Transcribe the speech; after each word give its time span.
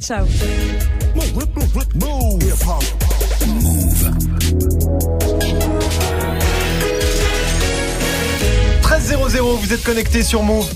Ciao. 0.00 0.26
13-0-0, 8.82 9.58
vous 9.58 9.72
êtes 9.72 9.82
connecté 9.82 10.22
sur 10.22 10.42
Move. 10.42 10.66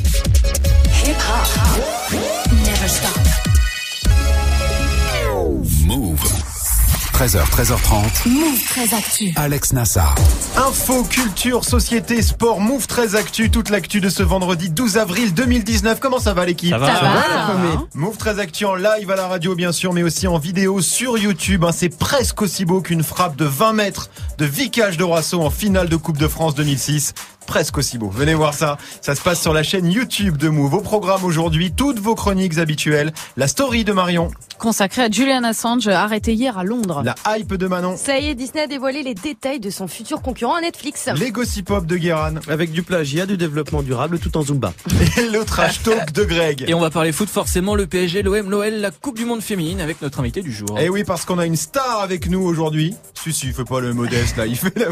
13h, 7.20 7.44
13h30. 7.50 8.28
Move 8.30 8.64
très 8.64 8.94
actu. 8.94 9.32
Alex 9.36 9.74
Nassar. 9.74 10.14
Info, 10.56 11.02
culture, 11.04 11.66
société, 11.66 12.22
sport, 12.22 12.60
Move 12.60 12.86
13 12.86 13.14
Actu, 13.14 13.50
toute 13.50 13.68
l'actu 13.68 14.00
de 14.00 14.08
ce 14.08 14.22
vendredi 14.22 14.70
12 14.70 14.96
avril 14.96 15.34
2019. 15.34 16.00
Comment 16.00 16.18
ça 16.18 16.32
va 16.32 16.46
l'équipe? 16.46 16.70
Ça 16.70 16.78
va, 16.78 16.86
Ça 16.86 17.02
va. 17.02 17.84
Move 17.94 18.16
13 18.16 18.38
Actu 18.38 18.64
en 18.64 18.74
live 18.74 19.10
à 19.10 19.16
la 19.16 19.26
radio 19.28 19.54
bien 19.54 19.70
sûr, 19.72 19.92
mais 19.92 20.02
aussi 20.02 20.26
en 20.28 20.38
vidéo 20.38 20.80
sur 20.80 21.18
YouTube. 21.18 21.62
hein. 21.66 21.72
C'est 21.76 21.90
presque 21.94 22.40
aussi 22.40 22.64
beau 22.64 22.80
qu'une 22.80 23.02
frappe 23.02 23.36
de 23.36 23.44
20 23.44 23.74
mètres 23.74 24.08
de 24.38 24.46
Vicage 24.46 24.96
de 24.96 25.04
Roisseau 25.04 25.42
en 25.42 25.50
finale 25.50 25.90
de 25.90 25.96
Coupe 25.96 26.16
de 26.16 26.26
France 26.28 26.54
2006. 26.54 27.12
Presque 27.46 27.78
aussi 27.78 27.98
beau. 27.98 28.08
Venez 28.08 28.34
voir 28.34 28.54
ça. 28.54 28.78
Ça 29.00 29.14
se 29.14 29.20
passe 29.20 29.40
sur 29.40 29.52
la 29.52 29.62
chaîne 29.62 29.90
YouTube 29.90 30.36
de 30.36 30.48
Move. 30.48 30.74
Au 30.74 30.80
programme 30.80 31.24
aujourd'hui, 31.24 31.72
toutes 31.72 31.98
vos 31.98 32.14
chroniques 32.14 32.58
habituelles. 32.58 33.12
La 33.36 33.48
story 33.48 33.84
de 33.84 33.92
Marion. 33.92 34.30
Consacré 34.58 35.02
à 35.02 35.10
Julian 35.10 35.42
Assange, 35.42 35.88
arrêté 35.88 36.34
hier 36.34 36.58
à 36.58 36.64
Londres. 36.64 37.02
La 37.02 37.14
hype 37.36 37.54
de 37.54 37.66
Manon. 37.66 37.96
Ça 37.96 38.18
y 38.18 38.28
est, 38.28 38.34
Disney 38.34 38.62
a 38.62 38.66
dévoilé 38.66 39.02
les 39.02 39.14
détails 39.14 39.58
de 39.58 39.70
son 39.70 39.88
futur 39.88 40.20
concurrent 40.20 40.56
à 40.56 40.60
Netflix. 40.60 41.08
Les 41.16 41.30
gossip 41.30 41.66
pop 41.68 41.86
de 41.86 41.96
Guéran. 41.96 42.34
Avec 42.46 42.70
du 42.70 42.82
plagiat, 42.82 43.24
du 43.24 43.36
développement 43.36 43.82
durable, 43.82 44.18
tout 44.18 44.36
en 44.36 44.42
Zumba. 44.42 44.74
Et 45.16 45.28
le 45.28 45.44
trash 45.44 45.82
talk 45.82 46.12
de 46.12 46.24
Greg. 46.24 46.66
Et 46.68 46.74
on 46.74 46.80
va 46.80 46.90
parler 46.90 47.12
foot 47.12 47.28
forcément, 47.28 47.74
le 47.74 47.86
PSG, 47.86 48.22
l'OM, 48.22 48.50
l'OL, 48.50 48.74
la 48.74 48.90
Coupe 48.90 49.16
du 49.16 49.24
Monde 49.24 49.40
féminine 49.40 49.80
avec 49.80 50.02
notre 50.02 50.20
invité 50.20 50.42
du 50.42 50.52
jour. 50.52 50.78
Eh 50.78 50.88
oui, 50.88 51.04
parce 51.04 51.24
qu'on 51.24 51.38
a 51.38 51.46
une 51.46 51.56
star 51.56 52.00
avec 52.00 52.28
nous 52.28 52.42
aujourd'hui. 52.42 52.94
Si, 53.14 53.32
si, 53.32 53.46
il 53.46 53.52
fait 53.54 53.64
pas 53.64 53.80
le 53.80 53.94
modeste 53.94 54.36
là, 54.36 54.46
il 54.46 54.56
fait 54.56 54.78
la 54.78 54.86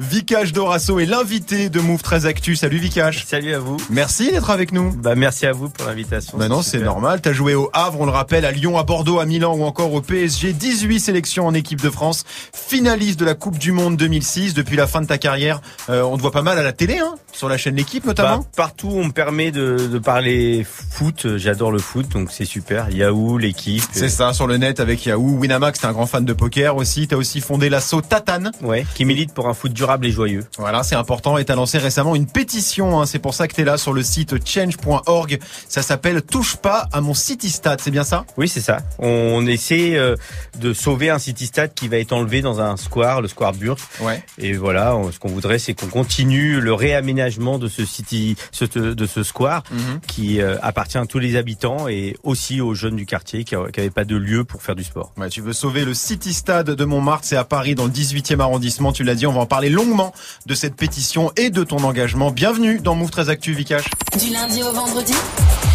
Vikash 0.00 0.52
Dorasso 0.52 0.98
est 0.98 1.06
l'invité 1.06 1.68
de 1.68 1.80
Move 1.80 1.91
13 2.00 2.26
Actu. 2.26 2.56
Salut 2.56 2.78
Vikash. 2.78 3.24
Salut 3.24 3.54
à 3.54 3.58
vous. 3.58 3.76
Merci 3.90 4.30
d'être 4.30 4.50
avec 4.50 4.72
nous. 4.72 4.92
Bah 4.92 5.14
merci 5.14 5.46
à 5.46 5.52
vous 5.52 5.68
pour 5.68 5.86
l'invitation. 5.86 6.38
Bah 6.38 6.48
non, 6.48 6.62
c'est 6.62 6.80
normal. 6.80 7.20
T'as 7.20 7.32
joué 7.32 7.54
au 7.54 7.70
Havre, 7.72 8.00
on 8.00 8.06
le 8.06 8.12
rappelle, 8.12 8.44
à 8.44 8.52
Lyon, 8.52 8.78
à 8.78 8.84
Bordeaux, 8.84 9.18
à 9.18 9.26
Milan 9.26 9.54
ou 9.54 9.64
encore 9.64 9.92
au 9.92 10.00
PSG. 10.00 10.52
18 10.52 11.00
sélections 11.00 11.46
en 11.46 11.54
équipe 11.54 11.80
de 11.80 11.90
France. 11.90 12.24
Finaliste 12.54 13.18
de 13.18 13.24
la 13.24 13.34
Coupe 13.34 13.58
du 13.58 13.72
Monde 13.72 13.96
2006. 13.96 14.54
Depuis 14.54 14.76
la 14.76 14.86
fin 14.86 15.00
de 15.00 15.06
ta 15.06 15.18
carrière, 15.18 15.60
euh, 15.90 16.02
on 16.02 16.16
te 16.16 16.22
voit 16.22 16.32
pas 16.32 16.42
mal 16.42 16.58
à 16.58 16.62
la 16.62 16.72
télé, 16.72 16.98
hein, 16.98 17.14
sur 17.32 17.48
la 17.48 17.56
chaîne 17.58 17.76
L'équipe 17.76 18.04
notamment. 18.04 18.38
Bah, 18.38 18.44
partout 18.56 18.90
on 18.92 19.06
me 19.06 19.12
permet 19.12 19.50
de, 19.50 19.88
de 19.90 19.98
parler 19.98 20.64
foot, 20.64 21.36
j'adore 21.36 21.72
le 21.72 21.78
foot 21.78 22.08
donc 22.08 22.30
c'est 22.30 22.44
super. 22.44 22.90
Yahoo, 22.90 23.38
l'équipe. 23.38 23.82
c'est 23.92 24.08
ça, 24.08 24.32
sur 24.32 24.46
le 24.46 24.56
net 24.56 24.80
avec 24.80 25.04
Yahoo. 25.06 25.38
Winamax, 25.38 25.80
t'es 25.80 25.86
un 25.86 25.92
grand 25.92 26.06
fan 26.06 26.24
de 26.24 26.32
poker 26.32 26.76
aussi. 26.76 27.08
T'as 27.08 27.16
aussi 27.16 27.40
fondé 27.40 27.68
l'assaut 27.68 28.00
Tatane. 28.00 28.52
Ouais, 28.62 28.86
qui 28.94 29.04
milite 29.04 29.32
pour 29.32 29.48
un 29.48 29.54
foot 29.54 29.72
durable 29.72 30.06
et 30.06 30.10
joyeux. 30.10 30.44
Voilà, 30.58 30.82
c'est 30.82 30.94
important. 30.94 31.38
Et 31.38 31.44
t'as 31.44 31.54
lancé 31.54 31.78
récemment 31.82 32.16
une 32.16 32.26
pétition. 32.26 33.00
hein. 33.00 33.06
C'est 33.06 33.18
pour 33.18 33.34
ça 33.34 33.48
que 33.48 33.54
t'es 33.54 33.64
là 33.64 33.76
sur 33.76 33.92
le 33.92 34.02
site 34.02 34.34
change.org. 34.48 35.38
Ça 35.68 35.82
s'appelle 35.82 36.22
Touche 36.22 36.56
pas 36.56 36.88
à 36.92 37.00
mon 37.00 37.14
city 37.14 37.50
stade. 37.50 37.80
C'est 37.82 37.90
bien 37.90 38.04
ça? 38.04 38.24
Oui, 38.36 38.48
c'est 38.48 38.60
ça. 38.60 38.78
On 38.98 39.46
essaie 39.46 39.96
euh, 39.96 40.16
de 40.58 40.72
sauver 40.72 41.10
un 41.10 41.18
city 41.18 41.46
stade 41.46 41.74
qui 41.74 41.88
va 41.88 41.98
être 41.98 42.12
enlevé 42.12 42.40
dans 42.42 42.60
un 42.60 42.76
square, 42.76 43.20
le 43.20 43.28
square 43.28 43.52
Burke. 43.52 43.80
Ouais. 44.00 44.22
Et 44.38 44.54
voilà, 44.54 44.96
on- 44.96 45.10
ce 45.12 45.18
qu'on 45.18 45.28
voudrait, 45.28 45.58
c'est 45.58 45.74
qu'on 45.74 45.88
continue 45.88 46.60
le 46.60 46.72
réaménagement 46.72 47.58
de 47.58 47.68
ce 47.68 47.84
city, 47.84 48.36
ce- 48.52 48.64
de 48.64 49.06
ce 49.06 49.22
square 49.22 49.62
Mhm. 49.70 50.00
qui 50.06 50.40
euh, 50.40 50.56
appartient 50.62 50.98
à 50.98 51.06
tous 51.06 51.18
les 51.18 51.36
habitants 51.36 51.88
et 51.88 52.16
aussi 52.22 52.60
aux 52.60 52.74
jeunes 52.74 52.96
du 52.96 53.06
quartier 53.06 53.44
qui 53.44 53.54
n'avaient 53.54 53.90
pas 53.90 54.04
de 54.04 54.16
lieu 54.16 54.44
pour 54.44 54.62
faire 54.62 54.74
du 54.76 54.84
sport. 54.84 55.12
Ouais, 55.16 55.28
tu 55.28 55.40
veux 55.40 55.52
sauver 55.52 55.84
le 55.84 55.94
City 55.94 56.32
Stade 56.32 56.70
de 56.70 56.84
Montmartre, 56.84 57.24
c'est 57.26 57.36
à 57.36 57.44
Paris 57.44 57.74
dans 57.74 57.84
le 57.84 57.90
18e 57.90 58.40
arrondissement, 58.40 58.92
tu 58.92 59.04
l'as 59.04 59.14
dit, 59.14 59.26
on 59.26 59.32
va 59.32 59.40
en 59.40 59.46
parler 59.46 59.68
longuement 59.70 60.12
de 60.46 60.54
cette 60.54 60.76
pétition 60.76 61.32
et 61.36 61.50
de 61.50 61.64
ton 61.64 61.71
engagement. 61.76 62.30
Bienvenue 62.30 62.80
dans 62.80 62.94
Move 62.94 63.10
13 63.10 63.30
Actu 63.30 63.52
Vikash. 63.52 63.84
Du 64.18 64.32
lundi 64.32 64.62
au 64.62 64.72
vendredi. 64.72 65.14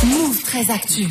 Move 0.06 0.44
très 0.44 0.70
actu. 0.70 1.08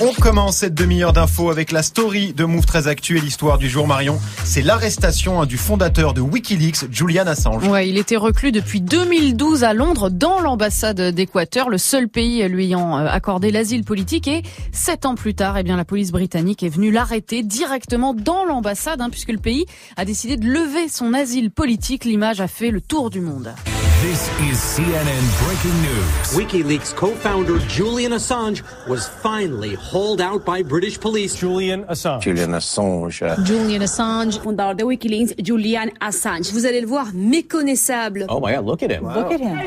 On 0.00 0.12
commence 0.12 0.58
cette 0.58 0.74
demi-heure 0.74 1.12
d'infos 1.12 1.50
avec 1.50 1.72
la 1.72 1.82
story 1.82 2.32
de 2.32 2.44
Move 2.44 2.64
13 2.64 2.86
Actu 2.86 3.18
et 3.18 3.20
l'histoire 3.20 3.58
du 3.58 3.68
jour 3.68 3.88
Marion. 3.88 4.20
C'est 4.44 4.62
l'arrestation 4.62 5.42
hein, 5.42 5.46
du 5.46 5.56
fondateur 5.56 6.14
de 6.14 6.20
Wikileaks, 6.20 6.92
Julian 6.92 7.26
Assange. 7.26 7.66
Ouais, 7.66 7.88
il 7.88 7.98
était 7.98 8.16
reclus 8.16 8.52
depuis 8.52 8.80
2012 8.80 9.64
à 9.64 9.74
Londres 9.74 10.08
dans 10.08 10.40
l'ambassade 10.40 11.00
d'Équateur, 11.00 11.68
le 11.68 11.78
seul 11.78 12.08
pays 12.08 12.46
lui 12.48 12.66
ayant 12.66 12.96
euh, 12.96 13.06
accordé 13.08 13.50
l'asile 13.50 13.82
politique. 13.82 14.28
Et 14.28 14.42
sept 14.70 15.04
ans 15.04 15.16
plus 15.16 15.34
tard, 15.34 15.58
eh 15.58 15.64
bien, 15.64 15.76
la 15.76 15.84
police 15.84 16.12
britannique 16.12 16.62
est 16.62 16.68
venue 16.68 16.92
l'arrêter 16.92 17.42
directement 17.42 18.14
dans 18.14 18.44
l'ambassade, 18.44 19.00
hein, 19.00 19.10
puisque 19.10 19.32
le 19.32 19.38
pays 19.38 19.66
a 19.96 20.04
décidé 20.04 20.36
de 20.36 20.46
lever 20.46 20.88
son 20.88 21.12
asile 21.12 21.50
politique. 21.50 22.04
L'image 22.04 22.40
a 22.40 22.46
fait 22.46 22.70
le 22.70 22.80
tour 22.80 23.10
du 23.10 23.20
monde. 23.20 23.52
This 24.00 24.28
is 24.46 24.58
CNN 24.58 25.24
breaking 25.42 25.74
news. 25.82 26.36
WikiLeaks 26.38 26.94
co-founder 26.94 27.58
Julian 27.66 28.12
Assange 28.12 28.62
was 28.86 29.08
finally 29.08 29.74
hauled 29.74 30.20
out 30.20 30.44
by 30.44 30.62
British 30.62 31.00
police. 31.00 31.34
Julian 31.34 31.84
Assange. 31.86 32.22
Julian 32.22 32.52
Assange. 32.52 33.44
Julian 33.44 33.82
Assange. 33.82 34.38
Fondeur 34.38 34.76
de 34.76 34.84
Wikileaks, 34.84 35.34
Julian 35.42 35.88
Assange. 36.00 36.52
Vous 36.52 36.64
allez 36.64 36.80
le 36.80 36.86
voir 36.86 37.08
méconnaissable. 37.12 38.26
Oh 38.28 38.38
my 38.38 38.52
God, 38.52 38.66
look 38.66 38.84
at 38.84 38.90
him. 38.92 39.04
Look 39.04 39.32
at 39.32 39.40
him. 39.40 39.58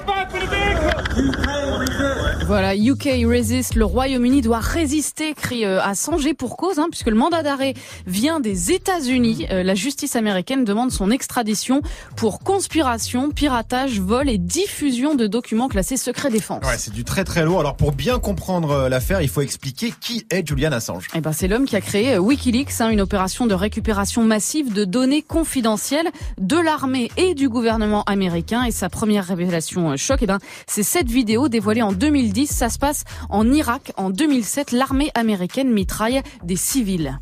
Voilà, 2.48 2.76
UK 2.76 3.08
resist, 3.26 3.76
le 3.76 3.86
Royaume-Uni 3.86 4.42
doit 4.42 4.60
résister, 4.60 5.34
crie 5.36 5.64
euh, 5.64 5.80
Assange 5.82 6.26
et 6.26 6.34
pour 6.34 6.58
cause, 6.58 6.80
hein, 6.80 6.88
puisque 6.90 7.08
le 7.08 7.16
mandat 7.16 7.44
d'arrêt 7.44 7.76
vient 8.08 8.40
des 8.40 8.72
États-Unis. 8.72 9.46
Euh, 9.52 9.62
la 9.62 9.76
justice 9.76 10.16
américaine 10.16 10.66
demande 10.66 10.92
son 10.92 11.12
extradition 11.12 11.82
pour 12.16 12.40
conspiration, 12.40 13.30
piratage, 13.30 14.00
vol 14.00 14.28
et 14.28 14.40
diffusion 14.40 15.14
de 15.14 15.28
documents 15.28 15.68
classés 15.68 15.98
secret 15.98 16.30
défense. 16.30 16.66
Ouais, 16.66 16.78
c'est 16.78 16.94
du 16.94 17.04
très 17.04 17.24
très 17.24 17.46
lourd. 17.46 17.60
Alors 17.60 17.78
pour 17.78 17.92
bien 17.92 18.18
comprendre 18.18 18.72
euh, 18.72 18.90
l'affaire, 18.90 19.22
il 19.22 19.30
faut 19.30 19.42
expliquer 19.42 19.94
qui 20.02 20.26
est 20.32 20.46
Julian 20.46 20.72
Assange. 20.72 21.08
Eh 21.14 21.22
ben, 21.22 21.34
c'est 21.34 21.48
l'homme 21.48 21.66
qui 21.66 21.76
a 21.76 21.82
créé 21.82 22.16
euh, 22.16 22.20
WikiLeaks, 22.20 22.82
hein, 22.82 22.90
une 22.90 23.02
opération 23.02 23.46
de 23.46 23.54
récupération 23.54 24.24
massive 24.24 24.74
de 24.74 24.84
données 24.84 25.22
confidentielles 25.22 26.10
de 26.40 26.58
l'armée 26.58 27.12
et 27.18 27.36
du 27.36 27.50
gouvernement 27.50 28.04
américain. 28.04 28.64
Et 28.64 28.72
sa 28.72 28.90
première 28.90 29.26
révélation 29.26 29.96
choc, 29.96 30.20
eh 30.22 30.28
ben, 30.28 30.40
c'est 30.68 30.84
cette 30.84 31.10
vidéo 31.10 31.48
dévoilée 31.48 31.84
en 31.84 31.94
2010. 31.94 32.31
Ça 32.46 32.70
se 32.70 32.80
passe 32.80 33.04
en 33.30 33.52
Irak. 33.52 33.92
En 33.98 34.10
2007, 34.10 34.72
l'armée 34.72 35.12
américaine 35.16 35.72
mitraille 35.72 36.22
des 36.44 36.56
civils. 36.56 37.20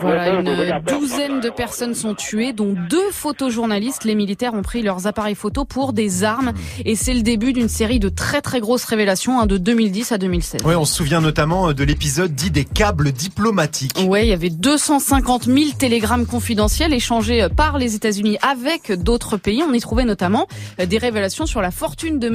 Voilà, 0.00 0.40
une 0.40 0.82
douzaine 0.86 1.40
de 1.40 1.50
personnes 1.50 1.94
sont 1.94 2.14
tuées, 2.14 2.52
dont 2.52 2.74
deux 2.88 3.10
photojournalistes. 3.10 4.04
Les 4.04 4.14
militaires 4.14 4.54
ont 4.54 4.62
pris 4.62 4.82
leurs 4.82 5.06
appareils 5.06 5.34
photo 5.34 5.64
pour 5.64 5.92
des 5.92 6.24
armes. 6.24 6.52
Et 6.84 6.94
c'est 6.96 7.14
le 7.14 7.22
début 7.22 7.52
d'une 7.52 7.68
série 7.68 7.98
de 7.98 8.08
très 8.08 8.40
très 8.40 8.60
grosses 8.60 8.84
révélations 8.84 9.40
hein, 9.40 9.46
de 9.46 9.56
2010 9.56 10.12
à 10.12 10.18
2016. 10.18 10.64
Ouais, 10.64 10.74
on 10.74 10.84
se 10.84 10.94
souvient 10.94 11.20
notamment 11.20 11.68
euh, 11.68 11.74
de 11.74 11.84
l'épisode 11.84 12.34
dit 12.34 12.50
des 12.50 12.64
câbles 12.64 13.12
diplomatiques. 13.12 13.98
Ouais, 14.06 14.26
il 14.26 14.30
y 14.30 14.32
avait 14.32 14.50
250 14.50 15.44
000 15.44 15.70
télégrammes 15.78 16.26
confidentiels 16.26 16.92
échangés 16.92 17.42
euh, 17.42 17.48
par 17.48 17.78
les 17.78 17.94
États-Unis 17.94 18.38
avec 18.42 18.92
d'autres 18.92 19.36
pays. 19.36 19.62
On 19.68 19.72
y 19.72 19.80
trouvait 19.80 20.04
notamment 20.04 20.46
euh, 20.80 20.86
des 20.86 20.98
révélations 20.98 21.46
sur 21.46 21.60
la 21.60 21.70
fortune 21.70 22.18
de 22.18 22.28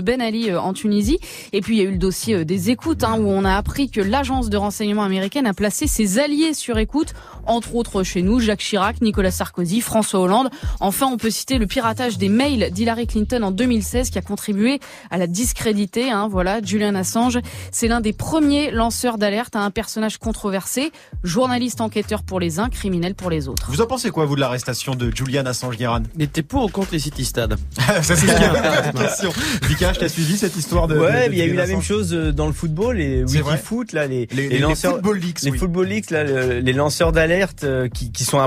Ben 0.00 0.20
Ali 0.20 0.50
euh, 0.50 0.60
en 0.60 0.72
Tunisie. 0.72 1.18
Et 1.52 1.60
puis 1.60 1.76
il 1.76 1.82
y 1.82 1.86
a 1.86 1.88
eu 1.88 1.92
le 1.92 1.98
dossier 1.98 2.44
des 2.44 2.70
écoutes, 2.70 3.04
hein, 3.04 3.16
où 3.18 3.28
on 3.28 3.44
a 3.44 3.54
appris 3.54 3.90
que 3.90 4.00
l'agence 4.00 4.50
de 4.50 4.56
renseignement 4.56 5.02
américaine 5.02 5.46
a 5.46 5.54
placé 5.54 5.86
ses 5.86 6.18
alliés 6.18 6.53
sur 6.54 6.78
écoute, 6.78 7.14
entre 7.46 7.74
autres 7.74 8.02
chez 8.02 8.22
nous, 8.22 8.40
Jacques 8.40 8.60
Chirac, 8.60 9.00
Nicolas 9.00 9.30
Sarkozy, 9.30 9.80
François 9.80 10.20
Hollande. 10.20 10.50
Enfin, 10.80 11.06
on 11.06 11.16
peut 11.16 11.30
citer 11.30 11.58
le 11.58 11.66
piratage 11.66 12.18
des 12.18 12.28
mails 12.28 12.70
d'Hillary 12.72 13.06
Clinton 13.06 13.42
en 13.42 13.50
2016 13.50 14.10
qui 14.10 14.18
a 14.18 14.22
contribué 14.22 14.80
à 15.10 15.18
la 15.18 15.26
discréditer. 15.26 16.10
Hein, 16.10 16.28
voilà, 16.30 16.60
Julian 16.62 16.94
Assange, 16.94 17.38
c'est 17.70 17.88
l'un 17.88 18.00
des 18.00 18.12
premiers 18.12 18.70
lanceurs 18.70 19.18
d'alerte 19.18 19.56
à 19.56 19.60
un 19.60 19.70
personnage 19.70 20.18
controversé, 20.18 20.92
journaliste 21.22 21.80
enquêteur 21.80 22.22
pour 22.22 22.40
les 22.40 22.58
uns, 22.58 22.68
criminel 22.68 23.14
pour 23.14 23.30
les 23.30 23.48
autres. 23.48 23.70
Vous 23.70 23.80
en 23.80 23.86
pensez 23.86 24.10
quoi, 24.10 24.24
vous, 24.26 24.36
de 24.36 24.40
l'arrestation 24.40 24.94
de 24.94 25.10
Julian 25.14 25.46
Assange 25.46 25.76
Guéran 25.76 26.02
Il 26.16 26.22
était 26.22 26.42
pour 26.42 26.64
ou 26.64 26.68
contre 26.68 26.90
les 26.92 26.98
city 26.98 27.24
stades? 27.24 27.56
Ça, 28.02 28.16
c'est 28.16 28.26
la 28.26 28.92
question. 28.92 29.30
Vikash, 29.68 29.98
t'as 29.98 30.08
suivi 30.08 30.36
cette 30.36 30.56
histoire 30.56 30.88
de. 30.88 30.98
Ouais, 30.98 31.28
il 31.30 31.38
y 31.38 31.42
a 31.42 31.44
eu 31.46 31.54
la 31.54 31.66
même 31.66 31.82
chose 31.82 32.12
euh, 32.14 32.32
dans 32.32 32.46
le 32.46 32.52
football, 32.52 32.96
les. 32.96 33.24
Wikifoot, 33.24 33.92
là, 33.92 34.06
les, 34.06 34.26
Les, 34.32 34.42
les, 34.44 34.48
les 34.50 34.58
lanceurs, 34.58 34.94
Football 34.94 35.18
les 35.18 35.50
oui. 35.50 35.58
Football 35.58 35.86
Leagues, 35.86 36.10
là, 36.10 36.24
le- 36.24 36.43
les 36.46 36.72
lanceurs 36.72 37.12
d'alerte 37.12 37.64
euh, 37.64 37.88
qui, 37.88 38.12
qui 38.12 38.24
sont 38.24 38.38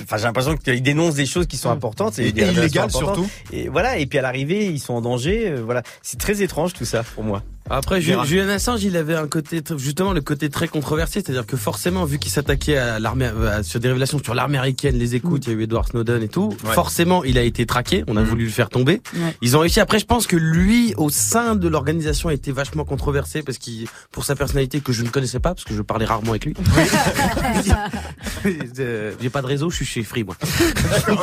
Enfin, 0.00 0.16
j'ai 0.16 0.24
l'impression 0.24 0.56
qu'ils 0.56 0.80
dénoncent 0.82 1.16
des 1.16 1.26
choses 1.26 1.48
qui 1.48 1.56
sont 1.56 1.70
importantes 1.70 2.20
Et, 2.20 2.26
et, 2.26 2.28
et 2.28 2.32
des 2.32 2.44
révélations 2.44 2.62
illégal 2.82 2.84
importantes. 2.84 3.14
surtout. 3.16 3.30
Et 3.52 3.68
voilà. 3.68 3.98
Et 3.98 4.06
puis 4.06 4.18
à 4.18 4.22
l'arrivée, 4.22 4.66
ils 4.66 4.78
sont 4.78 4.94
en 4.94 5.00
danger. 5.00 5.48
euh, 5.48 5.60
voilà. 5.64 5.82
C'est 6.02 6.20
très 6.20 6.40
étrange 6.40 6.72
tout 6.72 6.84
ça 6.84 7.02
pour 7.02 7.24
moi. 7.24 7.42
Après, 7.70 8.00
Ju- 8.00 8.14
Julian 8.24 8.48
Assange, 8.48 8.82
il 8.84 8.96
avait 8.96 9.14
un 9.14 9.26
côté, 9.28 9.60
justement, 9.76 10.12
le 10.12 10.20
côté 10.20 10.48
très 10.50 10.68
controversé, 10.68 11.20
c'est-à-dire 11.24 11.46
que 11.46 11.56
forcément, 11.56 12.04
vu 12.04 12.18
qu'il 12.18 12.30
s'attaquait 12.32 12.76
à 12.76 12.98
l'armée, 12.98 13.30
sur 13.62 13.80
des 13.80 13.88
révélations 13.88 14.18
sur 14.22 14.34
l'armée 14.34 14.58
américaine, 14.58 14.96
les 14.96 15.14
écoutes, 15.14 15.46
il 15.46 15.52
y 15.52 15.56
a 15.56 15.58
eu 15.58 15.62
Edward 15.64 15.88
Snowden 15.88 16.22
et 16.22 16.28
tout, 16.28 16.48
Ouais. 16.64 16.72
forcément, 16.74 17.24
il 17.24 17.36
a 17.38 17.42
été 17.42 17.66
traqué, 17.66 18.04
on 18.08 18.16
a 18.16 18.22
voulu 18.22 18.44
le 18.44 18.50
faire 18.50 18.68
tomber. 18.68 19.00
Ouais. 19.16 19.36
Ils 19.42 19.56
ont 19.56 19.60
réussi. 19.60 19.80
Après, 19.80 19.98
je 19.98 20.06
pense 20.06 20.26
que 20.26 20.36
lui, 20.36 20.94
au 20.96 21.10
sein 21.10 21.56
de 21.56 21.68
l'organisation, 21.68 22.30
était 22.30 22.52
vachement 22.52 22.84
controversé 22.84 23.42
parce 23.42 23.58
qu'il, 23.58 23.86
pour 24.12 24.24
sa 24.24 24.34
personnalité 24.34 24.80
que 24.80 24.92
je 24.92 25.02
ne 25.02 25.08
connaissais 25.08 25.40
pas, 25.40 25.54
parce 25.54 25.64
que 25.64 25.74
je 25.74 25.82
parlais 25.82 26.04
rarement 26.06 26.30
avec 26.30 26.44
lui. 26.46 26.54
J'ai 28.44 29.30
pas 29.30 29.42
de 29.42 29.46
réseau, 29.46 29.70
je 29.70 29.76
suis 29.76 29.84
chez 29.84 30.02
Free, 30.02 30.24
moi. 30.24 30.36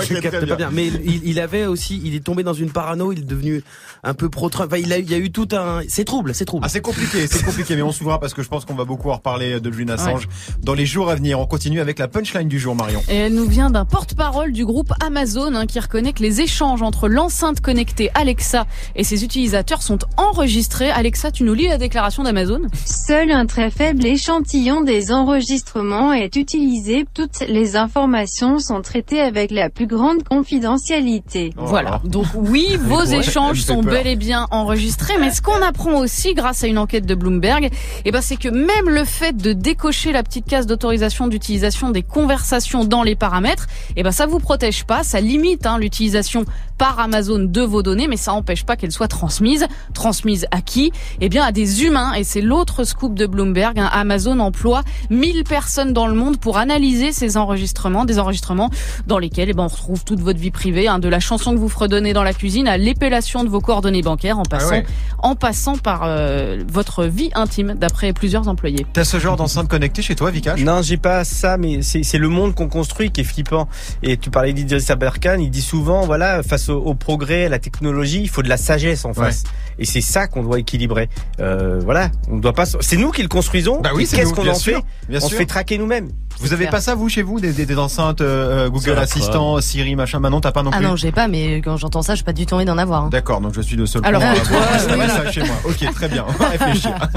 Je 0.07 0.19
capte 0.19 0.37
bien. 0.43 0.47
pas 0.47 0.55
bien. 0.55 0.69
Mais 0.71 0.87
il, 0.87 1.21
il 1.27 1.39
avait 1.39 1.65
aussi, 1.65 2.01
il 2.03 2.15
est 2.15 2.23
tombé 2.23 2.43
dans 2.43 2.53
une 2.53 2.69
parano, 2.71 3.11
il 3.11 3.19
est 3.19 3.23
devenu 3.23 3.63
un 4.03 4.13
peu 4.13 4.29
pro-Trump. 4.29 4.71
Enfin, 4.71 4.81
il 4.81 4.91
a, 4.93 4.97
il 4.99 5.09
y 5.09 5.13
a 5.13 5.17
eu 5.17 5.31
tout 5.31 5.47
un, 5.53 5.81
c'est 5.87 6.05
trouble, 6.05 6.34
c'est. 6.35 6.45
Ah, 6.61 6.69
c'est 6.69 6.81
compliqué, 6.81 7.25
c'est 7.27 7.43
compliqué, 7.43 7.75
mais 7.75 7.81
on 7.81 7.91
s'ouvrira 7.91 8.19
parce 8.19 8.33
que 8.33 8.43
je 8.43 8.47
pense 8.49 8.65
qu'on 8.65 8.75
va 8.75 8.85
beaucoup 8.85 9.09
en 9.09 9.15
reparler 9.15 9.59
de 9.59 9.71
Julian 9.71 9.93
Assange 9.95 10.27
dans 10.61 10.73
les 10.73 10.85
jours 10.85 11.09
à 11.09 11.15
venir. 11.15 11.39
On 11.39 11.47
continue 11.47 11.79
avec 11.79 11.97
la 11.99 12.07
punchline 12.07 12.47
du 12.47 12.59
jour, 12.59 12.75
Marion. 12.75 13.01
Et 13.09 13.15
elle 13.15 13.33
nous 13.33 13.45
vient 13.47 13.69
d'un 13.69 13.85
porte-parole 13.85 14.51
du 14.51 14.65
groupe 14.65 14.93
Amazon 15.05 15.55
hein, 15.55 15.65
qui 15.65 15.79
reconnaît 15.79 16.13
que 16.13 16.21
les 16.21 16.41
échanges 16.41 16.81
entre 16.81 17.07
l'enceinte 17.07 17.61
connectée 17.61 18.11
Alexa 18.13 18.65
et 18.95 19.03
ses 19.03 19.23
utilisateurs 19.23 19.81
sont 19.81 19.99
enregistrés. 20.17 20.91
Alexa, 20.91 21.31
tu 21.31 21.43
nous 21.43 21.53
lis 21.53 21.67
la 21.67 21.77
déclaration 21.77 22.23
d'Amazon? 22.23 22.61
Seul 22.85 23.31
un 23.31 23.45
très 23.45 23.71
faible 23.71 24.05
échantillon 24.05 24.81
des 24.81 25.11
enregistrements 25.11 26.13
est 26.13 26.35
utilisé. 26.35 27.05
Toutes 27.13 27.41
les 27.47 27.75
informations 27.75 28.59
sont 28.59 28.81
traitées 28.81 29.21
avec 29.21 29.51
la 29.51 29.69
plus 29.69 29.87
grande 29.87 30.23
confidentialité. 30.23 31.51
Oh 31.57 31.61
Voilà. 31.65 31.89
là. 31.91 32.01
Donc 32.05 32.25
oui, 32.35 32.77
vos 32.81 33.03
échanges 33.03 33.61
sont 33.61 33.81
peur. 33.83 33.93
bel 33.93 34.07
et 34.07 34.15
bien 34.15 34.47
enregistrés, 34.51 35.13
mais 35.19 35.31
ce 35.31 35.41
qu'on 35.41 35.61
apprend 35.61 35.99
aussi 35.99 36.24
grâce 36.33 36.63
à 36.63 36.67
une 36.67 36.77
enquête 36.77 37.05
de 37.05 37.15
Bloomberg, 37.15 37.69
eh 38.03 38.11
ben 38.11 38.21
c'est 38.21 38.37
que 38.37 38.49
même 38.49 38.89
le 38.89 39.05
fait 39.05 39.35
de 39.35 39.53
décocher 39.53 40.11
la 40.11 40.23
petite 40.23 40.45
case 40.45 40.65
d'autorisation 40.65 41.27
d'utilisation 41.27 41.91
des 41.91 42.03
conversations 42.03 42.85
dans 42.85 43.03
les 43.03 43.15
paramètres, 43.15 43.67
eh 43.95 44.03
ben 44.03 44.11
ça 44.11 44.25
vous 44.25 44.39
protège 44.39 44.83
pas, 44.85 45.03
ça 45.03 45.21
limite 45.21 45.65
hein, 45.65 45.77
l'utilisation 45.77 46.45
par 46.77 46.99
Amazon 46.99 47.39
de 47.39 47.61
vos 47.61 47.83
données, 47.83 48.07
mais 48.07 48.17
ça 48.17 48.33
empêche 48.33 48.65
pas 48.65 48.75
qu'elles 48.75 48.91
soient 48.91 49.07
transmises. 49.07 49.65
Transmises 49.93 50.45
à 50.51 50.61
qui? 50.61 50.91
Eh 51.21 51.29
bien 51.29 51.43
à 51.43 51.51
des 51.51 51.83
humains, 51.83 52.13
et 52.13 52.23
c'est 52.23 52.41
l'autre 52.41 52.83
scoop 52.83 53.13
de 53.15 53.25
Bloomberg. 53.25 53.79
hein. 53.79 53.89
Amazon 53.93 54.39
emploie 54.39 54.83
1000 55.09 55.43
personnes 55.43 55.93
dans 55.93 56.07
le 56.07 56.15
monde 56.15 56.37
pour 56.37 56.57
analyser 56.57 57.11
ces 57.11 57.37
enregistrements, 57.37 58.03
des 58.05 58.19
enregistrements 58.19 58.69
dans 59.07 59.19
lesquels 59.19 59.49
eh 59.49 59.53
ben, 59.53 59.63
on 59.63 59.67
retrouve 59.67 60.03
toute 60.03 60.19
votre 60.19 60.39
vie 60.39 60.51
privée, 60.51 60.87
hein, 60.87 60.99
de 60.99 61.07
la 61.07 61.19
chanson 61.19 61.53
que 61.53 61.57
vous 61.57 61.69
fredonnez 61.69 62.13
dans 62.13 62.23
la 62.23 62.33
cuisine 62.33 62.67
à 62.67 62.77
l'épellation 62.77 63.43
de 63.43 63.49
vos 63.49 63.61
coordonnées 63.61 64.01
bancaires, 64.01 64.39
en 64.39 64.43
passant, 64.43 64.71
ouais. 64.71 64.85
en 65.19 65.35
passant 65.35 65.77
par 65.77 66.03
euh, 66.07 66.63
votre 66.71 67.05
vie 67.05 67.29
intime, 67.35 67.75
d'après 67.77 68.13
plusieurs 68.13 68.47
employés. 68.47 68.85
T'as 68.93 69.03
ce 69.03 69.19
genre 69.19 69.35
d'enceinte 69.35 69.67
connectée 69.67 70.01
chez 70.01 70.15
toi, 70.15 70.31
Vikash? 70.31 70.61
Non, 70.61 70.81
j'ai 70.81 70.97
pas 70.97 71.23
ça, 71.23 71.57
mais 71.57 71.81
c'est 71.81 72.03
c'est 72.03 72.17
le 72.17 72.29
monde 72.29 72.55
qu'on 72.55 72.67
construit 72.67 73.11
qui 73.11 73.21
est 73.21 73.25
flippant. 73.25 73.67
Et 74.03 74.17
tu 74.17 74.29
parlais 74.29 74.53
d'Idriss 74.53 74.89
Aberkan, 74.89 75.37
il 75.39 75.49
dit 75.49 75.61
souvent, 75.61 76.05
voilà, 76.05 76.43
face 76.43 76.69
au, 76.69 76.77
au 76.77 76.93
progrès, 76.95 77.45
à 77.45 77.49
la 77.49 77.59
technologie, 77.59 78.21
il 78.21 78.29
faut 78.29 78.41
de 78.43 78.49
la 78.49 78.57
sagesse 78.57 79.05
en 79.05 79.13
face. 79.13 79.43
Et 79.77 79.85
c'est 79.85 80.01
ça 80.01 80.27
qu'on 80.27 80.43
doit 80.43 80.59
équilibrer. 80.59 81.09
Euh, 81.39 81.79
voilà, 81.83 82.09
on 82.29 82.37
doit 82.37 82.53
pas. 82.53 82.65
C'est 82.65 82.97
nous 82.97 83.11
qui 83.11 83.21
le 83.21 83.27
construisons. 83.27 83.81
Bah 83.81 83.91
oui, 83.93 84.07
Qu'est-ce 84.07 84.29
nous, 84.29 84.35
qu'on 84.35 84.43
bien 84.43 84.51
en 84.53 84.55
sûr, 84.55 84.77
fait? 84.77 85.09
bien 85.09 85.19
On 85.21 85.27
se 85.27 85.35
fait 85.35 85.45
traquer 85.45 85.77
nous-mêmes. 85.77 86.09
Vous 86.39 86.53
avez 86.53 86.67
pas 86.67 86.81
ça 86.81 86.95
vous 86.95 87.09
chez 87.09 87.21
vous 87.21 87.39
des, 87.39 87.51
des, 87.53 87.65
des 87.65 87.77
enceintes 87.77 88.21
euh, 88.21 88.69
Google 88.69 88.95
Ça 88.95 89.01
Assistant, 89.01 89.61
Siri, 89.61 89.95
machin 89.95 90.19
Manon, 90.19 90.41
t'as 90.41 90.51
pas 90.51 90.63
non 90.63 90.71
Ah 90.73 90.77
plus 90.77 90.85
non, 90.85 90.95
j'ai 90.95 91.11
pas, 91.11 91.27
mais 91.27 91.57
quand 91.57 91.77
j'entends 91.77 92.01
ça, 92.01 92.13
je 92.13 92.17
suis 92.17 92.23
pas 92.25 92.33
du 92.33 92.45
tout 92.45 92.55
envie 92.55 92.65
d'en 92.65 92.77
avoir. 92.77 93.05
hein. 93.05 93.09
D'accord, 93.11 93.41
donc 93.41 93.53
je 93.53 93.61
suis 93.61 93.75
le 93.75 93.85
seul. 93.85 94.01
Alors 94.05 94.21
que 94.21 94.25
avoir 94.27 94.47
toi, 94.47 94.57
installé 94.75 95.01
oui. 95.03 95.09
ça 95.09 95.31
chez 95.31 95.43
moi. 95.43 95.55
Ok, 95.65 95.93
très 95.93 96.07
bien. 96.09 96.25
On 96.27 96.31
va 96.33 96.49
réfléchir. 96.49 96.91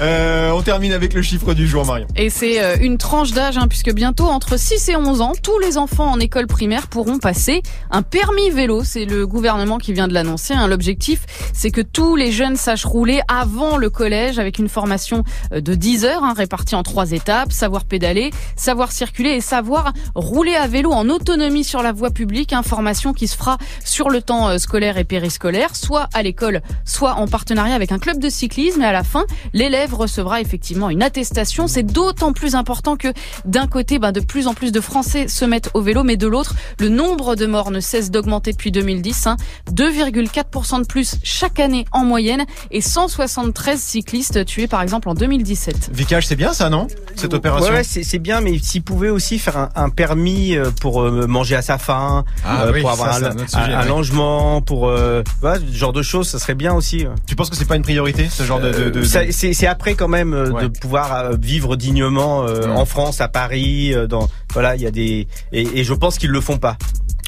Euh, 0.00 0.50
on 0.50 0.62
termine 0.62 0.92
avec 0.92 1.14
le 1.14 1.22
chiffre 1.22 1.54
du 1.54 1.66
jour, 1.68 1.84
Marion. 1.86 2.06
Et 2.16 2.28
c'est 2.30 2.62
euh, 2.62 2.76
une 2.80 2.98
tranche 2.98 3.32
d'âge, 3.32 3.56
hein, 3.56 3.66
puisque 3.68 3.92
bientôt, 3.92 4.26
entre 4.26 4.58
6 4.58 4.88
et 4.88 4.96
11 4.96 5.20
ans, 5.20 5.32
tous 5.42 5.58
les 5.60 5.78
enfants 5.78 6.10
en 6.10 6.18
école 6.20 6.46
primaire 6.46 6.88
pourront 6.88 7.18
passer 7.18 7.62
un 7.90 8.02
permis 8.02 8.50
vélo. 8.50 8.82
C'est 8.84 9.04
le 9.04 9.26
gouvernement 9.26 9.78
qui 9.78 9.92
vient 9.92 10.08
de 10.08 10.14
l'annoncer. 10.14 10.54
hein. 10.54 10.66
L'objectif, 10.66 11.20
c'est 11.52 11.70
que 11.70 11.80
tous 11.80 12.16
les 12.16 12.32
jeunes 12.32 12.56
sachent 12.56 12.84
rouler 12.84 13.20
avant 13.28 13.76
le 13.76 13.88
collège 13.90 14.38
avec 14.38 14.58
une 14.58 14.68
formation 14.68 15.22
euh, 15.52 15.60
de 15.60 15.74
10 15.74 16.04
heures, 16.04 16.24
hein, 16.24 16.34
répartie 16.36 16.74
en 16.74 16.82
trois 16.82 17.12
étapes. 17.12 17.52
Savoir 17.52 17.84
pédaler, 17.84 18.30
savoir 18.56 18.92
circuler 18.92 19.30
et 19.30 19.40
savoir 19.40 19.92
rouler 20.14 20.54
à 20.54 20.66
vélo 20.66 20.92
en 20.92 21.08
autonomie 21.08 21.64
sur 21.64 21.82
la 21.82 21.92
voie 21.92 22.10
publique. 22.10 22.52
Une 22.52 22.62
formation 22.62 23.12
qui 23.12 23.28
se 23.28 23.36
fera 23.36 23.58
sur 23.84 24.10
le 24.10 24.22
temps 24.22 24.48
euh, 24.48 24.58
scolaire 24.58 24.98
et 24.98 25.04
périscolaire, 25.04 25.76
soit 25.76 26.08
à 26.14 26.22
l'école, 26.22 26.62
soit 26.84 27.14
en 27.14 27.26
partenariat 27.26 27.74
avec 27.74 27.92
un 27.92 27.98
club 27.98 28.18
de 28.18 28.28
cyclisme. 28.28 28.82
Et 28.82 28.86
à 28.86 28.92
la 28.92 29.04
fin, 29.04 29.24
l'élève 29.52 29.94
recevra 29.94 30.40
effectivement 30.40 30.90
une 30.90 31.02
attestation. 31.02 31.66
C'est 31.66 31.82
d'autant 31.82 32.32
plus 32.32 32.54
important 32.54 32.96
que 32.96 33.08
d'un 33.44 33.66
côté, 33.66 33.98
ben, 33.98 34.12
de 34.12 34.20
plus 34.20 34.46
en 34.46 34.54
plus 34.54 34.72
de 34.72 34.80
Français 34.80 35.28
se 35.28 35.44
mettent 35.44 35.70
au 35.74 35.80
vélo, 35.80 36.04
mais 36.04 36.16
de 36.16 36.26
l'autre, 36.26 36.54
le 36.78 36.88
nombre 36.88 37.36
de 37.36 37.46
morts 37.46 37.70
ne 37.70 37.80
cesse 37.80 38.10
d'augmenter 38.10 38.52
depuis 38.52 38.70
2010. 38.72 39.26
hein. 39.26 39.36
2,4% 39.72 40.80
de 40.82 40.86
plus 40.86 41.16
chaque 41.22 41.60
année 41.60 41.84
en 41.92 42.04
moyenne 42.04 42.44
et 42.70 42.80
173 42.80 43.80
cyclistes 43.80 44.44
tués 44.44 44.66
par 44.66 44.82
exemple 44.82 45.08
en 45.08 45.14
2017. 45.14 45.90
Vikash, 45.92 46.26
c'est 46.26 46.36
bien 46.36 46.52
ça, 46.52 46.70
non? 46.70 46.86
Cette 47.16 47.34
opération? 47.34 47.72
Ouais, 47.72 47.84
c'est 47.84 48.18
bien, 48.18 48.40
mais 48.44 48.58
s'il 48.58 48.82
pouvait 48.82 49.08
aussi 49.08 49.38
faire 49.38 49.56
un, 49.56 49.68
un 49.74 49.88
permis 49.90 50.56
euh, 50.56 50.70
pour 50.80 51.02
euh, 51.02 51.26
manger 51.26 51.56
à 51.56 51.62
sa 51.62 51.78
faim, 51.78 52.24
Ah 52.44 52.64
euh, 52.64 52.72
oui, 52.72 52.80
pour 52.82 52.90
avoir 52.90 53.14
un, 53.14 53.24
un 53.24 53.46
sujet, 53.48 53.88
logement, 53.88 54.60
pour 54.62 54.88
euh, 54.88 55.22
voilà, 55.40 55.58
ce 55.58 55.74
genre 55.76 55.92
de 55.92 56.02
choses, 56.02 56.28
ça 56.28 56.38
serait 56.38 56.54
bien 56.54 56.74
aussi. 56.74 57.06
Tu 57.26 57.34
penses 57.34 57.50
que 57.50 57.56
c'est 57.56 57.64
pas 57.64 57.76
une 57.76 57.82
priorité, 57.82 58.28
ce 58.30 58.42
genre 58.44 58.60
de... 58.60 58.70
de, 58.70 58.90
de- 58.90 59.02
C'est 59.04 59.32
c'est 59.52 59.66
après 59.66 59.94
quand 59.94 60.08
même 60.08 60.32
euh, 60.34 60.50
Ouais. 60.50 60.62
de 60.62 60.68
pouvoir 60.68 61.32
vivre 61.36 61.74
dignement 61.76 62.40
en 62.44 62.84
France, 62.84 63.20
à 63.20 63.28
Paris, 63.28 63.94
dans 64.08 64.28
voilà, 64.52 64.76
il 64.76 64.82
y 64.82 64.86
a 64.86 64.90
des 64.90 65.26
et, 65.52 65.80
et 65.80 65.84
je 65.84 65.94
pense 65.94 66.18
qu'ils 66.18 66.30
le 66.30 66.40
font 66.40 66.58
pas. 66.58 66.76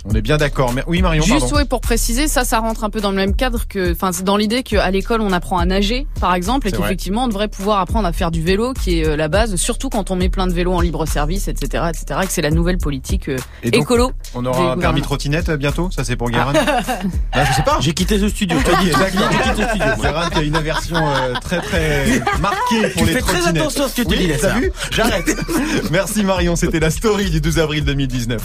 On 0.08 0.14
est 0.14 0.22
bien 0.22 0.36
d'accord. 0.36 0.72
Mais... 0.72 0.82
Oui, 0.86 1.02
Marion, 1.02 1.24
Juste 1.24 1.40
pardon. 1.40 1.56
ouais, 1.56 1.64
pour 1.64 1.80
préciser, 1.80 2.28
ça, 2.28 2.44
ça 2.44 2.58
rentre 2.58 2.84
un 2.84 2.90
peu 2.90 3.00
dans 3.00 3.10
le 3.10 3.16
même 3.16 3.34
cadre 3.34 3.66
que, 3.68 3.92
enfin, 3.92 4.12
c'est 4.12 4.24
dans 4.24 4.36
l'idée 4.36 4.62
qu'à 4.62 4.90
l'école 4.90 5.20
on 5.20 5.32
apprend 5.32 5.58
à 5.58 5.64
nager, 5.64 6.06
par 6.20 6.34
exemple, 6.34 6.68
et 6.68 6.72
qu'effectivement 6.72 7.24
on 7.24 7.28
devrait 7.28 7.48
pouvoir 7.48 7.80
apprendre 7.80 8.06
à 8.06 8.12
faire 8.12 8.30
du 8.30 8.42
vélo, 8.42 8.72
qui 8.72 9.00
est 9.00 9.06
euh, 9.06 9.16
la 9.16 9.28
base, 9.28 9.56
surtout 9.56 9.88
quand 9.88 10.10
on 10.10 10.16
met 10.16 10.28
plein 10.28 10.46
de 10.46 10.52
vélos 10.52 10.72
en 10.72 10.80
libre 10.80 11.06
service, 11.06 11.48
etc., 11.48 11.84
etc., 11.90 12.20
et 12.22 12.26
que 12.26 12.32
c'est 12.32 12.42
la 12.42 12.50
nouvelle 12.50 12.78
politique 12.78 13.28
euh, 13.28 13.36
Et 13.62 13.70
donc, 13.70 13.82
écolo. 13.82 14.12
On 14.34 14.44
aura 14.46 14.72
un 14.72 14.78
permis 14.78 15.02
trottinette 15.02 15.48
euh, 15.48 15.56
bientôt? 15.56 15.90
Ça, 15.90 16.04
c'est 16.04 16.16
pour 16.16 16.30
Guérin 16.30 16.52
Ah, 17.32 17.44
Je 17.50 17.52
sais 17.52 17.62
pas. 17.62 17.78
J'ai 17.80 17.92
quitté 17.92 18.18
ce 18.18 18.28
studio. 18.28 18.58
Guérin 20.00 20.30
qui 20.30 20.38
a 20.38 20.42
une 20.42 20.56
aversion 20.56 20.96
euh, 20.96 21.34
très 21.40 21.60
très 21.60 22.20
marquée 22.40 22.88
pour 22.92 23.02
Tu 23.02 23.06
les 23.06 23.12
fais 23.14 23.20
très 23.20 23.46
attention 23.48 23.84
à 23.84 23.88
ce 23.88 23.94
que 23.96 24.02
tu 24.02 24.08
Oui, 24.08 24.18
dis, 24.18 24.32
T'as 24.40 24.54
vu? 24.58 24.72
J'arrête. 24.90 25.34
Merci 25.90 26.22
Marion, 26.24 26.56
c'était 26.56 26.80
la 26.80 26.90
story 26.90 27.30
du 27.30 27.40
12 27.40 27.58
avril 27.58 27.84
2019. 27.84 28.42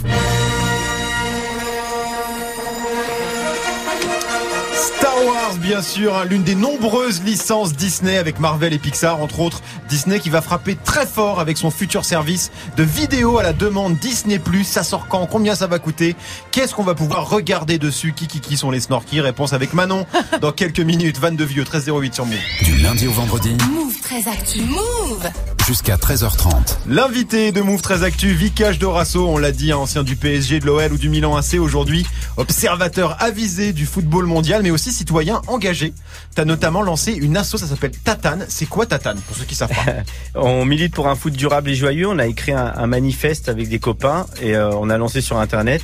Bien 5.59 5.81
sûr, 5.81 6.15
hein, 6.15 6.25
l'une 6.25 6.43
des 6.43 6.55
nombreuses 6.55 7.21
licences 7.23 7.73
Disney 7.73 8.17
avec 8.17 8.39
Marvel 8.39 8.73
et 8.73 8.77
Pixar, 8.79 9.21
entre 9.21 9.39
autres. 9.39 9.61
Disney 9.89 10.19
qui 10.19 10.29
va 10.29 10.41
frapper 10.41 10.75
très 10.75 11.05
fort 11.05 11.39
avec 11.39 11.57
son 11.57 11.71
futur 11.71 12.05
service 12.05 12.51
de 12.77 12.83
vidéo 12.83 13.37
à 13.37 13.43
la 13.43 13.53
demande 13.53 13.97
Disney+. 13.97 14.39
Ça 14.63 14.83
sort 14.83 15.07
quand? 15.07 15.25
Combien 15.25 15.55
ça 15.55 15.67
va 15.67 15.79
coûter? 15.79 16.15
Qu'est-ce 16.51 16.73
qu'on 16.73 16.83
va 16.83 16.95
pouvoir 16.95 17.29
regarder 17.29 17.77
dessus? 17.77 18.13
Qui 18.13 18.27
qui 18.27 18.39
qui 18.39 18.57
sont 18.57 18.71
les 18.71 18.79
snorkies? 18.79 19.21
Réponse 19.21 19.53
avec 19.53 19.73
Manon 19.73 20.05
dans 20.41 20.51
quelques 20.51 20.79
minutes. 20.79 21.19
22 21.19 21.43
vieux, 21.43 21.63
1308 21.63 22.15
sur 22.15 22.25
Move. 22.25 22.37
Du 22.63 22.77
lundi 22.77 23.07
au 23.07 23.11
vendredi 23.11 23.55
Move 23.71 23.99
très 24.01 24.27
actu. 24.27 24.61
Move 24.61 25.29
jusqu'à 25.67 25.95
13h30. 25.95 26.77
L'invité 26.89 27.51
de 27.51 27.61
Move 27.61 27.81
très 27.81 28.03
Actu, 28.03 28.33
Vikash 28.33 28.79
Dorasso, 28.79 29.27
on 29.27 29.37
l'a 29.37 29.51
dit, 29.51 29.71
hein, 29.71 29.77
ancien 29.77 30.03
du 30.03 30.15
PSG, 30.15 30.59
de 30.59 30.65
l'OL 30.65 30.91
ou 30.93 30.97
du 30.97 31.07
Milan 31.07 31.35
AC, 31.35 31.59
aujourd'hui 31.59 32.05
observateur 32.37 33.17
avisé 33.21 33.73
du 33.73 33.85
football 33.85 34.25
mondial, 34.25 34.63
mais 34.63 34.71
aussi 34.71 34.91
citoyen 34.91 35.40
engagé. 35.47 35.93
T'as 36.35 36.45
notamment 36.45 36.81
lancé 36.81 37.11
une 37.13 37.37
asso, 37.37 37.57
ça 37.57 37.67
s'appelle 37.67 37.91
Tatane. 37.91 38.45
C'est 38.49 38.65
quoi 38.67 38.85
Tatane, 38.85 39.19
pour 39.21 39.35
ceux 39.37 39.45
qui 39.45 39.55
savent 39.55 39.69
pas 39.69 39.93
On 40.35 40.65
milite 40.65 40.93
pour 40.93 41.07
un 41.07 41.15
foot 41.15 41.33
durable 41.33 41.69
et 41.69 41.75
joyeux. 41.75 42.07
On 42.07 42.19
a 42.19 42.27
écrit 42.27 42.51
un, 42.53 42.73
un 42.75 42.87
manifeste 42.87 43.49
avec 43.49 43.69
des 43.69 43.79
copains 43.79 44.25
et 44.41 44.55
euh, 44.55 44.69
on 44.71 44.89
a 44.89 44.97
lancé 44.97 45.21
sur 45.21 45.37
internet. 45.37 45.81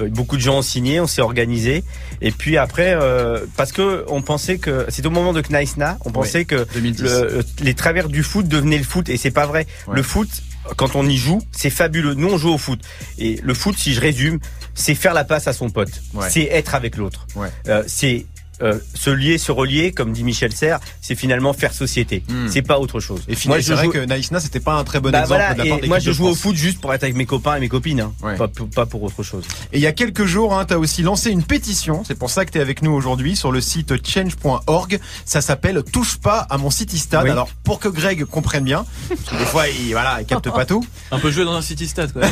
Euh, 0.00 0.08
Beaucoup 0.10 0.36
de 0.36 0.42
gens 0.42 0.58
ont 0.58 0.62
signé, 0.62 1.00
on 1.00 1.06
s'est 1.06 1.22
organisé. 1.22 1.82
Et 2.20 2.30
puis 2.30 2.58
après, 2.58 2.94
euh, 2.94 3.46
parce 3.56 3.72
que 3.72 4.04
on 4.08 4.20
pensait 4.22 4.58
que 4.58 4.84
c'est 4.88 5.04
au 5.06 5.10
moment 5.10 5.32
de 5.32 5.40
Knaisna, 5.40 5.98
on 6.04 6.10
pensait 6.10 6.44
que 6.44 6.66
2010. 6.74 7.02
le- 7.02 7.44
les 7.60 7.74
travers 7.74 8.08
du 8.08 8.22
foot 8.22 8.46
devenaient 8.46 8.78
le 8.78 8.84
foot 8.84 9.08
et 9.08 9.16
c'est 9.16 9.30
pas 9.30 9.46
vrai. 9.46 9.66
Ouais. 9.88 9.96
Le 9.96 10.02
foot, 10.02 10.28
quand 10.76 10.96
on 10.96 11.06
y 11.06 11.16
joue, 11.16 11.40
c'est 11.52 11.70
fabuleux. 11.70 12.12
Nous, 12.14 12.28
on 12.28 12.36
joue 12.36 12.50
au 12.52 12.58
foot 12.58 12.80
et 13.18 13.40
le 13.42 13.54
foot, 13.54 13.76
si 13.78 13.94
je 13.94 14.00
résume, 14.00 14.38
c'est 14.74 14.94
faire 14.94 15.14
la 15.14 15.24
passe 15.24 15.46
à 15.48 15.52
son 15.54 15.70
pote. 15.70 16.02
Ouais. 16.12 16.28
C'est 16.28 16.42
être 16.44 16.74
avec 16.74 16.96
l'autre. 16.98 17.26
Ouais. 17.34 17.48
Euh, 17.68 17.82
c'est 17.86 18.26
euh, 18.62 18.78
se 18.94 19.10
lier, 19.10 19.38
se 19.38 19.52
relier, 19.52 19.92
comme 19.92 20.12
dit 20.12 20.24
Michel 20.24 20.52
Serres, 20.52 20.80
c'est 21.00 21.14
finalement 21.14 21.52
faire 21.52 21.72
société. 21.74 22.22
Hmm. 22.28 22.48
C'est 22.48 22.62
pas 22.62 22.78
autre 22.78 23.00
chose. 23.00 23.20
Et 23.28 23.34
finalement, 23.34 23.62
c'est 23.64 23.74
vrai 23.74 23.88
que 23.88 24.04
Naïsna, 24.04 24.40
c'était 24.40 24.60
pas 24.60 24.74
un 24.74 24.84
très 24.84 25.00
bon 25.00 25.10
Bah 25.10 25.20
exemple 25.20 25.40
voilà, 25.40 25.54
de 25.54 25.62
la 25.62 25.76
part 25.76 25.86
moi 25.88 25.98
je 25.98 26.10
de 26.10 26.12
joue 26.14 26.26
au 26.26 26.34
foot 26.34 26.56
juste 26.56 26.80
pour 26.80 26.92
être 26.94 27.02
avec 27.02 27.16
mes 27.16 27.26
copains 27.26 27.56
et 27.56 27.60
mes 27.60 27.68
copines, 27.68 28.00
hein. 28.00 28.12
Ouais. 28.22 28.36
pas, 28.36 28.48
pour- 28.48 28.68
pas 28.70 28.86
pour 28.86 29.02
autre 29.02 29.22
chose. 29.22 29.44
Et 29.72 29.78
il 29.78 29.82
y 29.82 29.86
a 29.86 29.92
quelques 29.92 30.24
jours, 30.26 30.56
hein, 30.58 30.64
tu 30.64 30.74
as 30.74 30.78
aussi 30.78 31.02
lancé 31.02 31.30
une 31.30 31.42
pétition, 31.42 32.02
c'est 32.06 32.18
pour 32.18 32.30
ça 32.30 32.44
que 32.44 32.50
tu 32.50 32.58
es 32.58 32.60
avec 32.60 32.82
nous 32.82 32.92
aujourd'hui 32.92 33.36
sur 33.36 33.52
le 33.52 33.60
site 33.60 33.94
change.org. 34.06 35.00
Ça 35.24 35.40
s'appelle 35.40 35.82
Touche 35.92 36.18
pas 36.18 36.46
à 36.50 36.58
mon 36.58 36.70
city 36.70 36.98
stade. 36.98 37.24
Oui. 37.24 37.30
Alors 37.30 37.48
pour 37.64 37.78
que 37.80 37.88
Greg 37.88 38.24
comprenne 38.24 38.64
bien, 38.64 38.84
parce 39.08 39.20
que 39.22 39.36
des 39.36 39.44
fois 39.44 39.68
il 39.68 39.92
voilà, 39.92 40.18
il 40.20 40.26
capte 40.26 40.50
pas 40.50 40.64
tout. 40.64 40.84
Un 41.10 41.18
peu 41.18 41.30
jouer 41.30 41.44
dans 41.44 41.54
un 41.54 41.62
city 41.62 41.86
stade, 41.86 42.12
quoi. 42.12 42.22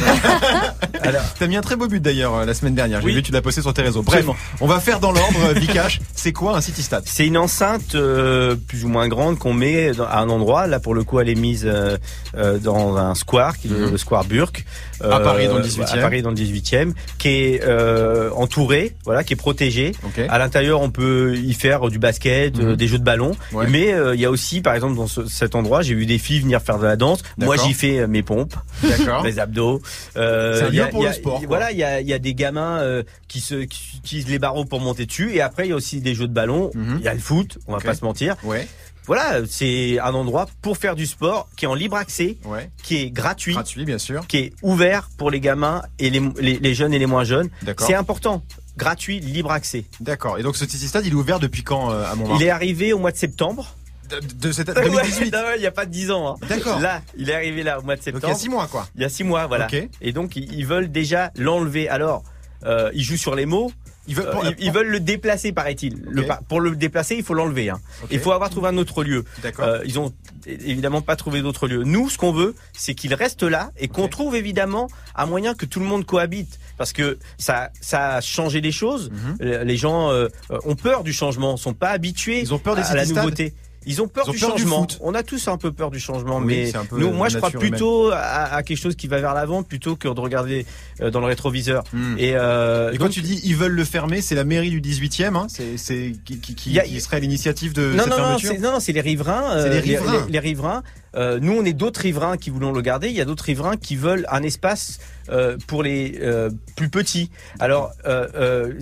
Alors, 1.03 1.23
t'as 1.39 1.47
mis 1.47 1.57
un 1.57 1.61
très 1.61 1.77
beau 1.77 1.87
but 1.87 2.01
d'ailleurs 2.01 2.35
euh, 2.35 2.45
la 2.45 2.55
semaine 2.55 2.75
dernière. 2.75 3.01
J'ai 3.01 3.07
Oui. 3.07 3.15
vu 3.15 3.23
tu 3.23 3.33
l'as 3.33 3.43
posté 3.43 3.63
sur 3.63 3.73
tes 3.75 3.83
réseaux. 3.83 4.03
Bref, 4.03 4.27
on 4.61 4.67
va 4.67 4.81
faire 4.81 5.01
dans 5.01 5.13
l'ordre. 5.13 5.39
euh, 5.49 5.53
Vikash, 5.53 6.01
c'est 6.17 6.33
quoi 6.33 6.57
un 6.57 6.61
city 6.61 6.83
stade 6.83 7.03
C'est 7.07 7.27
une 7.27 7.37
enceinte 7.37 7.95
euh, 7.95 8.57
plus 8.57 8.85
ou 8.85 8.89
moins 8.89 9.09
grande 9.09 9.39
qu'on 9.39 9.53
met 9.53 9.93
dans- 9.93 10.05
à 10.07 10.19
un 10.19 10.29
endroit. 10.29 10.67
Là, 10.67 10.81
pour 10.81 10.95
le 10.95 11.05
coup, 11.05 11.21
elle 11.21 11.29
est 11.29 11.35
mise 11.35 11.65
euh, 11.67 11.97
euh, 12.37 12.59
dans 12.59 12.97
un 12.97 13.15
square, 13.15 13.59
qui 13.59 13.69
est 13.69 13.71
le, 13.71 13.79
Mhm. 13.87 13.91
le 13.93 13.99
square 13.99 14.25
Burke. 14.25 14.65
À 15.03 15.21
Paris, 15.21 15.49
dans 15.49 15.57
le 15.59 15.63
18e. 15.65 15.99
À 15.99 16.03
Paris, 16.03 16.23
dans 16.23 16.31
le 16.31 16.37
18e, 16.37 16.95
qui 17.19 17.29
est 17.29 17.63
euh, 17.65 18.31
entouré, 18.31 18.95
voilà, 19.05 19.25
qui 19.25 19.33
est 19.35 19.37
protégé. 19.37 19.93
À 20.29 20.39
l'intérieur, 20.39 20.81
on 20.81 20.91
peut 20.91 21.37
y 21.37 21.53
faire 21.53 21.89
du 21.91 21.99
basket, 21.99 22.59
euh, 22.59 22.71
Mhm. 22.71 22.77
des 22.77 22.87
jeux 22.89 22.99
de 22.99 23.05
ballon. 23.05 23.33
Ouais. 23.53 23.67
Mais 23.69 23.93
euh, 23.93 24.15
il 24.15 24.21
y 24.21 24.25
a 24.25 24.31
aussi, 24.31 24.61
par 24.61 24.75
exemple, 24.75 24.97
dans 24.97 25.07
ce- 25.09 25.27
cet 25.27 25.55
endroit, 25.55 25.83
j'ai 25.83 25.95
vu 25.95 26.07
des 26.07 26.19
filles 26.19 26.41
venir 26.41 26.63
faire 26.63 26.79
de 26.79 26.85
la 26.87 26.97
danse. 26.97 27.23
Moi, 27.39 27.57
j'y 27.57 27.75
fais 27.75 27.99
euh, 27.99 28.07
mes 28.07 28.23
pompes, 28.23 28.55
mes 29.25 29.39
abdos. 29.39 29.83
Euh, 30.17 30.69
C'est 30.71 30.75
y 30.77 30.81
a- 30.81 30.87
pour 30.87 31.01
il 31.01 31.05
y 31.05 31.07
a- 31.07 31.11
le 31.11 31.15
sport. 31.17 31.43
Voilà, 31.47 31.73
il 31.73 31.79
y 31.79 31.85
a, 31.85 32.01
y 32.01 32.13
a 32.13 32.19
des 32.19 32.35
gamins 32.35 32.79
euh, 32.81 33.03
qui, 33.29 33.41
se, 33.41 33.57
qui 33.65 33.97
utilisent 33.99 34.29
les 34.29 34.39
barreaux 34.39 34.65
pour 34.65 34.81
monter 34.81 35.07
dessus. 35.07 35.33
Et 35.35 35.41
après, 35.41 35.67
il 35.67 35.71
y 35.71 35.73
a 35.73 35.77
aussi 35.77 36.01
des 36.05 36.15
jeux 36.15 36.29
de 36.29 36.33
ballon. 36.33 36.71
Mhm. 36.75 36.97
Il 37.01 37.05
y 37.05 37.09
a 37.09 37.15
le 37.15 37.21
foot, 37.21 37.59
on 37.67 37.73
va 37.73 37.81
pas 37.81 37.95
se 37.95 38.05
mentir. 38.05 38.37
Ouais, 38.45 38.69
Voilà, 39.07 39.41
c'est 39.49 39.99
un 39.99 40.15
endroit 40.15 40.47
pour 40.63 40.77
faire 40.79 40.95
du 40.95 41.07
sport 41.07 41.49
qui 41.57 41.65
est 41.65 41.69
en 41.69 41.75
libre 41.75 41.97
accès, 41.97 42.37
ouais. 42.45 42.71
qui 42.83 42.97
est 43.03 43.11
gratuit, 43.11 43.53
Gratuit, 43.55 43.85
bien 43.85 43.99
sûr. 43.99 44.27
qui 44.27 44.37
est 44.39 44.53
ouvert 44.63 45.09
pour 45.19 45.31
les 45.31 45.41
gamins 45.41 45.83
et 45.99 46.09
les, 46.11 46.23
les, 46.41 46.59
les 46.59 46.75
jeunes 46.75 46.95
et 46.95 46.99
les 46.99 47.07
moins 47.07 47.25
jeunes. 47.25 47.51
C'est 47.79 47.95
important. 47.95 48.43
Gratuit, 48.77 49.21
libre 49.21 49.51
accès. 49.53 49.85
D'accord. 50.01 50.39
Et 50.39 50.43
donc 50.43 50.57
ce 50.57 50.67
city 50.67 50.89
stade, 50.89 51.05
il 51.07 51.13
est 51.13 51.17
ouvert 51.17 51.39
depuis 51.39 51.63
quand 51.63 51.91
euh, 51.93 52.05
à 52.11 52.15
Montmartre 52.15 52.41
Il 52.43 52.47
est 52.47 52.51
arrivé 52.51 52.93
au 52.93 52.99
mois 52.99 53.13
de 53.13 53.17
septembre. 53.17 53.77
de, 54.11 54.21
de 54.49 54.53
cette 54.53 54.67
2018. 54.75 55.33
Ouais, 55.35 55.41
non, 55.43 55.49
il 55.57 55.61
n'y 55.61 55.67
a 55.67 55.71
pas 55.71 55.87
de 55.87 55.91
10 55.93 56.11
ans. 56.11 56.31
hein. 56.43 56.47
D'accord. 56.49 56.81
Là, 56.81 57.01
il 57.17 57.31
est 57.31 57.35
arrivé 57.35 57.63
là 57.63 57.79
au 57.79 57.83
mois 57.83 57.95
de 57.97 58.01
Donc 58.01 58.07
il 58.07 58.11
y 58.11 58.15
septembre. 58.15 58.35
a 58.35 58.37
six 58.39 58.49
mois 58.49 58.67
quoi. 58.67 58.89
Il 58.97 59.03
y 59.03 59.05
a 59.05 59.09
six 59.09 59.23
mois, 59.23 59.47
voilà. 59.47 59.69
Et 60.01 60.13
donc, 60.13 60.35
ils 60.37 60.53
ils 60.53 60.67
veulent 60.67 60.91
déjà 60.91 61.31
l'enlever. 61.37 61.89
Alors, 61.89 62.25
euh, 62.65 62.91
ils 62.95 63.03
jouent 63.05 63.17
sur 63.17 63.35
les 63.37 63.47
mots. 63.47 63.71
Ils 64.07 64.15
veulent, 64.17 64.27
Euh, 64.29 64.53
ils, 64.59 64.67
ils 64.67 64.73
veulent 64.73 64.89
le 64.91 65.01
déplacer, 65.01 65.53
paraît-il. 65.53 66.03
Le 66.09 66.23
Pour 66.49 66.61
le 66.61 66.77
déplacer, 66.77 67.17
il 67.17 67.23
faut 67.25 67.35
l'enlever. 67.35 67.71
hein. 67.71 67.81
Il 68.11 68.19
faut 68.21 68.33
avoir 68.33 68.51
trouvé 68.51 68.69
un 68.69 68.77
autre 68.77 69.03
lieu. 69.05 69.25
Euh, 69.61 69.81
ils 69.87 69.99
ont 69.99 70.13
évidemment 70.47 71.01
pas 71.01 71.17
trouvé 71.17 71.41
d'autre 71.43 71.67
lieu. 71.69 71.85
Nous, 71.85 72.11
ce 72.11 72.19
qu'on 72.19 72.33
veut, 72.33 72.55
c'est 72.75 72.95
qu'il 72.95 73.15
reste 73.15 73.43
là 73.43 73.71
et 73.79 73.89
qu'on 73.89 74.09
trouve 74.09 74.37
évidemment 74.37 74.89
un 75.17 75.27
moyen 75.27 75.55
que 75.55 75.65
tout 75.67 75.81
le 75.81 75.87
monde 75.87 76.05
cohabite, 76.05 76.59
parce 76.77 76.93
que 76.93 77.19
ça, 77.39 77.71
ça 77.81 78.17
a 78.17 78.21
changé 78.21 78.61
les 78.61 78.73
choses. 78.73 79.11
Mhm. 79.11 79.37
Euh, 79.43 79.65
Les 79.65 79.77
gens 79.77 80.11
euh, 80.11 80.29
ont 80.65 80.75
peur 80.77 81.03
du 81.05 81.13
changement, 81.13 81.57
sont 81.57 81.73
pas 81.75 81.91
habitués 81.91 82.41
Ils 82.41 82.53
ont 82.53 82.59
peur 82.59 82.77
des 82.77 82.83
à 82.83 82.95
la 82.95 83.07
nouveauté. 83.07 83.55
Ils 83.87 84.01
ont 84.03 84.09
peur 84.09 84.25
Ils 84.27 84.31
ont 84.31 84.33
du 84.33 84.39
peur 84.41 84.51
changement. 84.59 84.87
On 85.01 85.15
a 85.15 85.23
tous 85.23 85.47
un 85.49 85.57
peu 85.57 85.73
peur 85.73 85.91
du 85.91 86.01
changement, 86.01 86.39
Oui, 86.39 86.45
mais 86.47 86.73
nous, 86.99 87.11
moi, 87.13 87.29
je 87.29 87.37
crois 87.39 87.51
plutôt 87.51 88.11
à, 88.13 88.17
à 88.55 88.63
quelque 88.63 88.79
chose 88.81 88.97
qui 88.97 89.07
va 89.09 89.21
vers 89.21 89.35
l'avant 89.35 89.63
plutôt 89.63 89.97
que 89.97 90.09
de 90.09 90.21
regarder 90.21 90.67
euh, 91.01 91.11
dans 91.11 91.21
le 91.21 91.27
rétroviseur. 91.27 91.85
Hmm. 91.93 92.17
Et, 92.19 92.33
euh, 92.35 92.93
Et 92.93 92.99
quand 92.99 93.09
tu 93.09 93.21
dis 93.21 93.41
ils 93.45 93.57
veulent 93.57 93.73
le 93.73 93.85
fermer, 93.85 94.21
c'est 94.21 94.35
la 94.35 94.45
mairie 94.45 94.71
du 94.71 94.81
18e, 94.81 95.35
hein, 95.37 95.47
c'est 95.49 96.13
qui, 96.25 96.39
qui, 96.39 96.55
qui, 96.55 96.79
a- 96.79 96.85
qui 96.85 97.01
serait 97.01 97.21
l'initiative 97.21 97.73
de 97.73 97.93
non, 97.93 98.05
cette 98.05 98.11
non, 98.11 98.17
non, 98.19 98.25
fermeture. 98.25 98.51
c'est, 98.53 98.59
non, 98.59 98.73
non, 98.73 98.81
c'est 98.81 98.93
les 98.93 99.01
riverains. 99.01 99.67
Les 99.69 99.81
riverains. 99.81 100.25
Les, 100.27 100.33
les 100.33 100.39
riverains. 100.39 100.83
Euh, 101.15 101.39
nous, 101.41 101.53
on 101.53 101.65
est 101.65 101.73
d'autres 101.73 102.01
riverains 102.01 102.37
qui 102.37 102.51
voulons 102.51 102.73
le 102.73 102.81
garder. 102.83 103.09
Il 103.09 103.15
y 103.15 103.21
a 103.21 103.25
d'autres 103.25 103.45
riverains 103.45 103.77
qui 103.77 103.97
veulent 103.97 104.27
un 104.31 104.43
espace 104.43 104.99
euh, 105.31 105.57
pour 105.67 105.83
les 105.83 106.19
euh, 106.21 106.51
plus 106.77 106.89
petits. 106.89 107.31
Alors, 107.61 107.93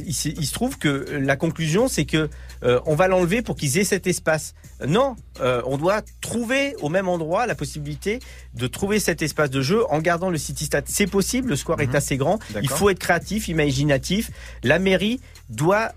il, 0.06 0.14
se- 0.14 0.28
il 0.28 0.46
se 0.46 0.52
trouve 0.52 0.78
que 0.78 1.06
la 1.20 1.36
conclusion, 1.36 1.88
c'est 1.88 2.04
que 2.04 2.28
on 2.86 2.94
va 2.94 3.08
l'enlever 3.08 3.42
pour 3.42 3.56
qu'ils 3.56 3.76
aient 3.78 3.84
cet 3.84 4.06
espace. 4.06 4.54
Non, 4.86 5.16
on 5.40 5.76
doit 5.78 6.02
trouver 6.20 6.76
au 6.80 6.88
même 6.88 7.08
endroit 7.08 7.46
la 7.46 7.54
possibilité 7.56 8.20
de 8.54 8.66
trouver 8.68 9.00
cet 9.00 9.20
espace 9.20 9.50
de 9.50 9.62
jeu 9.62 9.82
en 9.90 9.98
gardant 10.00 10.30
le 10.30 10.38
city 10.38 10.66
stade. 10.66 10.84
C'est 10.86 11.08
possible. 11.08 11.48
Le 11.50 11.56
square 11.56 11.78
Mhm. 11.78 11.90
est 11.90 11.96
assez 11.96 12.16
grand. 12.16 12.38
Il 12.62 12.68
faut 12.68 12.88
être 12.88 12.98
créatif, 13.00 13.48
imaginatif. 13.48 14.30
La 14.62 14.78
mairie 14.78 15.20
doit 15.48 15.90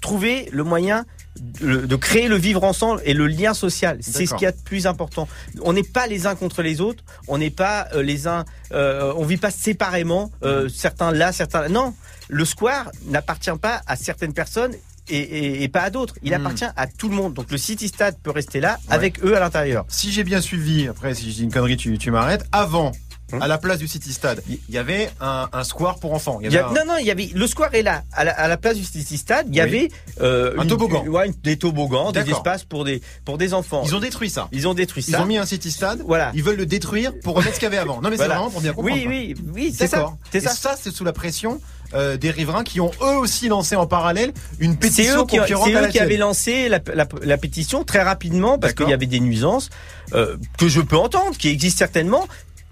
trouver 0.00 0.48
le 0.52 0.64
moyen 0.64 1.06
de, 1.40 1.86
de 1.86 1.96
créer 1.96 2.28
le 2.28 2.36
vivre 2.36 2.62
ensemble 2.64 3.00
et 3.04 3.14
le 3.14 3.26
lien 3.26 3.54
social. 3.54 3.98
C'est 4.00 4.26
ce 4.26 4.34
qu'il 4.34 4.42
y 4.44 4.46
a 4.46 4.52
de 4.52 4.60
plus 4.64 4.86
important. 4.86 5.28
On 5.62 5.72
n'est 5.72 5.82
pas 5.82 6.06
les 6.06 6.26
uns 6.26 6.34
contre 6.34 6.62
les 6.62 6.80
autres. 6.80 7.02
On 7.28 7.38
n'est 7.38 7.50
pas 7.50 7.88
euh, 7.94 8.02
les 8.02 8.26
uns. 8.26 8.44
Euh, 8.72 9.12
on 9.16 9.24
vit 9.24 9.36
pas 9.36 9.50
séparément. 9.50 10.30
Euh, 10.44 10.68
certains 10.68 11.10
là, 11.12 11.32
certains 11.32 11.62
là. 11.62 11.68
Non, 11.68 11.94
le 12.28 12.44
square 12.44 12.90
n'appartient 13.06 13.50
pas 13.60 13.82
à 13.86 13.96
certaines 13.96 14.32
personnes. 14.34 14.72
Et, 15.10 15.18
et- 15.18 15.62
et 15.62 15.68
pas 15.68 15.82
à 15.82 15.90
d'autres. 15.90 16.14
Il 16.22 16.30
Hmm. 16.30 16.34
appartient 16.36 16.64
à 16.76 16.86
tout 16.86 17.10
le 17.10 17.14
monde. 17.14 17.34
Donc 17.34 17.50
le 17.50 17.58
City 17.58 17.88
Stade 17.88 18.16
peut 18.22 18.30
rester 18.30 18.60
là 18.60 18.78
Ouais. 18.88 18.94
avec 18.94 19.22
eux 19.22 19.36
à 19.36 19.40
l'intérieur. 19.40 19.84
Si 19.88 20.10
j'ai 20.10 20.24
bien 20.24 20.40
suivi, 20.40 20.88
après 20.88 21.14
si 21.14 21.30
je 21.30 21.36
dis 21.36 21.42
une 21.42 21.52
connerie, 21.52 21.76
tu, 21.76 21.98
tu 21.98 22.10
m'arrêtes. 22.10 22.46
Avant, 22.52 22.92
Hum. 23.34 23.42
à 23.42 23.48
la 23.48 23.58
place 23.58 23.78
du 23.78 23.88
City 23.88 24.12
Stade, 24.12 24.42
il 24.48 24.58
y 24.68 24.78
avait 24.78 25.10
un, 25.20 25.48
un 25.52 25.64
square 25.64 25.98
pour 25.98 26.12
enfants. 26.14 26.38
Il 26.40 26.46
y 26.46 26.48
Il 26.50 26.52
y 26.54 26.56
avait 26.58 26.66
a- 26.66 26.68
un- 26.70 26.84
non, 26.84 26.92
non, 26.94 26.98
il 26.98 27.06
y 27.06 27.10
avait 27.10 27.30
le 27.34 27.46
square 27.46 27.74
est 27.74 27.82
là, 27.82 28.02
à 28.12 28.24
la, 28.24 28.32
à 28.32 28.48
la 28.48 28.56
place 28.56 28.76
du 28.76 28.84
City 28.84 29.16
Stade. 29.16 29.46
Il 29.48 29.54
y 29.56 29.60
Oui. 29.62 29.66
avait 29.68 29.88
euh, 30.20 30.54
Un 30.58 30.62
une- 30.62 30.68
toboggan. 30.68 31.04
ouais, 31.06 31.30
des 31.42 31.56
toboggans, 31.56 32.12
des 32.12 32.30
espaces 32.30 32.64
pour 32.64 32.84
des 32.84 33.00
pour 33.24 33.38
des 33.38 33.54
enfants. 33.54 33.82
Ils 33.84 33.94
ont 33.94 34.00
détruit 34.00 34.30
ça. 34.30 34.48
Ils 34.52 34.68
ont 34.68 34.74
détruit 34.74 35.04
Ils 35.06 35.12
ça. 35.12 35.22
ont 35.22 35.26
mis 35.26 35.38
un 35.38 35.46
City 35.46 35.70
Stade. 35.70 36.02
Voilà. 36.06 36.30
Ils 36.34 36.42
veulent 36.42 36.56
le 36.56 36.66
détruire 36.66 37.12
pour 37.22 37.34
remettre 37.36 37.54
ce 37.54 37.60
qu'il 37.60 37.66
y 37.66 37.72
avait 37.72 37.78
avant. 37.78 38.00
Non 38.00 38.10
mais 38.10 38.16
Voilà. 38.16 38.34
c'est 38.34 38.38
vraiment 38.38 38.50
pour 38.50 38.60
bien 38.60 38.72
comprendre. 38.72 38.96
Oui, 38.96 39.06
oui, 39.08 39.34
oui, 39.54 39.74
c'est 39.76 39.86
ça. 39.86 40.10
C'est 40.30 40.40
ça. 40.40 40.50
ça, 40.50 40.76
c'est 40.80 40.90
sous 40.94 41.04
la 41.04 41.12
pression 41.12 41.60
euh, 41.94 42.16
des 42.16 42.30
riverains 42.30 42.64
qui 42.64 42.80
ont 42.80 42.90
eux 43.02 43.16
aussi 43.18 43.46
lancé 43.48 43.76
en 43.76 43.86
parallèle 43.86 44.32
une 44.58 44.72
C'est 44.72 44.78
pétition 44.78 45.22
eux 45.22 45.26
qui, 45.26 45.36
c'est 45.36 45.52
à 45.76 45.82
eux 45.82 45.88
qui 45.88 46.00
avaient 46.00 46.16
lancé 46.16 46.68
la, 46.68 46.80
la- 46.92 47.06
la 47.22 47.36
pétition 47.38 47.84
très 47.84 48.02
rapidement 48.02 48.58
parce 48.58 48.72
qu'il 48.72 48.88
y 48.88 48.92
avait 48.92 49.06
des 49.06 49.20
nuisances 49.20 49.70
euh, 50.12 50.36
que 50.58 50.66
je 50.68 50.80
peux 50.80 50.96
entendre, 50.96 51.36
qui 51.36 51.48
existent 51.48 51.78
certainement, 51.78 52.26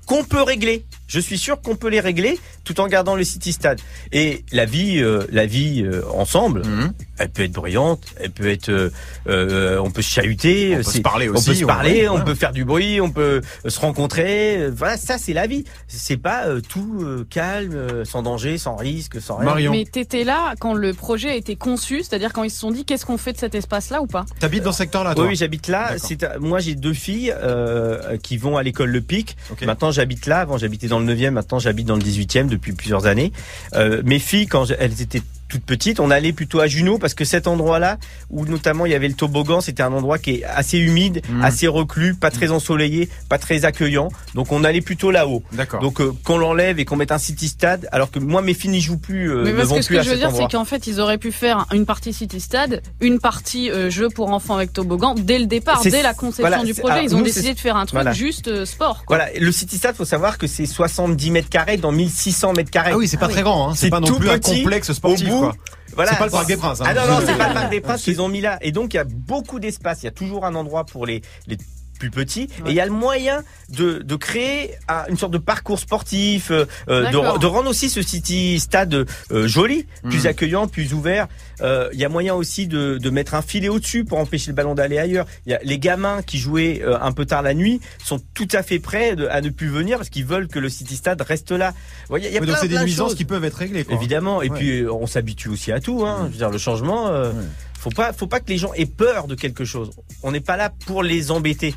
qu'on 0.07 0.25
peut 0.25 0.43
régler. 0.43 0.85
Je 1.13 1.21
suis 1.21 1.37
sûr 1.37 1.61
qu'on 1.61 1.77
peut 1.77 1.89
les 1.89 2.01
régler 2.01 2.39
tout 2.65 2.81
en 2.81 2.87
gardant 2.87 3.15
le 3.17 3.23
City 3.25 3.53
Stade. 3.53 3.79
Et 4.13 4.45
la 4.51 4.65
vie, 4.65 4.99
euh, 5.03 5.25
la 5.31 5.45
vie 5.45 5.83
euh, 5.85 6.01
ensemble, 6.15 6.63
Mhm. 6.65 6.93
elle 7.19 7.29
peut 7.29 7.43
être 7.43 7.53
bruyante, 7.53 8.03
elle 8.19 8.31
peut 8.31 8.49
être, 8.49 8.71
euh, 8.71 8.91
euh, 9.29 9.79
on 9.79 9.91
peut 9.91 10.01
se 10.01 10.11
chahuter, 10.11 10.73
On 10.73 10.77
peut 10.79 10.83
se 10.85 10.99
parler 11.01 11.29
on 11.29 11.35
aussi, 11.35 11.51
peut 11.51 11.55
se 11.55 11.65
on- 11.65 11.67
parler, 11.67 12.03
ouais, 12.03 12.09
on 12.09 12.23
peut 12.25 12.35
faire 12.35 12.53
du 12.53 12.65
bruit, 12.65 12.99
on 13.03 13.11
peut 13.11 13.43
se 13.69 13.79
rencontrer. 13.79 14.71
Voilà, 14.71 14.97
ça 14.97 15.19
c'est 15.19 15.35
la 15.35 15.47
vie. 15.47 15.65
C'est 15.87 16.17
pas 16.17 16.47
euh, 16.47 16.61
tout 16.67 17.01
euh, 17.03 17.27
calme, 17.29 18.05
sans 18.07 18.23
danger, 18.23 18.57
sans 18.57 18.77
risque, 18.77 19.21
sans 19.21 19.37
rien. 19.37 19.45
Marion, 19.51 19.73
Mais 19.73 19.85
t'étais 19.85 20.25
là 20.25 20.55
quand 20.61 20.73
le 20.73 20.95
projet 20.95 21.29
a 21.31 21.35
été 21.35 21.57
conçu, 21.57 21.99
c'est-à-dire 22.03 22.33
quand 22.33 22.43
ils 22.43 22.51
se 22.51 22.59
sont 22.59 22.71
dit 22.71 22.87
qu'est-ce 22.87 23.05
qu'on 23.05 23.19
fait 23.19 23.35
de 23.35 23.39
cet 23.39 23.55
espace-là 23.55 24.01
ou 24.01 24.07
pas? 24.07 24.25
T'habites 24.41 24.63
dans 24.63 24.73
ce 24.73 24.79
secteur-là, 24.79 25.15
toi? 25.15 25.27
Oui, 25.27 25.37
j'habite 25.37 25.69
là. 25.69 25.93
C'est, 25.99 26.39
moi, 26.41 26.59
j'ai 26.61 26.75
deux 26.75 26.95
filles 26.95 27.35
euh, 27.37 28.17
qui 28.17 28.39
vont 28.39 28.57
à 28.57 28.63
l'école 28.63 28.89
Le 28.91 29.03
Pic. 29.03 29.37
Maintenant, 29.67 29.91
j'habite 29.91 30.25
là. 30.27 30.41
Avant, 30.41 30.57
j'habitais 30.57 30.89
dans 30.89 31.02
le 31.03 31.15
9e. 31.15 31.31
Maintenant, 31.31 31.59
j'habite 31.59 31.87
dans 31.87 31.97
le 31.97 32.03
18e 32.03 32.47
depuis 32.47 32.73
plusieurs 32.73 33.07
années. 33.07 33.33
Euh, 33.75 34.03
mes 34.05 34.19
filles, 34.19 34.47
quand 34.47 34.67
elles 34.79 35.03
étaient 35.03 35.23
toutes 35.53 35.65
petites, 35.65 36.01
on 36.01 36.11
allait 36.11 36.33
plutôt 36.33 36.61
à 36.61 36.67
Juno 36.67 36.99
parce 36.99 37.15
que 37.15 37.25
cet 37.25 37.47
endroit-là, 37.47 37.99
où 38.31 38.47
notamment 38.47 38.87
il 38.87 38.93
y 38.93 38.95
avait 38.95 39.09
le 39.09 39.15
toboggan, 39.15 39.61
c'était 39.61 39.83
un 39.83 39.93
endroit 39.93 40.19
qui 40.19 40.31
est 40.37 40.45
assez 40.45 40.79
humide, 40.79 41.21
Mm. 41.29 41.43
assez 41.43 41.67
reclus, 41.67 42.15
pas 42.15 42.31
très 42.31 42.51
ensoleillé, 42.51 43.09
pas 43.29 43.39
très 43.39 43.65
accueillant. 43.65 44.09
Donc, 44.35 44.51
on 44.53 44.65
allait 44.65 44.81
plutôt 44.81 45.11
là-haut. 45.11 45.43
D'accord. 45.53 45.81
Donc, 45.81 46.01
euh, 46.01 46.13
qu'on 46.25 46.39
l'enlève 46.39 46.79
et 46.79 46.85
qu'on 46.85 46.97
mette 46.97 47.13
un 47.13 47.19
city 47.19 47.49
stade, 47.49 47.89
alors 47.93 48.11
que 48.11 48.19
moi, 48.19 48.41
mes 48.43 48.55
filles 48.55 48.71
n'y 48.71 48.81
jouent 48.81 48.99
plus, 48.99 49.31
euh, 49.31 49.43
Mais 49.45 49.53
ne 49.53 49.57
parce 49.59 49.69
vont 49.69 49.77
que 49.77 49.83
ce 49.83 49.87
plus 49.89 49.97
que 49.99 50.03
je 50.03 50.11
veux 50.11 50.17
dire, 50.17 50.31
c'est 50.35 50.51
qu'en 50.51 50.65
fait, 50.65 50.87
ils 50.87 51.01
auraient 51.01 51.19
pu 51.19 51.33
faire 51.33 51.67
une 51.73 51.85
partie 51.87 52.13
City 52.13 52.41
Stade, 52.41 52.83
une 53.01 53.19
partie 53.19 53.71
euh, 53.71 53.91
jeu 53.91 54.09
pour 54.09 54.31
enfants 54.33 54.57
avec 54.57 54.73
toboggan 54.73 55.15
dès 55.15 55.39
le 55.39 55.47
départ, 55.47 55.83
dès 55.83 56.03
la 56.03 56.15
conception 56.15 56.49
voilà, 56.49 56.65
du 56.65 56.75
projet. 56.75 56.93
alors, 56.95 57.05
ils 57.05 57.15
ont 57.15 57.19
nous, 57.19 57.25
décidé 57.25 57.55
de 57.55 57.59
faire 57.61 57.77
un 57.77 57.87
truc 57.87 57.97
voilà. 57.97 58.13
juste 58.13 58.49
euh, 58.49 58.65
sport. 58.65 59.05
Quoi. 59.07 59.17
Voilà, 59.17 59.31
le 59.39 59.53
City 59.53 59.77
Stade, 59.77 59.97
faut 59.97 60.05
savoir 60.05 60.39
que 60.39 60.47
c'est 60.47 60.67
70 60.67 61.31
mètres 61.31 61.49
carrés 61.51 61.77
dans 61.77 61.93
1600 61.93 62.55
mètres 62.55 62.71
carrés. 62.71 62.93
Ah 62.95 62.97
oui, 62.97 63.09
c'est 63.09 63.17
pas 63.17 63.29
très 63.29 63.43
grand, 63.43 63.71
hein. 63.71 63.75
c'est 63.77 63.91
pas 63.91 64.01
non 64.01 64.07
tout 64.07 64.19
plus 64.19 64.31
un 64.31 64.39
complexe 64.39 64.93
sportif. 64.93 65.29
au 65.29 65.41
bout. 65.41 65.42
Quoi. 65.51 65.55
Voilà. 65.95 66.11
C'est 66.13 66.19
pas 66.19 66.25
le 66.27 66.31
Parc 66.31 66.47
des 66.47 66.57
Princes. 66.57 66.81
hein. 66.81 66.85
Ah 66.87 66.95
non, 66.95 67.07
non, 67.07 67.19
c'est 67.27 67.37
pas 67.37 67.49
le 67.49 67.55
Parc 67.55 67.71
des 67.71 67.81
Princes 67.83 68.03
qu'ils 68.03 68.23
ont 68.23 68.29
mis 68.29 68.41
là. 68.41 68.59
Et 68.63 68.73
donc, 68.73 68.95
il 68.95 68.97
y 68.97 69.01
a 69.01 69.05
beaucoup 69.05 69.59
d'espace. 69.61 70.03
Il 70.03 70.07
y 70.07 70.09
a 70.09 70.13
toujours 70.13 70.47
un 70.47 70.55
endroit 70.55 70.85
pour 70.85 71.05
les, 71.07 71.21
les 71.47 71.57
plus 72.03 72.11
petit. 72.11 72.49
Et 72.67 72.71
il 72.71 72.75
y 72.75 72.81
a 72.81 72.85
le 72.87 72.91
moyen 72.91 73.45
de, 73.69 73.99
de 74.01 74.17
créer 74.17 74.75
un- 74.89 75.05
une 75.09 75.17
sorte 75.17 75.33
de 75.33 75.39
parcours 75.39 75.79
sportif, 75.79 76.51
euh, 76.51 76.65
euh, 76.89 77.07
de, 77.11 77.39
de 77.39 77.47
rendre 77.47 77.71
aussi 77.71 77.89
ce 77.89 78.03
City 78.03 78.59
Stade 78.59 79.07
euh, 79.31 79.47
joli, 79.47 79.87
plus 80.03 80.25
Mm. 80.25 80.27
accueillant, 80.27 80.67
plus 80.67 80.95
ouvert. 80.95 81.29
Euh, 81.61 81.89
Il 81.93 82.01
y 82.01 82.05
a 82.05 82.09
moyen 82.09 82.35
aussi 82.35 82.67
de, 82.67 82.99
de 82.99 83.11
mettre 83.11 83.35
un 83.35 83.43
filet 83.43 83.69
au-dessus 83.69 84.05
pour 84.05 84.19
empêcher 84.19 84.49
le 84.51 84.55
ballon 84.57 84.75
d'aller 84.75 84.99
ailleurs. 84.99 85.27
Il 85.47 85.53
y 85.53 85.55
a 85.55 85.61
les 85.63 85.79
gamins 85.79 86.23
qui 86.23 86.39
jouaient 86.39 86.83
euh, 86.85 86.99
un 87.01 87.13
peu 87.13 87.25
tard 87.25 87.43
la 87.43 87.55
nuit 87.55 87.81
sont 88.05 88.21
tout 88.35 88.49
à 88.53 88.65
fait 88.65 88.81
prêts 88.81 89.15
de- 89.15 89.27
à 89.29 89.41
ne 89.41 89.51
plus 89.51 89.69
venir 89.69 89.99
parce 89.99 90.09
qu'ils 90.09 90.25
veulent 90.27 90.49
que 90.49 90.59
le 90.59 90.69
City 90.69 90.97
Stade 90.97 91.23
reste 91.23 91.53
là. 91.53 91.73
Il 92.11 92.17
y 92.25 92.27
a 92.27 92.31
Ouais, 92.31 92.39
plein, 92.41 92.47
donc 92.49 92.57
c'est 92.61 92.67
des 92.69 92.79
de 92.79 92.83
nuisances 92.83 93.11
choses. 93.11 93.17
qui 93.17 93.25
peuvent 93.25 93.45
être 93.45 93.55
réglées. 93.59 93.85
Quoi. 93.85 93.95
Évidemment. 93.95 94.43
Et 94.43 94.51
Ouais. 94.51 94.59
puis 94.59 94.85
on 94.91 95.07
s'habitue 95.07 95.51
aussi 95.51 95.71
à 95.71 95.79
tout. 95.79 96.05
Hein. 96.05 96.23
Je 96.27 96.33
veux 96.33 96.39
dire, 96.39 96.51
le 96.51 96.59
changement. 96.59 97.09
euh, 97.11 97.31
Ouais. 97.33 97.39
Faut 97.79 97.91
pas, 97.91 98.13
faut 98.13 98.29
pas 98.29 98.39
que 98.39 98.49
les 98.49 98.59
gens 98.59 98.73
aient 98.75 98.87
peur 98.87 99.27
de 99.27 99.35
quelque 99.35 99.65
chose. 99.65 99.91
On 100.23 100.31
n'est 100.31 100.39
pas 100.41 100.57
là 100.57 100.71
pour 100.87 101.03
les 101.03 101.33
embêter. 101.33 101.75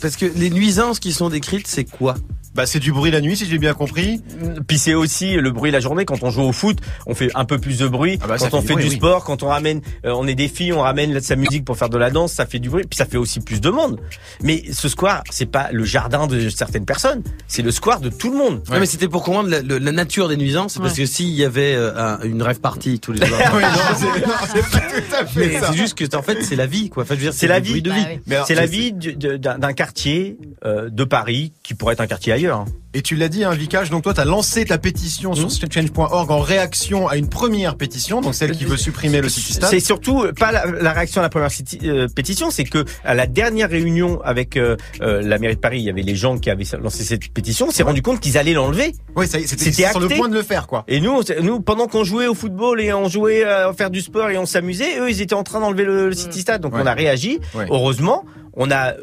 Parce 0.00 0.16
que 0.16 0.26
les 0.26 0.50
nuisances 0.50 1.00
qui 1.00 1.12
sont 1.12 1.28
décrites, 1.28 1.66
c'est 1.66 1.84
quoi? 1.84 2.14
Bah 2.58 2.66
c'est 2.66 2.80
du 2.80 2.90
bruit 2.90 3.12
la 3.12 3.20
nuit 3.20 3.36
si 3.36 3.46
j'ai 3.46 3.58
bien 3.58 3.72
compris. 3.72 4.20
Puis 4.66 4.78
c'est 4.78 4.94
aussi 4.94 5.34
le 5.36 5.52
bruit 5.52 5.70
la 5.70 5.78
journée. 5.78 6.04
Quand 6.04 6.24
on 6.24 6.30
joue 6.30 6.42
au 6.42 6.50
foot, 6.50 6.78
on 7.06 7.14
fait 7.14 7.30
un 7.36 7.44
peu 7.44 7.58
plus 7.58 7.78
de 7.78 7.86
bruit. 7.86 8.18
Ah 8.20 8.26
bah, 8.26 8.34
quand 8.36 8.52
on 8.52 8.60
fait 8.62 8.74
fait 8.74 8.80
du 8.82 8.88
oui. 8.88 8.96
sport, 8.96 9.22
quand 9.22 9.44
on 9.44 9.46
ramène, 9.46 9.80
euh, 10.04 10.10
on 10.16 10.26
est 10.26 10.34
des 10.34 10.48
filles, 10.48 10.72
on 10.72 10.80
ramène 10.80 11.14
de 11.14 11.20
sa 11.20 11.36
musique 11.36 11.64
pour 11.64 11.76
faire 11.78 11.88
de 11.88 11.96
la 11.98 12.10
danse, 12.10 12.32
ça 12.32 12.46
fait 12.46 12.58
du 12.58 12.68
bruit. 12.68 12.82
Puis 12.90 12.96
ça 12.96 13.04
fait 13.06 13.16
aussi 13.16 13.38
plus 13.38 13.60
de 13.60 13.70
monde. 13.70 14.00
Mais 14.42 14.64
ce 14.72 14.88
square, 14.88 15.22
c'est 15.30 15.46
pas 15.46 15.68
le 15.70 15.84
jardin 15.84 16.26
de 16.26 16.48
certaines 16.48 16.84
personnes, 16.84 17.22
c'est 17.46 17.62
le 17.62 17.70
square 17.70 18.00
de 18.00 18.08
tout 18.08 18.32
le 18.32 18.36
monde. 18.38 18.60
Non, 18.68 18.80
mais 18.80 18.86
c'était 18.86 19.06
pour 19.06 19.22
comprendre 19.22 19.50
la, 19.50 19.92
nature 19.92 20.26
des 20.28 20.36
nuisances, 20.36 20.72
c'est 20.74 20.80
parce 20.80 20.94
que 20.94 21.06
s'il 21.06 21.28
y 21.30 21.44
avait 21.44 21.74
euh, 21.76 21.92
un- 21.96 22.20
une 22.24 22.42
rêve 22.42 22.58
party 22.58 22.98
tous 22.98 23.12
les 23.12 23.24
soirs. 23.26 23.40
Oui, 23.54 23.62
non, 23.62 23.68
c'est 23.96 24.26
non, 24.26 24.32
c'est 24.52 24.70
pas 24.72 24.80
tout 24.80 25.14
à 25.16 25.26
fait 25.26 25.40
mais 25.46 25.60
ça. 25.60 25.68
c'est 25.70 25.76
juste 25.78 25.94
que 25.96 26.16
en 26.16 26.22
fait 26.22 26.42
c'est 26.42 26.56
la 26.56 26.66
vie 26.66 26.90
quoi. 26.90 27.04
Enfin, 27.04 27.14
C'est 27.30 27.46
la 27.46 27.60
vie. 27.60 27.82
de 27.82 27.90
Bah 27.90 27.96
vie. 27.96 28.04
oui. 28.26 28.34
C'est 28.48 28.54
la 28.56 28.66
vie 28.66 28.92
d'un 28.92 29.72
quartier 29.74 30.36
euh, 30.64 30.88
de 30.90 31.04
Paris 31.04 31.52
qui 31.62 31.74
pourrait 31.74 31.92
être 31.94 32.00
un 32.00 32.06
quartier 32.06 32.32
ailleurs. 32.32 32.47
Hein. 32.56 32.64
Et 32.94 33.02
tu 33.02 33.16
l'as 33.16 33.28
dit, 33.28 33.44
hein, 33.44 33.52
Vikash, 33.52 33.90
donc 33.90 34.02
toi, 34.02 34.14
tu 34.14 34.20
as 34.20 34.24
lancé 34.24 34.64
ta 34.64 34.78
pétition 34.78 35.34
sur 35.34 35.50
change.org 35.50 36.30
en 36.30 36.40
réaction 36.40 37.06
à 37.06 37.16
une 37.16 37.28
première 37.28 37.76
pétition, 37.76 38.22
donc 38.22 38.34
celle 38.34 38.52
qui 38.52 38.64
veut 38.64 38.78
supprimer 38.78 39.20
le 39.20 39.28
City. 39.28 39.58
C'est 39.62 39.78
surtout 39.78 40.22
euh, 40.22 40.32
pas 40.32 40.52
la, 40.52 40.64
la 40.64 40.92
réaction 40.94 41.20
à 41.20 41.22
la 41.24 41.28
première 41.28 41.50
euh, 41.84 42.08
pétition, 42.08 42.50
c'est 42.50 42.64
que 42.64 42.84
à 43.04 43.14
la 43.14 43.26
dernière 43.26 43.68
réunion 43.68 44.20
avec 44.24 44.56
euh, 44.56 44.76
euh, 45.02 45.20
la 45.20 45.38
mairie 45.38 45.56
de 45.56 45.60
Paris, 45.60 45.80
il 45.80 45.84
y 45.84 45.90
avait 45.90 46.00
les 46.02 46.16
gens 46.16 46.38
qui 46.38 46.48
avaient 46.48 46.64
lancé 46.82 47.04
cette 47.04 47.28
pétition, 47.32 47.66
on 47.68 47.70
s'est 47.70 47.82
rendu 47.82 48.00
compte 48.00 48.20
qu'ils 48.20 48.38
allaient 48.38 48.54
l'enlever. 48.54 48.94
Oui, 49.16 49.26
c'était 49.28 49.70
sur 49.70 50.00
le 50.00 50.08
point 50.08 50.28
de 50.30 50.34
le 50.34 50.42
faire, 50.42 50.66
quoi. 50.66 50.84
Et 50.88 51.00
nous, 51.00 51.20
nous, 51.42 51.60
pendant 51.60 51.88
qu'on 51.88 52.04
jouait 52.04 52.26
au 52.26 52.34
football 52.34 52.80
et 52.80 52.92
on 52.94 53.08
jouait 53.08 53.44
à 53.44 53.70
faire 53.74 53.90
du 53.90 54.00
sport 54.00 54.30
et 54.30 54.38
on 54.38 54.46
s'amusait, 54.46 54.98
eux, 54.98 55.10
ils 55.10 55.20
étaient 55.20 55.34
en 55.34 55.44
train 55.44 55.60
d'enlever 55.60 55.84
le, 55.84 56.08
le 56.08 56.14
City 56.14 56.40
Stade. 56.40 56.62
Donc 56.62 56.74
Ouais. 56.74 56.80
on 56.82 56.86
a 56.86 56.94
réagi. 56.94 57.38
Ouais. 57.54 57.66
Heureusement, 57.70 58.24
on 58.60 58.70
a 58.72 58.94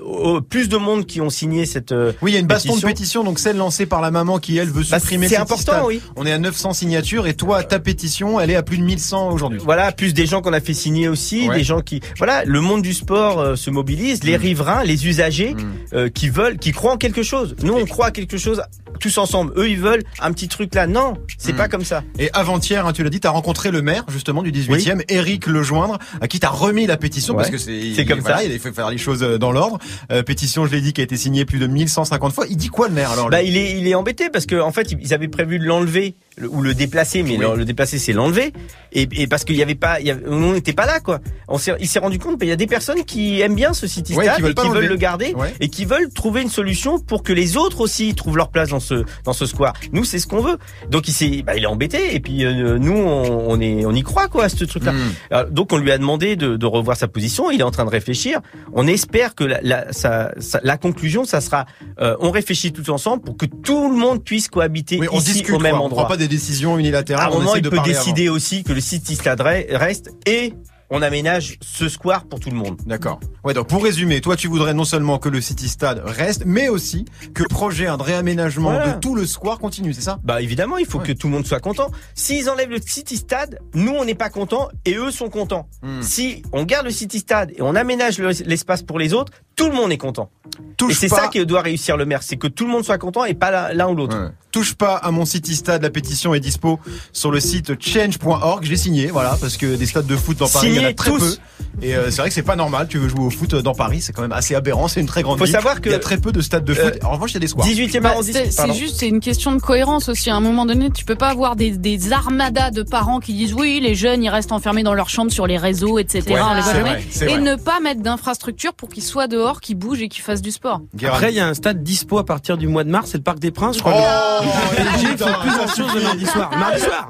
plus 0.50 0.68
de 0.70 0.76
monde 0.76 1.06
qui 1.06 1.22
ont 1.22 1.30
signé 1.30 1.66
cette. 1.66 1.94
Oui, 2.22 2.32
il 2.32 2.34
y 2.34 2.38
a 2.38 2.40
une 2.42 2.46
baston 2.48 2.70
de 2.76 2.82
pétition. 2.82 2.88
pétition, 2.90 3.24
donc 3.36 3.40
celle 3.42 3.58
lancée 3.58 3.86
par 3.86 4.00
la 4.00 4.12
maman 4.12 4.40
qui, 4.40 4.58
elle, 4.58 4.70
veut 4.70 4.84
Bah, 4.90 4.98
supprimer 4.98 5.28
c'est 5.28 5.36
important, 5.36 5.88
oui. 5.88 6.00
On 6.16 6.26
est 6.26 6.32
à 6.32 6.38
900 6.38 6.72
signatures 6.72 7.28
et 7.28 7.34
toi, 7.34 7.64
ta 7.64 7.80
pétition, 7.80 8.40
elle 8.40 8.50
est 8.50 8.56
à 8.56 8.64
plus 8.64 8.78
de 8.78 8.84
1100 8.84 9.30
aujourd'hui. 9.30 9.60
Voilà, 9.62 9.92
plus 9.92 10.14
des 10.14 10.26
gens 10.26 10.42
qu'on 10.42 10.54
a 10.54 10.62
fait 10.62 10.74
signer 10.74 11.10
aussi, 11.10 11.50
Ouais. 11.50 11.58
des 11.58 11.64
gens 11.66 11.82
qui, 11.82 12.00
voilà, 12.18 12.46
le 12.46 12.62
monde 12.62 12.82
du 12.82 12.94
sport 12.94 13.40
euh, 13.42 13.56
se 13.58 13.70
mobilise, 13.70 14.24
les 14.24 14.38
riverains, 14.38 14.86
les 14.86 15.06
usagers 15.06 15.54
Mm. 15.54 15.60
euh, 15.96 16.08
qui 16.10 16.30
veulent, 16.30 16.58
qui 16.58 16.72
croient 16.72 16.94
en 16.94 16.98
quelque 16.98 17.24
chose. 17.24 17.58
Nous, 17.62 17.74
on 17.74 17.84
croit 17.86 18.06
à 18.08 18.12
quelque 18.12 18.38
chose 18.38 18.62
tous 19.02 19.18
ensemble. 19.18 19.52
Eux, 19.58 19.68
ils 19.70 19.80
veulent 19.80 20.04
un 20.22 20.32
petit 20.32 20.48
truc 20.48 20.74
là. 20.74 20.88
Non, 20.88 21.16
c'est 21.38 21.52
Mm. 21.52 21.58
pas 21.58 21.68
comme 21.68 21.84
ça. 21.84 22.04
Et 22.18 22.30
avant-hier, 22.32 22.86
hein, 22.88 22.94
tu 22.94 23.04
l'as 23.04 23.10
dit, 23.10 23.20
tu 23.20 23.28
as 23.28 23.32
rencontré 23.32 23.70
le 23.70 23.82
maire, 23.82 24.06
justement, 24.08 24.42
du 24.44 24.54
18e, 24.54 25.02
Eric 25.10 25.48
Lejoindre, 25.48 26.00
à 26.22 26.30
qui 26.30 26.40
tu 26.40 26.46
as 26.46 26.50
remis 26.50 26.88
la 26.88 26.96
pétition, 26.96 27.34
Ouais. 27.34 27.40
parce 27.40 27.50
que 27.50 27.58
c'est 27.58 27.94
C'est 27.96 28.06
comme 28.06 28.20
voilà, 28.22 28.38
ça. 28.38 28.44
il 28.46 28.58
faut 28.60 28.72
faire 28.72 28.90
les 28.90 28.98
choses 28.98 29.22
euh, 29.24 29.38
dans 29.38 29.52
l'ordre. 29.52 29.80
Euh, 30.14 30.24
pétition, 30.24 30.66
je 30.66 30.72
l'ai 30.72 30.80
dit, 30.80 30.94
qui 30.94 31.02
a 31.02 31.04
été 31.04 31.18
signée 31.18 31.44
plus 31.44 31.60
de 31.60 31.68
1150 31.68 32.32
fois. 32.34 32.46
Il 32.50 32.56
dit 32.56 32.70
quoi, 32.70 32.88
le 32.88 32.94
maire, 32.94 33.12
alors 33.16 33.30
Bah, 33.30 33.42
il 33.42 33.58
est, 33.58 33.78
il 33.78 33.88
est 33.88 33.96
embêté 33.96 34.30
parce 34.30 34.46
que 34.46 34.60
en 34.60 34.72
fait, 34.72 34.92
ils 34.92 35.14
avaient 35.14 35.28
prévu 35.28 35.60
de 35.60 35.66
l'enlever 35.66 36.16
le- 36.38 36.50
ou 36.50 36.62
le 36.62 36.74
déplacer, 36.74 37.24
mais 37.24 37.32
Oui. 37.32 37.38
le, 37.38 37.56
le 37.56 37.66
déplacer, 37.66 37.98
c'est 38.00 38.14
l'enlever. 38.14 38.52
Et, 38.92 39.08
et 39.12 39.28
parce 39.28 39.44
qu'il 39.44 39.56
y 39.56 39.62
avait 39.64 39.76
pas, 39.76 40.00
il 40.00 40.08
y 40.08 40.12
avait- 40.12 40.26
on 40.28 40.54
n'était 40.54 40.74
pas 40.74 40.86
là, 40.86 41.00
quoi. 41.00 41.20
On 41.48 41.58
s'est, 41.58 41.74
il 41.80 41.88
s'est 41.88 42.00
rendu 42.00 42.18
compte, 42.20 42.40
qu'il 42.40 42.48
y 42.48 42.52
a 42.52 42.56
des 42.56 42.68
personnes 42.68 43.04
qui 43.04 43.42
aiment 43.42 43.56
bien 43.56 43.74
ce 43.74 43.88
City 43.88 44.14
Ouais, 44.16 44.26
qui 44.36 44.42
veulent 44.42 44.52
et 44.52 44.54
qui 44.56 44.70
veulent 44.70 44.86
le 44.88 44.96
garder 44.96 45.34
Ouais. 45.36 45.54
et 45.60 45.68
qui 45.70 45.86
veulent 45.86 46.10
trouver 46.10 46.42
une 46.42 46.50
solution 46.50 47.00
pour 47.00 47.24
que 47.24 47.34
les 47.34 47.58
autres 47.58 47.82
aussi 47.82 48.14
trouvent 48.16 48.38
leur 48.38 48.50
place 48.50 48.70
dans 48.70 48.80
ce 48.80 49.04
dans 49.26 49.34
ce 49.34 49.46
square. 49.46 49.74
Nous, 49.92 50.04
c'est 50.06 50.20
ce 50.20 50.28
qu'on 50.28 50.40
veut. 50.42 50.58
Donc 50.90 51.08
il 51.08 51.14
s'est, 51.14 51.42
bah, 51.46 51.56
il 51.58 51.64
est 51.64 51.68
embêté 51.68 52.16
et 52.16 52.20
puis 52.20 52.46
euh, 52.46 52.78
nous, 52.80 52.94
on, 52.96 53.50
on 53.52 53.60
est, 53.60 53.86
on 53.86 53.92
y 53.92 54.02
croit, 54.04 54.28
quoi, 54.28 54.46
à 54.46 54.50
ce 54.50 54.64
truc-là. 54.64 54.94
Mm. 54.94 55.00
Alors, 55.32 55.46
donc 55.52 55.74
on 55.74 55.78
lui 55.78 55.92
a 55.92 55.98
demandé 55.98 56.36
de, 56.36 56.56
de 56.56 56.66
revoir 56.66 56.96
sa 56.98 57.08
position. 57.08 57.52
Il 57.52 57.60
est 57.60 57.64
en 57.64 57.72
train 57.72 57.86
de 57.86 57.90
réfléchir. 57.90 58.40
On 58.74 58.88
espère 58.88 59.36
que 59.36 59.44
la, 59.44 59.60
la, 59.62 59.92
sa- 59.94 60.32
sa- 60.40 60.62
la 60.64 60.78
conclusion, 60.78 61.26
ça 61.26 61.42
sera, 61.42 61.66
euh, 62.00 62.16
on 62.20 62.32
réfléchit 62.32 62.72
tous 62.72 62.90
ensemble 62.90 63.24
pour 63.24 63.36
que 63.38 63.46
tout 63.46 63.90
le 63.92 63.98
monde 63.98 64.24
puisse 64.24 64.48
cohabiter 64.48 64.98
Oui, 65.00 65.08
on 65.12 65.18
ici 65.20 65.34
discute, 65.34 65.56
au 65.56 65.60
même 65.60 65.72
quoi. 65.74 65.82
on 65.82 65.86
endroit. 65.86 66.04
prend 66.04 66.12
pas 66.14 66.18
des 66.18 66.25
décisions 66.28 66.78
unilatérales. 66.78 67.26
À 67.26 67.30
un 67.30 67.32
on 67.32 67.40
moment, 67.40 67.56
il 67.56 67.62
peut 67.64 67.76
avant. 67.78 67.84
décider 67.84 68.30
aussi 68.30 68.64
que 68.64 68.74
le 68.74 68.82
Stade 69.16 69.40
re- 69.42 69.76
reste 69.76 70.12
et 70.26 70.54
on 70.90 71.02
aménage 71.02 71.58
ce 71.62 71.90
square 71.90 72.26
pour 72.26 72.40
tout 72.40 72.50
le 72.50 72.56
monde. 72.56 72.78
D'accord. 72.86 73.20
Ouais, 73.44 73.54
donc 73.54 73.68
pour 73.68 73.84
résumer, 73.84 74.22
toi 74.22 74.36
tu 74.36 74.48
voudrais 74.48 74.74
non 74.74 74.86
seulement 74.86 75.18
que 75.20 75.30
le 75.30 75.42
City 75.42 75.68
Stade 75.70 76.02
reste, 76.06 76.44
mais 76.46 76.70
aussi 76.70 77.06
que 77.34 77.44
le 77.44 77.50
projet 77.50 77.86
de 77.86 78.02
réaménagement 78.04 78.72
Voilà. 78.72 78.94
de 78.94 79.00
tout 79.00 79.16
le 79.16 79.26
square 79.26 79.60
continue, 79.60 79.94
c'est 79.94 80.02
ça? 80.02 80.20
Bah 80.24 80.42
évidemment, 80.42 80.78
il 80.78 80.86
faut 80.86 81.00
Ouais. 81.00 81.06
que 81.08 81.12
tout 81.14 81.28
le 81.28 81.34
monde 81.34 81.46
soit 81.48 81.60
content. 81.60 81.92
S'ils 82.14 82.50
enlèvent 82.50 82.70
le 82.70 82.80
City 82.86 83.18
Stade, 83.18 83.60
nous 83.74 83.92
on 83.94 84.06
n'est 84.06 84.16
pas 84.16 84.30
contents 84.30 84.70
et 84.86 84.96
eux 84.96 85.12
sont 85.12 85.30
contents. 85.30 85.68
Hmm. 85.84 86.02
Si 86.02 86.44
on 86.54 86.64
garde 86.64 86.86
le 86.86 86.92
City 86.92 87.20
Stade 87.20 87.52
et 87.56 87.62
on 87.62 87.76
aménage 87.76 88.18
le- 88.20 88.32
l'espace 88.46 88.82
pour 88.84 89.00
les 89.00 89.14
autres, 89.14 89.32
tout 89.56 89.70
le 89.70 89.76
monde 89.76 89.92
est 89.92 89.98
content. 89.98 90.30
Touche 90.78 90.92
et 90.92 90.96
c'est 90.96 91.08
pas- 91.10 91.24
ça 91.24 91.28
que 91.28 91.40
doit 91.44 91.62
réussir 91.62 91.98
le 91.98 92.06
maire, 92.06 92.22
c'est 92.24 92.38
que 92.38 92.48
tout 92.48 92.66
le 92.66 92.72
monde 92.72 92.84
soit 92.84 92.98
content 92.98 93.26
et 93.26 93.34
pas 93.34 93.52
l'un- 93.52 93.74
l'un 93.74 93.88
ou 93.90 93.96
l'autre. 93.96 94.18
Ouais. 94.18 94.30
Touche 94.52 94.74
pas 94.76 94.96
à 94.96 95.12
mon 95.12 95.26
City 95.26 95.56
Stade, 95.56 95.82
la 95.82 95.90
pétition 95.90 96.34
est 96.34 96.40
dispo 96.40 96.80
sur 97.12 97.32
le 97.32 97.40
site 97.40 97.82
change.org. 97.82 98.64
J'ai 98.64 98.76
signé, 98.78 99.08
voilà, 99.08 99.38
parce 99.40 99.58
que 99.58 99.76
des 99.76 99.86
stades 99.86 100.06
de 100.08 100.16
foot 100.16 100.38
dans 100.38 100.48
Paris, 100.48 100.75
il 100.76 100.82
y 100.82 100.86
en 100.86 100.90
a 100.90 100.94
très 100.94 101.12
tous. 101.12 101.36
peu. 101.36 101.42
Et 101.82 101.94
euh, 101.94 102.10
c'est 102.10 102.20
vrai 102.22 102.30
que 102.30 102.34
c'est 102.34 102.42
pas 102.42 102.56
normal. 102.56 102.88
Tu 102.90 102.98
veux 102.98 103.10
jouer 103.10 103.20
au 103.26 103.30
foot 103.30 103.54
dans 103.54 103.74
Paris, 103.76 104.00
c'est 104.00 104.14
quand 104.14 104.22
même 104.22 104.32
assez 104.32 104.56
aberrant. 104.56 104.88
C'est 104.88 105.02
une 105.02 105.08
très 105.08 105.24
grande 105.24 105.38
Faut 105.40 105.44
ville. 105.44 105.54
savoir 105.54 105.82
que- 105.82 105.90
il 105.90 105.92
y 105.92 105.96
a 105.96 106.00
très 106.00 106.16
peu 106.18 106.32
de 106.32 106.40
stades 106.40 106.64
de 106.64 106.74
foot. 106.74 106.94
Euh, 107.04 107.06
en 107.06 107.12
revanche, 107.12 107.32
il 107.32 107.34
y 107.34 107.38
a 107.38 107.40
des 107.42 107.48
squares. 107.48 107.68
18e 107.68 108.02
Bah, 108.02 108.12
arrondissement. 108.12 108.44
c'est 108.50 108.74
juste, 108.74 108.96
c'est 109.00 109.10
une 109.10 109.20
question 109.20 109.52
de 109.52 109.60
cohérence 109.60 110.08
aussi. 110.08 110.30
À 110.30 110.36
un 110.38 110.40
moment 110.40 110.66
donné, 110.66 110.90
tu 110.90 111.04
peux 111.04 111.16
pas 111.18 111.28
avoir 111.28 111.58
des, 111.58 111.72
des 111.72 112.14
armadas 112.14 112.72
de 112.72 112.82
parents 112.82 113.20
qui 113.20 113.34
disent 113.34 113.54
oui, 113.54 113.82
les 113.84 113.94
jeunes, 113.94 114.24
ils 114.24 114.30
restent 114.30 114.54
enfermés 114.54 114.84
dans 114.84 114.94
leur 114.94 115.10
chambre 115.10 115.34
sur 115.34 115.48
les 115.48 115.58
réseaux, 115.58 116.00
etc. 116.00 116.24
Ouais, 116.28 116.40
on 116.42 116.54
les 116.54 116.62
voit 116.62 116.72
c'est 116.72 116.78
jamais. 116.78 116.90
vrai, 116.92 117.04
c'est 117.10 117.26
et 117.26 117.28
vrai. 117.28 117.40
ne 117.40 117.56
pas 117.56 117.82
mettre 117.82 118.02
d'infrastructure 118.02 118.74
pour 118.74 118.88
qu'ils 118.88 119.04
soient 119.04 119.28
dehors, 119.28 119.60
qu'ils 119.60 119.76
bougent 119.76 120.02
et 120.02 120.08
qu'ils 120.08 120.24
fassent 120.24 120.42
du 120.42 120.52
sport. 120.52 120.80
Après, 121.06 121.34
il 121.34 121.36
y 121.36 121.42
a 121.42 121.48
un 121.48 121.54
stade 121.56 121.84
dispo 121.84 122.18
à 122.20 122.26
partir 122.26 122.56
du 122.56 122.70
mois 122.70 122.86
de 122.86 122.90
mars, 122.90 123.10
c'est 123.12 123.18
le 123.18 123.24
Parc 123.24 123.40
des 123.40 123.52
Princes, 123.52 123.76
je 123.76 123.82
Oh, 123.86 123.90
crois. 123.90 124.42
Fait 124.76 124.84
plusieurs 125.18 125.76
choses 125.76 125.94
le 125.96 126.02
mardi 126.04 126.26
soir. 126.26 126.52
Mardi 126.58 126.80
soir, 126.82 127.10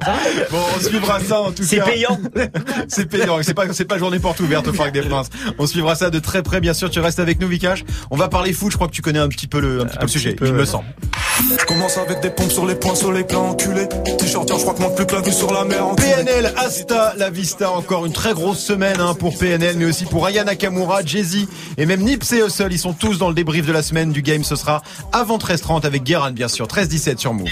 Bon, 0.51 0.58
on 0.75 0.80
suivra 0.84 1.19
ça 1.19 1.41
en 1.41 1.51
tout 1.51 1.63
C'est 1.63 1.78
cas. 1.78 1.86
payant. 1.86 2.19
C'est 2.88 3.06
payant. 3.08 3.38
C'est 3.41 3.54
pas, 3.55 3.63
c'est 3.73 3.85
pas 3.85 3.97
journée 3.97 4.19
porte 4.19 4.39
ouverte 4.39 4.67
au 4.67 4.73
Parc 4.73 4.91
des 4.91 5.01
Princes. 5.01 5.29
On 5.57 5.65
suivra 5.65 5.95
ça 5.95 6.09
de 6.09 6.19
très 6.19 6.43
près, 6.43 6.61
bien 6.61 6.73
sûr. 6.73 6.89
Tu 6.89 6.99
restes 6.99 7.19
avec 7.19 7.39
nous, 7.39 7.47
Vikash. 7.47 7.83
On 8.11 8.17
va 8.17 8.27
parler 8.27 8.53
foot. 8.53 8.71
Je 8.71 8.77
crois 8.77 8.87
que 8.87 8.93
tu 8.93 9.01
connais 9.01 9.19
un 9.19 9.29
petit 9.29 9.47
peu 9.47 9.59
le, 9.59 9.81
un 9.81 9.85
petit 9.85 9.97
peu 9.97 10.05
le 10.05 10.11
sujet. 10.11 10.33
peu, 10.33 10.47
il 10.47 10.53
me 10.53 10.59
ouais. 10.59 10.65
semble. 10.65 10.85
Je 11.59 11.65
commence 11.65 11.97
avec 11.97 12.21
des 12.21 12.29
pompes 12.29 12.51
sur 12.51 12.65
les 12.65 12.75
poings, 12.75 12.95
sur 12.95 13.11
les 13.11 13.23
plans 13.23 13.49
enculés. 13.49 13.87
T-shirt, 14.17 14.47
je 14.47 14.61
crois 14.61 14.73
que 14.73 14.81
manque 14.81 14.95
plus 14.95 15.05
que 15.05 15.15
la 15.15 15.21
vue 15.21 15.33
sur 15.33 15.53
la 15.53 15.65
mer. 15.65 15.85
enculé. 15.85 16.13
PNL, 16.13 16.53
Asta, 16.57 17.13
La 17.17 17.29
Vista, 17.29 17.71
encore 17.71 18.05
une 18.05 18.13
très 18.13 18.33
grosse 18.33 18.59
semaine 18.59 18.99
hein, 18.99 19.13
pour 19.15 19.37
PNL, 19.37 19.75
mais 19.77 19.85
aussi 19.85 20.05
pour 20.05 20.25
Aya 20.25 20.43
Nakamura, 20.43 21.03
Jay-Z 21.05 21.47
et 21.77 21.85
même 21.85 22.01
Nipsey 22.01 22.45
Hussle. 22.45 22.71
Ils 22.71 22.79
sont 22.79 22.93
tous 22.93 23.17
dans 23.17 23.29
le 23.29 23.35
débrief 23.35 23.65
de 23.65 23.73
la 23.73 23.81
semaine 23.81 24.11
du 24.11 24.21
game. 24.21 24.43
Ce 24.43 24.55
sera 24.55 24.81
avant 25.11 25.37
13h30 25.37 25.85
avec 25.85 26.03
Guérin, 26.03 26.31
bien 26.31 26.47
sûr. 26.47 26.67
13-17 26.67 27.17
sur 27.17 27.33
Move. 27.33 27.49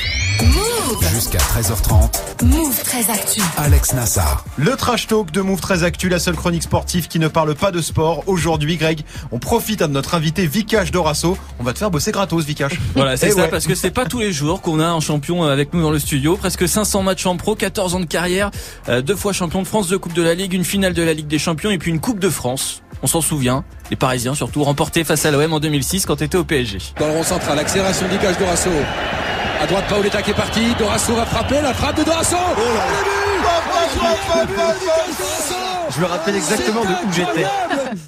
Jusqu'à 1.01 1.39
13h30, 1.39 2.43
Move 2.45 2.83
très 2.83 3.09
actu. 3.09 3.41
Alex 3.57 3.93
Nassar. 3.93 4.43
Le 4.57 4.75
trash 4.75 5.07
talk 5.07 5.31
de 5.31 5.41
Move 5.41 5.59
très 5.59 5.83
actu, 5.83 6.07
la 6.09 6.19
seule 6.19 6.35
chronique 6.35 6.63
sportive 6.63 7.07
qui 7.07 7.19
ne 7.19 7.27
parle 7.27 7.55
pas 7.55 7.71
de 7.71 7.81
sport. 7.81 8.23
Aujourd'hui, 8.27 8.77
Greg, 8.77 9.01
on 9.31 9.39
profite 9.39 9.79
de 9.79 9.87
notre 9.87 10.13
invité 10.15 10.45
Vikash 10.45 10.91
Dorasso. 10.91 11.37
On 11.59 11.63
va 11.63 11.73
te 11.73 11.79
faire 11.79 11.89
bosser 11.89 12.11
gratos, 12.11 12.43
Vikash. 12.45 12.73
Voilà, 12.95 13.17
c'est 13.17 13.27
Eh 13.27 13.31
ça, 13.31 13.43
ouais. 13.43 13.47
parce 13.47 13.65
que 13.65 13.75
c'est 13.75 13.91
pas 13.91 14.05
tous 14.05 14.19
les 14.19 14.31
jours 14.31 14.61
qu'on 14.61 14.79
a 14.79 14.85
un 14.85 14.99
champion 14.99 15.43
avec 15.43 15.73
nous 15.73 15.81
dans 15.81 15.91
le 15.91 15.99
studio. 15.99 16.37
Presque 16.37 16.67
500 16.67 17.01
matchs 17.03 17.25
en 17.25 17.37
pro, 17.37 17.55
14 17.55 17.95
ans 17.95 17.99
de 17.99 18.05
carrière, 18.05 18.51
euh, 18.89 19.01
deux 19.01 19.15
fois 19.15 19.33
champion 19.33 19.61
de 19.61 19.67
France, 19.67 19.87
deux 19.87 19.99
coupes 19.99 20.13
de 20.13 20.21
la 20.23 20.35
Ligue, 20.35 20.53
une 20.53 20.65
finale 20.65 20.93
de 20.93 21.01
la 21.01 21.13
Ligue 21.13 21.27
des 21.27 21.39
Champions 21.39 21.71
et 21.71 21.77
puis 21.77 21.91
une 21.91 21.99
coupe 22.01 22.19
de 22.19 22.29
France. 22.29 22.81
On 23.01 23.07
s'en 23.07 23.21
souvient, 23.21 23.63
les 23.89 23.95
Parisiens 23.97 24.35
surtout, 24.35 24.63
remportés 24.63 25.03
face 25.03 25.25
à 25.25 25.31
l'OM 25.31 25.53
en 25.53 25.59
2006 25.59 26.05
quand 26.05 26.21
était 26.21 26.37
au 26.37 26.43
PSG. 26.43 26.77
Dans 26.99 27.07
le 27.07 27.13
rond 27.13 27.23
central, 27.23 27.57
accélération 27.59 28.05
gage 28.21 28.37
Dorasso. 28.37 28.69
À 29.63 29.65
droite, 29.65 29.85
Paoletta 29.87 30.21
qui 30.21 30.31
est 30.31 30.33
parti. 30.33 30.59
Dorasso 30.77 31.15
va 31.15 31.25
frapper. 31.25 31.61
La 31.61 31.73
frappe 31.73 31.97
de 31.97 32.03
Dorasso. 32.03 32.35
Je 35.95 36.01
me 36.01 36.05
rappelle 36.05 36.35
exactement 36.35 36.81
de 36.81 36.89
où 36.89 37.13
j'étais. 37.13 37.47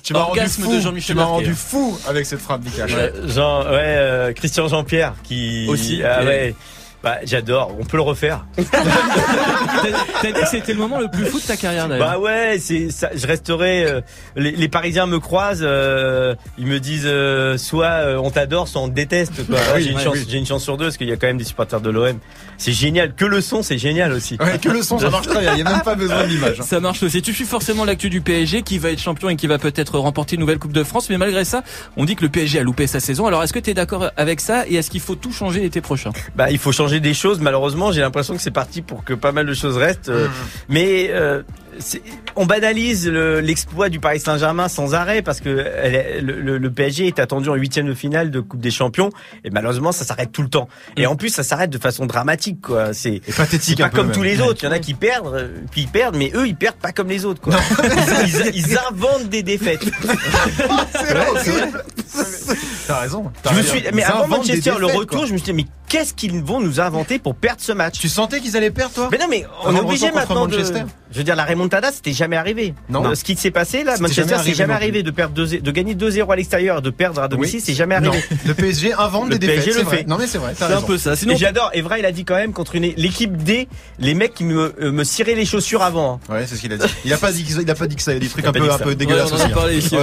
Tu 0.03 0.11
m'as 0.11 0.23
rendu 0.23 0.41
fou. 0.49 0.73
de 0.73 0.79
Jean-Michel 0.81 1.15
Tu 1.15 1.17
m'as 1.17 1.23
rendu 1.23 1.55
fou 1.55 1.97
avec 2.09 2.25
cette 2.25 2.41
frappe, 2.41 2.61
Vikash. 2.61 2.91
Euh, 2.93 3.29
Jean, 3.29 3.61
ouais, 3.61 3.67
euh, 3.71 4.33
Christian 4.33 4.67
Jean-Pierre 4.67 5.13
qui 5.23 5.65
Aussi, 5.69 6.03
ah 6.03 6.25
ouais. 6.25 6.55
Bah, 7.05 7.19
j'adore. 7.23 7.73
On 7.79 7.85
peut 7.85 7.97
le 7.97 8.03
refaire. 8.03 8.45
T'as 10.21 10.31
dit 10.31 10.41
que 10.41 10.47
c'était 10.47 10.73
le 10.73 10.79
moment 10.79 10.99
le 10.99 11.07
plus 11.07 11.25
fou 11.25 11.39
de 11.39 11.45
ta 11.45 11.55
carrière 11.55 11.87
d'ailleurs. 11.87 12.09
Bah 12.13 12.19
ouais, 12.19 12.57
c'est 12.59 12.89
ça. 12.89 13.09
Je 13.15 13.27
resterai. 13.27 13.83
euh, 13.85 14.01
les, 14.35 14.51
les 14.51 14.67
Parisiens 14.67 15.05
me 15.05 15.19
croisent. 15.19 15.61
euh, 15.63 16.33
ils 16.57 16.65
me 16.65 16.79
disent 16.79 17.03
euh, 17.05 17.57
soit 17.57 17.85
euh, 17.85 18.17
on 18.17 18.31
t'adore, 18.31 18.67
soit 18.67 18.81
on 18.81 18.89
te 18.89 18.93
déteste. 18.95 19.45
quoi. 19.45 19.57
oui, 19.75 19.83
j'ai 19.83 19.89
une 19.91 19.97
ouais, 19.97 20.03
chance. 20.03 20.15
oui. 20.15 20.25
J'ai 20.27 20.37
une 20.39 20.45
chance 20.47 20.63
sur 20.63 20.77
deux 20.77 20.85
parce 20.85 20.97
qu'il 20.97 21.07
y 21.07 21.11
a 21.11 21.15
quand 21.17 21.27
même 21.27 21.37
des 21.37 21.43
supporters 21.43 21.79
de 21.81 21.89
l'OM. 21.89 22.17
C'est 22.57 22.71
génial. 22.71 23.13
Que 23.13 23.25
le 23.25 23.39
son, 23.41 23.61
c'est 23.61 23.77
génial 23.77 24.11
aussi. 24.11 24.37
Ouais, 24.39 24.57
que 24.57 24.69
le 24.69 24.81
son, 24.81 24.97
ça 24.97 25.09
marche 25.09 25.27
très 25.27 25.41
bien. 25.41 25.53
Il 25.55 25.63
n'y 25.63 25.67
a 25.69 25.71
même 25.71 25.81
pas 25.83 25.95
besoin 25.95 26.23
de 26.23 26.27
l'image. 26.29 26.59
hein. 26.61 26.63
Ça 26.65 26.79
marche 26.79 27.03
aussi. 27.03 27.21
Tu 27.21 27.33
suis 27.33 27.45
forcément 27.45 27.85
l'actu 27.85 28.09
du 28.09 28.21
PSG 28.21 28.63
qui 28.63 28.79
va 28.79 28.89
être 28.91 28.99
champion 29.01 29.29
et 29.29 29.35
qui 29.35 29.45
va 29.47 29.59
peut-être 29.59 29.99
remporter 29.99 30.35
une 30.35 30.41
nouvelle 30.41 30.57
Coupe 30.59 30.73
de 30.73 30.83
France. 30.83 31.09
Mais 31.09 31.17
malgré 31.17 31.45
ça, 31.45 31.63
on 31.97 32.05
dit 32.05 32.15
que 32.15 32.23
le 32.23 32.29
PSG 32.29 32.59
a 32.59 32.63
loupé 32.63 32.87
sa 32.87 32.99
saison. 32.99 33.27
Alors 33.27 33.43
est-ce 33.43 33.53
que 33.53 33.59
tu 33.59 33.69
es 33.69 33.73
d'accord 33.75 34.09
avec 34.17 34.39
ça 34.39 34.65
et 34.67 34.75
est-ce 34.75 34.89
qu'il 34.89 35.01
faut 35.01 35.15
tout 35.15 35.31
changer 35.31 35.59
l'été 35.61 35.81
prochain? 35.81 36.09
Bah, 36.35 36.49
il 36.49 36.57
faut 36.57 36.71
changer 36.71 36.94
des 36.99 37.13
choses. 37.13 37.39
Malheureusement, 37.39 37.91
j'ai 37.91 38.01
l'impression 38.01 38.35
que 38.35 38.41
c'est 38.41 38.51
parti 38.51 38.81
pour 38.81 39.03
que 39.03 39.13
pas 39.13 39.31
mal 39.31 39.45
de 39.45 39.53
choses 39.53 39.77
restent. 39.77 40.09
euh, 40.09 40.27
Mais 40.69 41.09
euh, 41.11 41.43
on 42.35 42.45
banalise 42.45 43.07
le- 43.07 43.39
l'exploit 43.39 43.89
du 43.89 43.99
Paris 43.99 44.19
Saint-Germain 44.19 44.67
sans 44.67 44.93
arrêt 44.93 45.21
parce 45.21 45.39
que 45.41 45.65
elle 45.83 46.25
le, 46.25 46.39
le- 46.41 46.57
le 46.57 46.71
PSG 46.71 47.07
est 47.07 47.19
attendu 47.19 47.49
en 47.49 47.55
huitième 47.55 47.87
de 47.87 47.93
finale 47.93 48.31
de 48.31 48.39
Coupe 48.39 48.61
des 48.61 48.71
Champions 48.71 49.09
et 49.43 49.49
malheureusement 49.49 49.91
ça 49.91 50.05
s'arrête 50.05 50.31
tout 50.31 50.41
le 50.41 50.49
temps. 50.49 50.67
Et 50.97 51.05
en 51.07 51.15
plus 51.15 51.29
ça 51.29 51.43
s'arrête 51.43 51.69
de 51.69 51.77
façon 51.77 52.05
dramatique 52.05 52.61
quoi. 52.61 52.93
C'est 52.93 53.21
pathétique 53.35 53.79
pas 53.79 53.89
peu 53.89 53.97
comme 53.97 54.11
tous 54.11 54.21
même. 54.21 54.29
les 54.29 54.41
autres. 54.41 54.59
Il 54.63 54.65
y 54.65 54.69
en 54.69 54.71
a 54.71 54.79
qui 54.79 54.93
perdent, 54.93 55.33
euh, 55.33 55.47
puis 55.71 55.81
ils 55.81 55.87
perdent, 55.87 56.15
mais 56.15 56.31
eux 56.35 56.47
ils 56.47 56.55
perdent 56.55 56.75
pas 56.77 56.91
comme 56.91 57.07
les 57.09 57.25
autres 57.25 57.41
quoi. 57.41 57.55
Ils, 58.53 58.77
inventent 58.91 59.29
des 59.29 59.43
défaites. 59.43 59.83
T'as 62.87 62.99
raison. 62.99 63.31
T'as 63.41 63.49
Je 63.51 63.55
me 63.55 63.61
raison. 63.61 63.75
suis, 63.75 63.83
mais 63.93 64.03
avant 64.03 64.27
Manchester, 64.27 64.73
le 64.79 64.85
retour, 64.85 65.07
quoi. 65.19 65.25
je 65.25 65.33
me 65.33 65.37
suis 65.37 65.45
dit 65.45 65.53
mais 65.53 65.65
qu'est-ce 65.87 66.13
qu'ils 66.13 66.41
vont 66.43 66.59
nous 66.59 66.79
inventer 66.79 67.19
pour 67.19 67.35
perdre 67.35 67.61
ce 67.61 67.71
match? 67.71 67.99
Tu 67.99 68.09
sentais 68.09 68.39
qu'ils 68.39 68.55
allaient 68.57 68.71
perdre, 68.71 68.93
toi? 68.93 69.09
Mais 69.11 69.17
non, 69.17 69.25
mais 69.29 69.45
on 69.63 69.75
est 69.75 69.79
obligé 69.79 70.11
maintenant 70.11 70.45
de. 70.47 70.57
Je 71.11 71.17
veux 71.19 71.23
dire, 71.23 71.35
la 71.35 71.43
remontada, 71.65 71.91
c'était 71.91 72.13
jamais 72.13 72.35
arrivé. 72.37 72.73
Non. 72.89 73.05
Euh, 73.05 73.15
Ce 73.15 73.23
qui 73.23 73.35
s'est 73.35 73.51
passé 73.51 73.83
là, 73.83 73.95
Manchester, 73.99 74.21
jamais 74.21 74.27
c'est 74.29 74.35
arrivé 74.39 74.53
jamais 74.55 74.73
arrivé 74.73 75.03
de 75.03 75.11
perdre 75.11 75.33
2 75.35 75.59
de 75.59 75.71
gagner 75.71 75.95
2-0 75.95 76.31
à 76.31 76.35
l'extérieur, 76.35 76.79
et 76.79 76.81
de 76.81 76.89
perdre 76.89 77.21
à 77.21 77.27
domicile, 77.27 77.59
Oui. 77.59 77.63
c'est 77.65 77.73
jamais 77.73 77.99
Non. 77.99 78.09
arrivé. 78.11 78.23
Le 78.45 78.53
PSG 78.53 78.93
invente 78.93 79.29
Le 79.29 79.37
des 79.37 79.47
défaites. 79.47 79.63
PSG 79.65 79.79
le 79.79 79.85
vrai. 79.85 79.97
fait. 79.97 80.07
Non 80.07 80.17
mais 80.17 80.27
c'est 80.27 80.37
vrai. 80.37 80.53
C'est 80.57 80.63
un 80.65 80.81
peu 80.81 80.97
ça. 80.97 81.13
Et 81.13 81.15
Sinon, 81.15 81.35
j'adore. 81.35 81.71
Evra, 81.73 81.99
il 81.99 82.05
a 82.05 82.11
dit 82.11 82.25
quand 82.25 82.35
même 82.35 82.53
contre 82.53 82.75
une 82.75 82.83
l'équipe 82.83 83.35
D, 83.37 83.67
les 83.99 84.13
mecs 84.13 84.33
qui 84.33 84.43
me 84.43 84.73
euh, 84.81 84.91
me 84.91 85.03
ciraient 85.03 85.35
les 85.35 85.45
chaussures 85.45 85.81
avant. 85.83 86.19
hein. 86.29 86.33
Ouais, 86.33 86.45
c'est 86.47 86.55
ce 86.55 86.61
qu'il 86.61 86.71
a 86.73 86.77
dit. 86.77 86.85
Il 87.05 87.13
a 87.13 87.17
pas 87.17 87.31
dit 87.31 87.43
que 87.43 87.51
ça, 87.51 87.61
il 87.61 87.69
a 87.69 87.75
pas 87.75 87.87
dit 87.87 87.95
que 87.95 88.01
ça. 88.01 88.11
Il 88.11 88.15
y 88.15 88.17
a 88.17 88.19
des 88.21 88.27
trucs 88.29 88.43
Il 88.43 88.47
a 88.47 88.49
un 88.49 88.53
peu, 88.53 88.71
un 88.71 88.77
peu 88.77 88.95
dégueulasses 88.95 89.31
on 89.31 89.35
en 89.35 89.39
a 89.39 89.43
aussi. 89.43 89.51
hein. 89.51 89.55
parlé 89.55 89.77
ici 89.77 89.95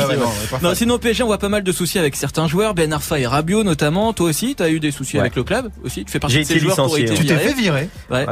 non, 0.63 0.75
sinon 0.75 0.95
au 0.95 0.99
PSG, 0.99 1.23
on 1.23 1.27
voit 1.27 1.39
pas 1.39 1.49
mal 1.49 1.63
de 1.63 1.73
soucis 1.73 1.99
avec 1.99 2.17
certains 2.17 2.47
joueurs, 2.49 2.75
Ben 2.75 2.93
Arfa 2.93 3.19
et 3.19 3.27
Rabiot 3.27 3.63
notamment. 3.65 4.13
Toi 4.13 4.29
aussi, 4.31 4.55
t'as 4.55 4.69
eu 4.71 4.81
des 4.81 4.91
soucis 4.91 5.19
avec 5.19 5.37
le 5.37 5.45
club 5.45 5.71
aussi? 5.85 6.05
Tu 6.05 6.11
fais 6.13 6.19
partie 6.19 6.37
J'ai 6.37 6.43
de 6.43 6.47
ces 6.47 6.53
été 6.55 6.61
joueurs 6.63 6.75
qui 6.75 6.81
ont 6.81 6.85
licencié, 6.87 7.03
été 7.05 7.13
ouais. 7.13 7.19
Tu 7.19 7.27
t'es 7.27 7.37
fait 7.39 7.55
virer. 7.55 7.89
Ouais. 8.11 8.27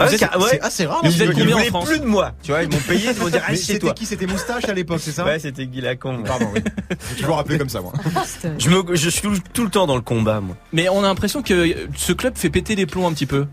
Ouais. 0.00 0.16
Vous 0.34 0.40
Ouais. 0.40 0.48
C'est 0.52 0.60
assez 0.60 0.86
rare. 0.86 1.00
Mais 1.02 1.08
hein. 1.08 1.12
vous 1.12 1.22
êtes 1.22 1.32
combien 1.32 1.54
en 1.54 1.58
voulaient 1.58 1.68
France 1.68 1.88
plus 1.88 2.00
de 2.00 2.06
moi. 2.06 2.32
Tu 2.42 2.50
vois, 2.52 2.62
ils 2.62 2.70
m'ont 2.70 2.78
payé, 2.78 3.10
ils 3.14 3.20
m'ont 3.20 3.28
dit 3.28 3.56
c'était 3.56 3.78
toi. 3.78 3.92
qui 3.92 4.06
C'était 4.06 4.26
Moustache 4.26 4.64
à 4.68 4.72
l'époque, 4.74 5.00
c'est 5.02 5.12
ça 5.12 5.24
Ouais, 5.24 5.38
c'était 5.38 5.66
Guy 5.66 5.80
Lacombe. 5.80 6.26
Pardon, 6.26 6.48
oui. 6.54 6.60
J'ai 7.10 7.20
toujours 7.22 7.38
appelé 7.38 7.58
comme 7.58 7.68
ça, 7.68 7.80
moi. 7.80 7.92
Je 8.58 8.68
me, 8.70 8.94
je 8.96 9.10
suis 9.10 9.22
tout, 9.22 9.34
tout 9.52 9.64
le 9.64 9.70
temps 9.70 9.86
dans 9.86 9.94
le 9.96 10.00
combat, 10.02 10.40
moi. 10.40 10.56
Mais 10.72 10.88
on 10.88 11.00
a 11.04 11.08
l'impression 11.08 11.42
que 11.42 11.74
ce 11.96 12.12
club 12.12 12.36
fait 12.36 12.50
péter 12.50 12.74
les 12.74 12.86
plombs 12.86 13.06
un 13.06 13.12
petit 13.12 13.26
peu. 13.26 13.46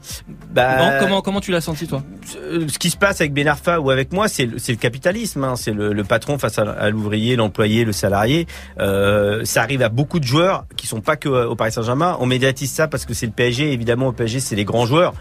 Bah, 0.52 0.78
Non 0.78 1.00
comment 1.00 1.22
comment 1.22 1.42
tu 1.42 1.52
l'as 1.52 1.62
senti 1.62 1.88
toi? 1.88 2.04
euh, 2.38 2.68
ce 2.68 2.78
qui 2.80 2.90
se 2.90 2.98
passe 2.98 3.22
avec 3.22 3.34
Ben 3.34 3.48
Arfa 3.48 3.80
ou 3.80 3.90
avec 3.90 4.12
moi, 4.12 4.28
c'est 4.28 4.46
le, 4.46 4.60
c'est 4.60 4.72
le 4.72 4.78
capitalisme. 4.78 5.44
Hein. 5.44 5.56
C'est 5.56 5.72
le, 5.74 5.94
le 5.94 6.04
patron 6.04 6.38
face 6.38 6.58
à, 6.60 6.64
à 6.64 6.90
l'ouvrier, 6.90 7.36
l'employé, 7.36 7.86
le 7.86 7.92
salarié. 7.92 8.48
Euh, 8.80 9.44
ça 9.46 9.62
arrive 9.62 9.82
à 9.82 9.90
beaucoup 9.90 10.20
de 10.20 10.26
joueurs 10.26 10.66
qui 10.76 10.88
sont 10.88 11.02
pas 11.02 11.16
que 11.16 11.30
euh, 11.30 11.48
au 11.48 11.56
Paris 11.56 11.72
Saint-Germain. 11.72 12.18
On 12.20 12.26
médiatise 12.26 12.72
ça 12.72 12.88
parce 12.88 13.06
que 13.06 13.14
c'est 13.14 13.26
le 13.26 13.32
PSG. 13.32 13.72
Évidemment, 13.72 14.08
au 14.08 14.12
PSG, 14.14 14.40
c'est 14.40 14.56
les 14.56 14.66
grands 14.66 14.86
joueurs. 14.86 15.14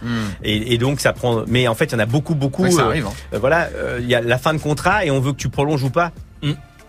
Et, 0.43 0.75
et 0.75 0.79
donc 0.79 1.01
ça 1.01 1.13
Mais 1.47 1.69
en 1.69 1.75
fait, 1.75 1.87
il 1.87 1.93
y 1.93 1.97
en 1.97 1.99
a 2.01 2.07
beaucoup, 2.07 2.35
beaucoup. 2.35 2.63
Ouais, 2.65 2.71
ça 2.71 2.83
euh, 2.83 2.89
arrive. 2.89 3.07
hein. 3.07 3.13
euh, 3.35 3.39
voilà, 3.39 3.69
euh, 3.75 3.99
il 4.01 4.09
y 4.09 4.15
a 4.15 4.21
la 4.21 4.39
fin 4.39 4.53
de 4.55 4.59
contrat 4.59 5.05
et 5.05 5.11
on 5.11 5.21
veut 5.21 5.33
que 5.33 5.39
tu 5.39 5.49
prolonges 5.49 5.83
ou 5.85 5.91
pas. 5.91 6.13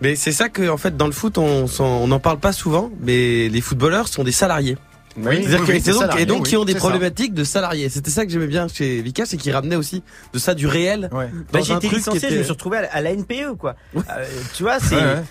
Mais 0.00 0.14
c'est 0.14 0.30
ça 0.32 0.48
que, 0.48 0.68
en 0.68 0.76
fait, 0.76 0.96
dans 0.96 1.06
le 1.06 1.12
foot, 1.12 1.38
on 1.38 2.06
n'en 2.06 2.20
parle 2.20 2.38
pas 2.38 2.52
souvent, 2.52 2.90
mais 3.00 3.48
les 3.48 3.60
footballeurs 3.60 4.06
sont 4.06 4.22
des 4.22 4.30
salariés. 4.32 4.76
Oui, 5.16 5.24
C'est-à-dire 5.42 5.60
oui, 5.60 5.66
que- 5.66 5.72
oui, 5.72 5.78
et 5.78 5.80
c'est 5.80 5.90
donc, 5.90 6.00
salarié, 6.02 6.22
et 6.22 6.26
donc 6.26 6.42
oui, 6.44 6.48
qui 6.50 6.56
ont 6.56 6.64
des 6.64 6.74
ça. 6.74 6.78
problématiques 6.78 7.34
de 7.34 7.42
salariés. 7.42 7.88
C'était 7.88 8.10
ça 8.12 8.24
que 8.24 8.30
j'aimais 8.30 8.46
bien 8.46 8.68
chez 8.68 9.02
Vika, 9.02 9.26
c'est 9.26 9.36
qu'il 9.36 9.50
ramenait 9.50 9.74
aussi 9.74 10.04
de 10.32 10.38
ça 10.38 10.54
du 10.54 10.68
réel. 10.68 11.08
Ouais. 11.12 11.28
Bah, 11.52 11.58
j'ai 11.64 11.74
été 11.74 11.88
licencié, 11.88 12.28
je 12.30 12.36
me 12.36 12.42
suis 12.44 12.52
retrouvé 12.52 12.76
à 12.76 12.82
la, 12.82 12.88
à 12.94 13.00
la 13.00 13.10
NPE, 13.16 13.56
quoi. 13.58 13.74
Euh, 13.96 14.00
tu 14.54 14.62
vois, 14.62 14.78
c'est. 14.78 14.94
Ouais, 14.94 15.02
ouais. 15.02 15.22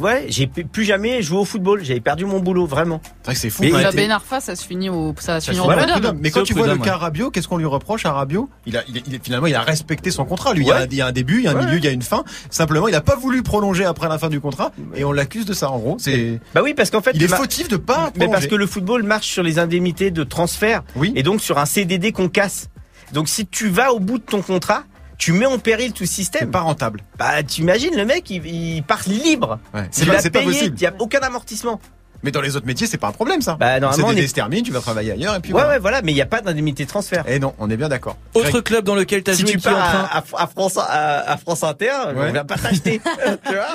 Ouais, 0.00 0.26
j'ai 0.28 0.46
plus 0.46 0.84
jamais 0.84 1.22
joué 1.22 1.38
au 1.38 1.44
football. 1.44 1.84
J'avais 1.84 2.00
perdu 2.00 2.24
mon 2.24 2.40
boulot, 2.40 2.66
vraiment. 2.66 3.00
C'est 3.04 3.24
vrai 3.26 3.34
que 3.34 3.40
c'est 3.40 3.50
fou. 3.50 3.62
Mais 3.62 3.70
La 3.70 3.88
été- 3.88 3.96
Ben 3.96 4.10
Arfa, 4.10 4.40
ça 4.40 4.56
se 4.56 4.64
finit 4.66 4.88
au, 4.90 5.14
ça 5.20 5.40
se 5.40 5.52
Ça 5.52 5.62
au 5.62 5.66
prud'homme. 5.68 6.18
Mais 6.20 6.30
quand 6.30 6.42
tu 6.42 6.54
vois 6.54 6.66
le 6.66 6.78
cas. 6.78 6.96
Rabiot, 6.96 7.30
qu'est-ce 7.30 7.48
qu'on 7.48 7.58
lui 7.58 7.66
reproche 7.66 8.04
à 8.06 8.12
Rabiot? 8.12 8.48
Il 8.66 8.76
a, 8.76 8.82
il 8.88 9.02
il 9.06 9.20
finalement, 9.22 9.46
il 9.46 9.54
a 9.54 9.60
respecté 9.60 10.10
son 10.10 10.24
contrat. 10.24 10.54
Lui, 10.54 10.64
il, 10.64 10.68
y 10.68 10.72
a, 10.72 10.84
il 10.84 10.94
y 10.94 11.00
a 11.00 11.06
un 11.06 11.12
début, 11.12 11.38
il 11.38 11.44
y 11.44 11.46
a 11.46 11.52
un 11.52 11.54
Ouais. 11.54 11.64
milieu, 11.66 11.78
il 11.78 11.84
y 11.84 11.88
a 11.88 11.90
une 11.90 12.02
fin. 12.02 12.24
Simplement, 12.50 12.88
il 12.88 12.94
a 12.94 13.00
pas 13.00 13.16
voulu 13.16 13.42
prolonger 13.42 13.84
après 13.84 14.08
la 14.08 14.18
fin 14.18 14.28
du 14.28 14.40
contrat, 14.40 14.72
et 14.94 15.04
on 15.04 15.12
l'accuse 15.12 15.44
de 15.46 15.52
ça. 15.52 15.70
En 15.70 15.78
gros, 15.78 15.96
c'est. 15.98 16.40
Bah 16.54 16.60
oui, 16.62 16.74
parce 16.74 16.90
qu'en 16.90 17.02
fait, 17.02 17.12
Il 17.14 17.22
est 17.22 17.28
ma- 17.28 17.36
fautif 17.36 17.68
de 17.68 17.76
pas 17.76 18.10
mais 18.16 18.28
parce 18.28 18.46
que 18.46 18.54
le 18.54 18.66
football 18.66 19.02
marche 19.04 19.28
sur 19.28 19.42
les 19.42 19.58
indemnités 19.58 20.10
de 20.10 20.24
transfert 20.24 20.82
Oui. 20.96 21.12
et 21.16 21.22
donc 21.22 21.40
sur 21.40 21.58
un 21.58 21.66
CDD 21.66 22.12
qu'on 22.12 22.28
casse. 22.28 22.68
Donc 23.12 23.28
si 23.28 23.46
tu 23.46 23.68
vas 23.68 23.92
au 23.92 24.00
bout 24.00 24.18
de 24.18 24.22
ton 24.24 24.40
contrat, 24.42 24.84
tu 25.22 25.32
mets 25.32 25.46
en 25.46 25.60
péril 25.60 25.92
tout 25.92 26.02
le 26.02 26.08
C'est 26.08 26.14
système. 26.14 26.50
pas 26.50 26.62
rentable. 26.62 27.00
Bah, 27.16 27.44
tu 27.44 27.60
imagines 27.60 27.94
le 27.94 28.04
mec, 28.04 28.28
il, 28.28 28.44
il 28.44 28.82
part 28.82 29.02
libre. 29.06 29.60
Ouais. 29.72 29.86
C'est 29.92 30.04
pas, 30.04 30.40
payé. 30.40 30.64
Il 30.64 30.80
y 30.80 30.86
a 30.86 30.94
aucun 30.98 31.20
amortissement. 31.20 31.80
Mais 32.22 32.30
dans 32.30 32.40
les 32.40 32.54
autres 32.56 32.66
métiers, 32.66 32.86
c'est 32.86 32.98
pas 32.98 33.08
un 33.08 33.12
problème, 33.12 33.40
ça. 33.42 33.56
Bah, 33.58 33.74
Le 33.74 33.80
normalement, 33.80 34.08
on 34.08 34.12
est- 34.16 34.26
se 34.26 34.34
termine, 34.34 34.62
tu 34.62 34.70
vas 34.72 34.80
travailler 34.80 35.12
ailleurs, 35.12 35.34
et 35.34 35.40
puis 35.40 35.52
Ouais, 35.52 35.60
voilà. 35.60 35.74
ouais, 35.74 35.78
voilà, 35.80 36.02
mais 36.02 36.12
il 36.12 36.14
n'y 36.14 36.22
a 36.22 36.26
pas 36.26 36.40
d'indemnité 36.40 36.84
de 36.84 36.88
transfert. 36.88 37.24
Et 37.28 37.38
non, 37.38 37.54
on 37.58 37.68
est 37.70 37.76
bien 37.76 37.88
d'accord. 37.88 38.16
Autre 38.34 38.60
club 38.60 38.84
dans 38.84 38.94
lequel 38.94 39.22
t'as 39.22 39.34
Si 39.34 39.42
joué 39.42 39.52
tu 39.52 39.58
qui 39.58 39.66
est 39.66 39.70
en 39.70 39.74
pars 39.74 39.88
train 39.90 40.08
à, 40.12 40.18
à- 40.18 40.42
à 40.44 40.46
France, 40.46 40.76
à, 40.78 41.30
à 41.32 41.36
France 41.36 41.62
Inter, 41.64 41.86
Ouais. 42.14 42.14
on 42.28 42.32
vient 42.32 42.44
pas 42.44 42.56
t'acheter. 42.56 43.00
tu 43.46 43.52
vois 43.54 43.66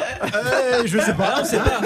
Eh, 0.83 0.88
je 0.88 0.97
sais 0.99 1.13
pas. 1.13 1.33
Ah, 1.36 1.39
on 1.41 1.45
sait 1.45 1.57
pas. 1.57 1.81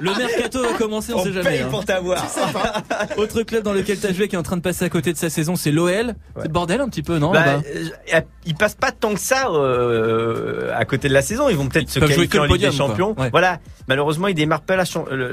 Le 0.00 0.14
mercato 0.16 0.62
va 0.62 0.72
commencer, 0.78 1.12
on, 1.14 1.20
On 1.20 1.24
sait 1.24 1.32
jamais. 1.32 1.48
paye 1.50 1.60
hein. 1.62 1.68
pour 1.70 1.84
t'avoir. 1.84 2.24
Autre 3.16 3.42
club 3.42 3.62
dans 3.62 3.72
lequel 3.72 3.98
t'as 3.98 4.12
joué 4.12 4.28
qui 4.28 4.34
est 4.34 4.38
en 4.38 4.42
train 4.42 4.56
de 4.56 4.62
passer 4.62 4.84
à 4.84 4.88
côté 4.88 5.12
de 5.12 5.18
sa 5.18 5.30
saison, 5.30 5.56
c'est 5.56 5.70
l'OL. 5.70 6.14
C'est 6.36 6.42
le 6.44 6.48
bordel 6.48 6.80
un 6.80 6.88
petit 6.88 7.02
peu, 7.02 7.18
non 7.18 7.32
Bah, 7.32 7.44
euh, 8.14 8.20
ils 8.44 8.54
passent 8.54 8.74
pas 8.74 8.90
tant 8.92 9.14
que 9.14 9.20
ça 9.20 9.48
euh, 9.48 10.70
à 10.76 10.84
côté 10.84 11.08
de 11.08 11.14
la 11.14 11.22
saison. 11.22 11.48
Ils 11.48 11.56
vont 11.56 11.68
peut-être 11.68 11.88
se 11.90 11.98
qualifier 11.98 12.38
en 12.40 12.44
Ligue 12.44 12.60
des 12.60 12.72
Champions. 12.72 13.14
Ouais. 13.18 13.30
Voilà. 13.30 13.58
Malheureusement, 13.88 14.28
ils 14.28 14.34
démarrent 14.34 14.60
pas 14.62 14.76
la, 14.76 14.84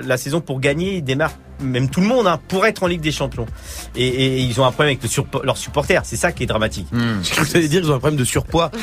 la 0.03 0.17
saison 0.29 0.41
pour 0.41 0.59
gagner. 0.59 0.95
Ils 0.97 1.03
démarrent 1.03 1.33
même 1.61 1.89
tout 1.89 1.99
le 1.99 2.07
monde 2.07 2.25
hein, 2.25 2.39
pour 2.47 2.65
être 2.65 2.83
en 2.83 2.87
Ligue 2.87 3.01
des 3.01 3.11
Champions. 3.11 3.45
Et, 3.95 4.07
et 4.07 4.37
ils 4.39 4.61
ont 4.61 4.65
un 4.65 4.71
problème 4.71 4.97
avec 4.97 5.03
le 5.03 5.43
leurs 5.45 5.57
supporters. 5.57 6.01
C'est 6.05 6.15
ça 6.15 6.31
qui 6.31 6.43
est 6.43 6.45
dramatique. 6.45 6.87
Hmm. 6.93 7.21
Je 7.21 7.31
crois 7.31 7.43
que 7.43 7.49
vous 7.49 7.55
allez 7.57 7.67
dire 7.67 7.81
qu'ils 7.81 7.91
ont 7.91 7.95
un 7.95 7.99
problème 7.99 8.17
de 8.19 8.23
surpoids. 8.23 8.71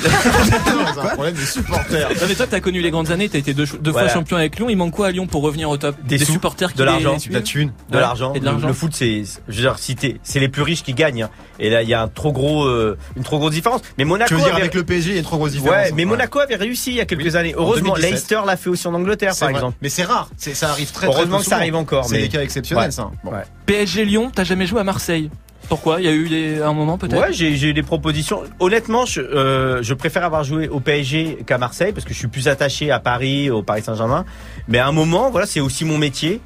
Un 0.99 1.09
problème 1.15 1.35
de 1.35 1.41
supporters. 1.41 2.09
Non, 2.11 2.27
mais 2.29 2.35
toi, 2.35 2.47
t'as 2.49 2.61
connu 2.61 2.81
les 2.81 2.91
grandes 2.91 3.11
années, 3.11 3.29
t'as 3.29 3.39
été 3.39 3.55
deux, 3.55 3.67
deux 3.81 3.91
Voilà. 3.91 4.09
fois 4.09 4.19
champion 4.21 4.37
avec 4.37 4.59
Lyon. 4.59 4.69
Il 4.71 4.77
manque 4.77 4.93
quoi 4.95 5.09
à 5.09 5.11
Lyon 5.11 5.27
pour 5.27 5.43
revenir 5.43 5.69
au 5.71 5.77
top? 5.77 5.97
Des 6.05 6.19
sous, 6.19 6.33
supporters 6.33 6.73
qui 6.73 6.79
de 6.79 6.85
l'argent, 6.85 7.17
De 7.17 7.33
la 7.33 7.41
thune. 7.41 7.73
De 7.91 7.95
Ouais. 7.97 8.01
l'argent. 8.01 8.33
Le- 8.35 8.73
foot, 8.73 8.93
c'est, 8.95 9.23
je 9.49 9.55
veux 9.57 9.63
dire, 9.63 9.77
c'est 10.23 10.41
les 10.41 10.49
plus 10.49 10.63
riches 10.63 10.83
qui 10.83 10.93
gagnent. 10.95 11.25
hein. 11.25 11.31
Et 11.59 11.71
là, 11.71 11.83
il 11.83 11.89
y 11.89 11.95
a 11.95 12.03
un 12.03 12.09
trop 12.09 12.33
gros, 12.33 12.65
euh, 12.65 12.99
une 13.17 13.23
trop 13.23 13.39
grosse 13.39 13.53
différence. 13.53 13.81
Mais 13.97 14.05
Monaco. 14.05 14.29
Tu 14.29 14.35
veux 14.35 14.41
dire 14.41 14.53
avait- 14.53 14.63
avec 14.63 14.75
le 14.75 14.85
PSG, 14.85 15.11
il 15.11 15.15
y 15.15 15.17
a 15.17 15.21
une 15.21 15.25
trop 15.25 15.39
grosse 15.39 15.53
différence. 15.53 15.75
Ouais, 15.77 15.93
mais 15.95 16.03
Ouais. 16.03 16.11
Monaco 16.11 16.39
avait 16.41 16.57
réussi 16.57 16.91
il 16.91 16.97
y 16.97 17.01
a 17.01 17.07
quelques 17.07 17.23
Oui. 17.33 17.37
années. 17.37 17.55
En 17.55 17.61
Heureusement, 17.63 17.95
2017. 17.95 18.11
Leicester 18.11 18.41
l'a 18.47 18.57
fait 18.57 18.69
aussi 18.71 18.87
en 18.89 18.95
Angleterre, 18.95 19.33
par 19.39 19.49
vrai. 19.49 19.55
exemple. 19.59 19.77
Mais 19.81 19.89
c'est 19.89 20.03
rare. 20.05 20.29
Ça 20.37 20.69
arrive 20.71 20.91
très, 20.93 21.07
très 21.07 21.17
Heureusement 21.17 21.36
peu 21.37 21.43
que 21.43 21.45
ça 21.45 21.51
souvent. 21.51 21.57
arrive 21.61 21.77
encore, 21.77 22.05
C'est 22.07 22.17
mais- 22.17 22.23
des 22.23 22.29
cas 22.29 22.43
exceptionnels, 22.43 22.87
Ouais. 22.87 22.91
ça. 22.91 23.11
Bon. 23.25 23.31
Ouais. 23.33 23.43
PSG 23.67 24.05
Lyon, 24.05 24.31
t'as 24.35 24.45
jamais 24.45 24.67
joué 24.67 24.81
à 24.81 24.85
Marseille? 24.85 25.31
Pourquoi? 25.69 26.01
Il 26.01 26.05
y 26.07 26.09
a 26.09 26.13
eu 26.13 26.29
des, 26.29 26.63
un 26.63 26.73
moment 26.73 26.97
peut-être? 26.97 27.21
Ouais, 27.21 27.33
j'ai 27.33 27.51
eu 27.69 27.73
des 27.75 27.83
propositions. 27.83 28.45
Honnêtement, 28.61 29.05
je, 29.05 29.21
euh, 29.21 29.83
je 29.83 29.95
préfère 29.95 30.25
avoir 30.25 30.45
joué 30.45 30.69
au 30.69 30.79
PSG 30.79 31.39
qu'à 31.45 31.59
Marseille 31.59 31.93
parce 31.93 32.05
que 32.05 32.13
je 32.15 32.19
suis 32.19 32.29
plus 32.29 32.47
attaché 32.47 32.93
à 32.93 33.01
Paris, 33.01 33.51
au 33.51 33.63
Paris 33.65 33.83
Saint-Germain. 33.83 34.25
Mais 34.69 34.79
à 34.79 34.87
un 34.87 34.93
moment, 34.93 35.29
voilà, 35.31 35.45
c'est 35.47 35.59
aussi 35.61 35.85
mon 35.85 35.99
métier. 35.99 36.41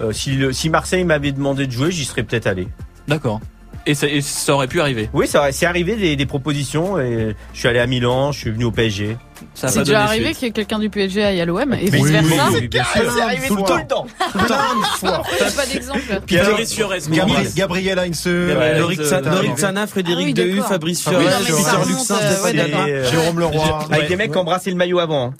Euh, 0.00 0.10
si, 0.12 0.32
le- 0.32 0.52
si 0.52 0.70
Marseille 0.70 1.04
m'avait 1.04 1.30
demandé 1.30 1.68
de 1.68 1.72
jouer, 1.72 1.92
j'y 1.92 2.04
serais 2.04 2.24
peut-être 2.24 2.48
allé. 2.48 2.66
D'accord. 3.06 3.40
Et 3.86 3.94
ça, 3.94 4.08
et 4.08 4.20
ça 4.22 4.54
aurait 4.54 4.66
pu 4.66 4.80
arriver? 4.80 5.08
Oui, 5.12 5.28
ça, 5.28 5.52
c'est 5.52 5.66
arrivé 5.66 5.94
des, 5.94 6.16
des 6.16 6.26
propositions 6.26 6.98
et 6.98 7.36
je 7.52 7.58
suis 7.58 7.68
allé 7.68 7.78
à 7.78 7.86
Milan, 7.86 8.32
je 8.32 8.40
suis 8.40 8.50
venu 8.50 8.64
au 8.64 8.72
PSG. 8.72 9.16
Ça 9.54 9.68
C'est 9.68 9.80
déjà 9.80 10.02
arrivé 10.04 10.24
suite. 10.26 10.36
qu'il 10.38 10.46
y 10.46 10.50
ait 10.50 10.52
quelqu'un 10.52 10.78
du 10.80 10.90
PSG 10.90 11.22
aille 11.24 11.40
à 11.40 11.44
l'OM 11.44 11.72
et 11.74 11.88
vice 11.88 12.04
versa. 12.06 12.48
C'est 12.94 13.20
arrivé 13.20 13.46
Tout 13.48 13.54
tout, 13.56 13.62
le 13.62 13.66
temps. 13.68 13.76
le 13.78 13.86
temps. 13.86 14.06
Plein 14.32 14.40
de 14.40 14.84
fois. 14.98 15.22
T'as 15.38 15.50
pas 15.52 15.66
d'exemple. 15.66 16.00
Fiorez, 16.26 17.00
Gabriel, 17.54 17.98
Heinze, 17.98 18.26
arrivé. 18.26 19.56
Sana, 19.56 19.86
Frédéric 19.86 20.28
Ah 20.38 20.42
Dehu. 20.42 20.60
Fabrice 20.68 21.04
Ah 21.06 21.10
Fiorez, 21.10 21.26
mais 21.26 21.54
Victor 21.56 21.84
Luxin, 21.86 22.16
euh, 22.16 23.10
Jérôme 23.10 23.38
Leroy. 23.40 23.86
avec 23.90 24.08
des 24.08 24.16
mecs 24.16 24.32
qui 24.32 24.38
embrassaient 24.38 24.70
le 24.70 24.76
maillot 24.76 24.98
avant. 24.98 25.26
hein. 25.26 25.34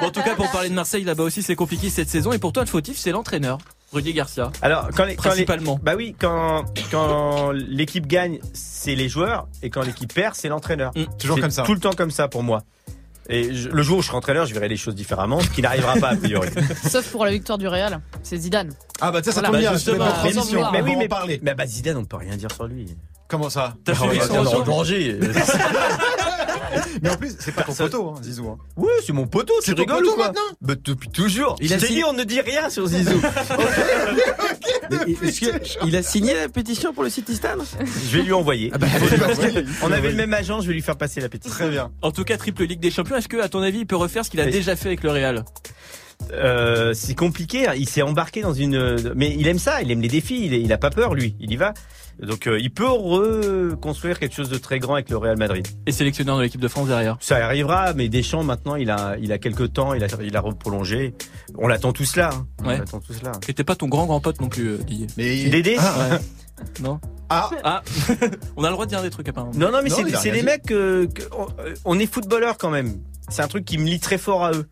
En 0.00 0.10
tout 0.10 0.22
cas, 0.22 0.34
pour 0.34 0.50
parler 0.50 0.68
de 0.68 0.74
Marseille, 0.74 1.04
là-bas 1.04 1.24
aussi, 1.24 1.42
c'est 1.42 1.54
compliqué 1.56 1.90
cette 1.90 2.08
saison. 2.08 2.32
Et 2.32 2.38
pour 2.38 2.52
toi, 2.52 2.62
le 2.62 2.68
fautif, 2.68 2.96
c'est 2.98 3.10
l'entraîneur, 3.10 3.58
Rudy 3.94 4.12
Garcia. 4.12 4.50
Alors, 4.60 4.88
quand 4.94 5.04
les, 5.04 5.14
quand 5.16 5.22
les- 5.24 5.44
Principalement. 5.44 5.78
bah 5.82 5.94
oui, 5.96 6.14
quand, 6.18 6.64
quand 6.90 7.52
l'équipe 7.52 8.06
gagne, 8.06 8.38
c'est 8.52 8.94
les 8.94 9.08
joueurs, 9.08 9.46
et 9.62 9.70
quand 9.70 9.82
l'équipe 9.82 10.12
perd, 10.12 10.34
c'est 10.34 10.48
l'entraîneur. 10.48 10.90
Mm. 10.96 11.04
Toujours 11.18 11.40
comme 11.40 11.50
ça. 11.50 11.62
Tout 11.62 11.74
le 11.74 11.80
temps 11.80 11.92
comme 11.94 12.10
ça 12.10 12.28
pour 12.28 12.42
moi. 12.42 12.62
Et 13.30 13.54
je- 13.54 13.70
le 13.70 13.82
jour 13.82 13.98
où 13.98 14.02
je 14.02 14.08
serai 14.08 14.16
entraîneur, 14.18 14.44
je 14.44 14.52
verrai 14.52 14.68
les 14.68 14.76
choses 14.76 14.94
différemment, 14.94 15.40
ce 15.40 15.48
qui 15.48 15.62
n'arrivera 15.62 15.94
pas 15.94 16.08
a 16.10 16.16
priori. 16.16 16.50
Sauf 16.90 17.08
pour 17.10 17.24
la 17.24 17.30
victoire 17.30 17.56
du 17.56 17.66
Real, 17.68 18.00
c'est 18.22 18.36
Zidane. 18.36 18.74
Ah 19.00 19.10
bah 19.10 19.22
ça, 19.22 19.32
ça 19.32 19.40
tombe 19.40 19.56
bien, 19.56 19.70
Bah, 19.72 19.78
c'est 19.78 19.92
justement, 19.92 20.42
vouloir. 20.44 20.72
mais 20.72 20.82
on 20.82 20.84
oui, 20.84 20.96
mais 20.98 21.08
parler. 21.08 21.40
Mais 21.42 21.54
bah 21.54 21.64
Zidane, 21.66 21.96
on 21.96 22.04
peut 22.04 22.16
rien 22.18 22.36
dire 22.36 22.50
sur 22.52 22.66
lui. 22.66 22.94
Comment 23.28 23.48
ça? 23.48 23.74
T'as 23.84 23.94
ouais, 24.06 24.20
son 24.20 24.60
danger. 24.64 25.18
Mais 27.02 27.10
en 27.10 27.16
plus, 27.16 27.34
c'est 27.38 27.54
pas 27.54 27.62
ton 27.62 27.72
photo, 27.74 28.14
hein, 28.16 28.20
Zizou. 28.22 28.48
hein. 28.48 28.58
Oui, 28.76 28.88
c'est 29.06 29.12
mon 29.12 29.26
poteau, 29.26 29.54
tu 29.62 29.72
rigoles 29.72 29.98
poteau 29.98 30.12
ou 30.12 30.14
quoi 30.14 30.26
maintenant 30.26 30.42
Bah 30.60 30.74
depuis 30.82 31.08
toujours. 31.08 31.56
Il 31.60 31.72
a 31.72 31.78
signé- 31.78 32.04
on 32.04 32.12
ne 32.12 32.24
dit 32.24 32.40
rien 32.40 32.70
sur 32.70 32.86
Zizou. 32.86 33.20
Que 34.90 35.86
il 35.86 35.96
a 35.96 36.02
signé 36.02 36.34
la 36.34 36.48
pétition 36.48 36.92
pour 36.92 37.02
le 37.02 37.10
City 37.10 37.34
Stade 37.34 37.58
je 38.10 38.16
vais 38.18 38.22
lui 38.24 38.32
envoyer. 38.32 38.70
Ah 38.74 38.78
bah, 38.78 38.86
on 39.82 39.90
avait 39.92 40.10
le 40.10 40.16
même 40.16 40.32
agent, 40.34 40.60
je 40.60 40.68
vais 40.68 40.74
lui 40.74 40.82
faire 40.82 40.96
passer 40.96 41.20
la 41.20 41.28
pétition. 41.28 41.54
Très 41.56 41.70
bien. 41.70 41.90
En 42.02 42.10
tout 42.12 42.24
cas, 42.24 42.36
triple 42.36 42.64
Ligue 42.64 42.80
des 42.80 42.90
Champions. 42.90 43.16
Est-ce 43.16 43.28
que, 43.28 43.38
à 43.38 43.48
ton 43.48 43.62
avis, 43.62 43.80
il 43.80 43.86
peut 43.86 43.96
refaire 43.96 44.24
ce 44.24 44.30
qu'il 44.30 44.40
a 44.40 44.44
Oui. 44.44 44.50
déjà 44.50 44.76
fait 44.76 44.88
avec 44.88 45.02
le 45.02 45.10
Real 45.10 45.44
Euh, 46.32 46.92
c'est 46.94 47.14
compliqué. 47.14 47.66
hein. 47.68 47.74
Il 47.76 47.88
s'est 47.88 48.02
embarqué 48.02 48.42
dans 48.42 48.52
une, 48.54 49.12
mais 49.14 49.34
il 49.36 49.46
aime 49.48 49.58
ça. 49.58 49.82
Il 49.82 49.90
aime 49.90 50.00
les 50.00 50.08
défis. 50.08 50.46
Il, 50.46 50.54
est- 50.54 50.60
il 50.60 50.72
a 50.72 50.78
pas 50.78 50.90
peur 50.90 51.14
lui. 51.14 51.34
Il 51.40 51.52
y 51.52 51.56
va. 51.56 51.74
Donc 52.22 52.46
euh, 52.46 52.58
il 52.60 52.70
peut 52.72 52.86
reconstruire 52.88 54.18
quelque 54.18 54.34
chose 54.34 54.48
de 54.48 54.58
très 54.58 54.78
grand 54.78 54.94
avec 54.94 55.10
le 55.10 55.16
Real 55.16 55.36
Madrid. 55.36 55.66
Et 55.86 55.92
sélectionneur 55.92 56.36
de 56.38 56.42
l'équipe 56.42 56.60
de 56.60 56.68
France 56.68 56.88
derrière. 56.88 57.16
Ça 57.20 57.36
arrivera, 57.44 57.92
mais 57.94 58.08
Deschamps 58.08 58.42
maintenant 58.44 58.76
il 58.76 58.90
a 58.90 59.16
il 59.20 59.32
a 59.32 59.38
quelques 59.38 59.72
temps, 59.72 59.94
il 59.94 60.04
a 60.04 60.06
il 60.22 60.36
a 60.36 60.42
prolongé. 60.42 61.14
On 61.58 61.66
l'attend 61.66 61.92
tous 61.92 62.16
là. 62.16 62.30
hein. 62.32 62.46
On 62.62 62.68
Ouais. 62.68 62.78
l'attend 62.78 63.00
tous 63.00 63.22
là. 63.22 63.32
Qui 63.42 63.50
était 63.50 63.64
pas 63.64 63.74
ton 63.76 63.88
grand 63.88 64.06
grand 64.06 64.20
pote 64.20 64.40
non 64.40 64.48
plus, 64.48 64.68
euh, 64.68 64.78
Didier. 64.78 65.06
Mais 65.16 65.44
Dédé 65.50 65.76
Ah, 65.78 66.18
Non. 66.80 67.00
ah, 67.30 67.50
Ah, 67.64 67.82
on 68.56 68.62
a 68.64 68.68
le 68.68 68.72
droit 68.74 68.84
de 68.86 68.90
dire 68.90 69.02
des 69.02 69.10
trucs 69.10 69.28
apparemment. 69.28 69.52
Non 69.56 69.72
non 69.72 69.80
mais 69.82 69.90
c'est 69.90 70.02
il 70.02 70.06
dit. 70.40 70.42
mecs 70.44 70.62
que, 70.62 71.06
que- 71.06 71.22
on, 71.36 71.46
euh, 71.60 71.74
on 71.84 71.98
est 71.98 72.06
footballeurs 72.06 72.58
quand 72.58 72.70
même. 72.70 73.00
C'est 73.28 73.42
un 73.42 73.48
truc 73.48 73.64
qui 73.64 73.78
me 73.78 73.84
lie 73.86 74.00
très 74.00 74.18
fort 74.18 74.44
à 74.44 74.52
eux. 74.52 74.66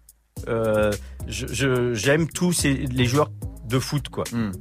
Euh, 0.48 0.92
je 1.26 1.46
je- 1.48 1.94
j'aime 1.94 2.28
tous 2.28 2.52
ces, 2.52 2.72
les 2.74 3.04
joueurs 3.06 3.30
de 3.68 3.78
foot 3.78 4.08
quoi. 4.08 4.24
hmm. 4.32 4.52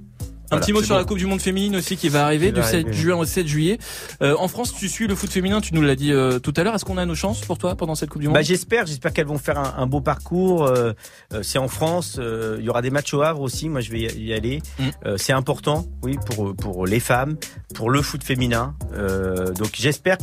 Un 0.52 0.58
Voilà, 0.58 0.66
petit 0.66 0.74
mot 0.74 0.84
sur 0.84 0.96
bon. 0.96 1.00
la 1.00 1.06
Coupe 1.06 1.18
du 1.18 1.26
Monde 1.26 1.40
féminine 1.42 1.78
aussi 1.78 1.96
qui 1.96 2.10
va 2.10 2.26
arriver 2.26 2.48
Qui 2.48 2.54
du 2.54 2.60
va 2.60 2.66
7 2.68 2.86
arriver. 2.88 2.94
juin 3.02 3.16
au 3.16 3.24
7 3.26 3.48
juillet. 3.48 3.78
Euh, 4.22 4.36
en 4.38 4.48
France, 4.50 4.74
tu 4.78 4.90
suis 4.90 5.08
le 5.08 5.16
foot 5.16 5.30
féminin, 5.32 5.62
tu 5.62 5.74
nous 5.74 5.82
l'as 5.82 5.96
dit 5.96 6.12
euh, 6.12 6.40
tout 6.40 6.54
à 6.58 6.64
l'heure. 6.64 6.76
Est-ce 6.76 6.84
qu'on 6.84 6.98
a 6.98 7.06
nos 7.06 7.16
chances 7.16 7.40
pour 7.42 7.58
toi 7.58 7.76
pendant 7.76 7.96
cette 7.96 8.10
Coupe 8.10 8.22
du 8.22 8.28
Monde? 8.28 8.36
Bah, 8.36 8.42
j'espère, 8.42 8.86
j'espère 8.86 9.14
qu'elles 9.14 9.28
vont 9.28 9.38
faire 9.38 9.58
un, 9.58 9.76
un 9.78 9.88
beau 9.88 10.02
parcours. 10.02 10.66
euh, 10.66 10.92
euh, 11.34 11.42
c'est 11.42 11.58
en 11.58 11.70
France, 11.70 12.18
euh, 12.20 12.58
il 12.60 12.66
y 12.66 12.70
aura 12.70 12.82
des 12.82 12.90
matchs 12.90 13.14
au 13.14 13.22
Havre 13.22 13.42
aussi. 13.42 13.70
Moi, 13.70 13.80
je 13.82 13.92
vais 13.92 14.00
y 14.02 14.34
aller. 14.34 14.62
Mm. 14.78 14.84
Euh, 15.06 15.16
c'est 15.18 15.34
important, 15.34 15.86
oui, 16.04 16.18
pour 16.26 16.54
pour 16.56 16.86
les 16.86 17.00
femmes, 17.00 17.38
pour 17.74 17.90
le 17.90 18.02
foot 18.02 18.24
féminin. 18.24 18.76
Euh, 18.94 19.54
donc, 19.54 19.70
j'espère. 19.74 20.18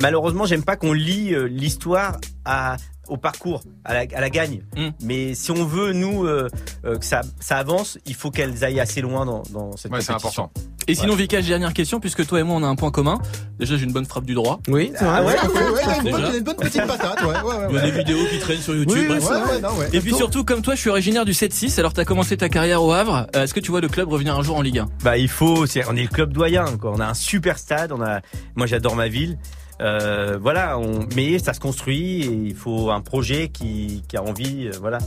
Malheureusement, 0.00 0.46
j'aime 0.46 0.64
pas 0.64 0.76
qu'on 0.76 0.92
lie 0.94 1.34
euh, 1.34 1.44
l'histoire 1.48 2.16
à 2.44 2.76
au 3.08 3.16
parcours, 3.16 3.62
à 3.84 3.94
la, 3.94 4.00
à 4.14 4.20
la 4.20 4.30
gagne. 4.30 4.62
Mm. 4.76 4.88
Mais 5.02 5.34
si 5.34 5.50
on 5.50 5.64
veut 5.64 5.92
nous 5.92 6.24
euh, 6.24 6.48
euh, 6.84 6.98
que 6.98 7.04
ça 7.04 7.22
ça 7.40 7.56
avance, 7.56 7.98
il 8.06 8.14
faut 8.14 8.30
qu'elles 8.30 8.64
aillent 8.64 8.80
assez 8.80 9.00
loin 9.00 9.24
dans, 9.26 9.42
dans 9.52 9.76
cette 9.76 9.92
ouais, 9.92 10.00
c'est 10.00 10.12
important. 10.12 10.50
Et 10.88 10.94
sinon, 10.94 11.16
Vikash, 11.16 11.44
dernière 11.46 11.74
question, 11.74 11.98
puisque 11.98 12.24
toi 12.28 12.38
et 12.38 12.42
moi, 12.44 12.54
on 12.54 12.62
a 12.62 12.66
un 12.68 12.76
point 12.76 12.92
commun. 12.92 13.18
Déjà, 13.58 13.76
j'ai 13.76 13.82
une 13.84 13.92
bonne 13.92 14.06
frappe 14.06 14.24
du 14.24 14.34
droit. 14.34 14.60
Oui, 14.68 14.92
c'est 14.94 15.04
Ah 15.04 15.20
vrai. 15.20 15.34
ouais, 15.42 15.48
Ouais, 15.48 15.62
ouais, 15.64 15.70
ouais, 15.72 15.82
une, 16.04 16.10
bonne, 16.12 16.36
une 16.36 16.44
bonne 16.44 16.56
petite 16.56 16.86
patate, 16.86 17.22
ouais, 17.22 17.28
ouais, 17.28 17.42
ouais. 17.42 17.66
Il 17.70 17.74
y 17.74 17.78
a 17.78 17.82
ouais. 17.82 17.90
des 17.90 17.98
vidéos 17.98 18.24
qui 18.30 18.38
traînent 18.38 18.60
sur 18.60 18.72
YouTube. 18.76 18.94
Oui, 18.96 19.06
bref. 19.08 19.24
oui, 19.28 19.36
Ouais, 19.36 19.54
ouais, 19.56 19.60
non, 19.60 19.76
ouais. 19.78 19.88
Et 19.92 20.00
puis 20.00 20.14
surtout, 20.14 20.44
comme 20.44 20.62
toi, 20.62 20.76
je 20.76 20.80
suis 20.80 20.90
originaire 20.90 21.24
du 21.24 21.32
7-6. 21.32 21.80
Alors, 21.80 21.92
t'as 21.92 22.04
commencé 22.04 22.36
ta 22.36 22.48
carrière 22.48 22.84
au 22.84 22.92
Havre. 22.92 23.26
Euh, 23.34 23.42
Est-ce 23.42 23.52
que 23.52 23.58
tu 23.58 23.72
vois 23.72 23.80
le 23.80 23.88
club 23.88 24.08
revenir 24.08 24.38
un 24.38 24.42
jour 24.42 24.56
en 24.58 24.62
Ligue 24.62 24.78
1 24.78 24.88
Bah 25.02 25.18
il 25.18 25.28
faut, 25.28 25.66
c'est, 25.66 25.82
on 25.90 25.96
est 25.96 26.02
le 26.02 26.08
club 26.08 26.32
doyen, 26.32 26.64
quoi. 26.80 26.92
On 26.94 27.00
a 27.00 27.06
un 27.06 27.14
super 27.14 27.58
stade, 27.58 27.90
on 27.90 28.00
a, 28.00 28.20
moi 28.54 28.66
j'adore 28.68 28.94
ma 28.94 29.08
ville. 29.08 29.38
Euh, 29.82 30.38
voilà, 30.40 30.78
on, 30.78 31.06
mais 31.14 31.38
ça 31.38 31.52
se 31.52 31.60
construit 31.60 32.22
et 32.22 32.26
il 32.32 32.54
faut 32.54 32.90
un 32.90 33.02
projet 33.02 33.48
qui, 33.48 34.02
qui 34.08 34.16
a 34.16 34.22
envie, 34.22 34.68
euh, 34.68 34.78
voilà. 34.80 34.98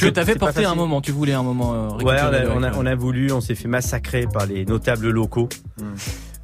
Que 0.00 0.06
t'avais 0.06 0.36
porté 0.36 0.64
un 0.64 0.74
moment. 0.74 1.00
Tu 1.02 1.12
voulais 1.12 1.34
un 1.34 1.42
moment. 1.42 1.74
euh, 1.74 2.04
Ouais, 2.04 2.16
on 2.22 2.26
a, 2.26 2.30
le- 2.30 2.50
on 2.50 2.62
a, 2.62 2.72
on 2.74 2.86
a 2.86 2.94
voulu, 2.94 3.30
on 3.32 3.40
s'est 3.42 3.54
fait 3.54 3.68
massacrer 3.68 4.26
par 4.32 4.46
les 4.46 4.64
notables 4.64 5.10
locaux. 5.10 5.48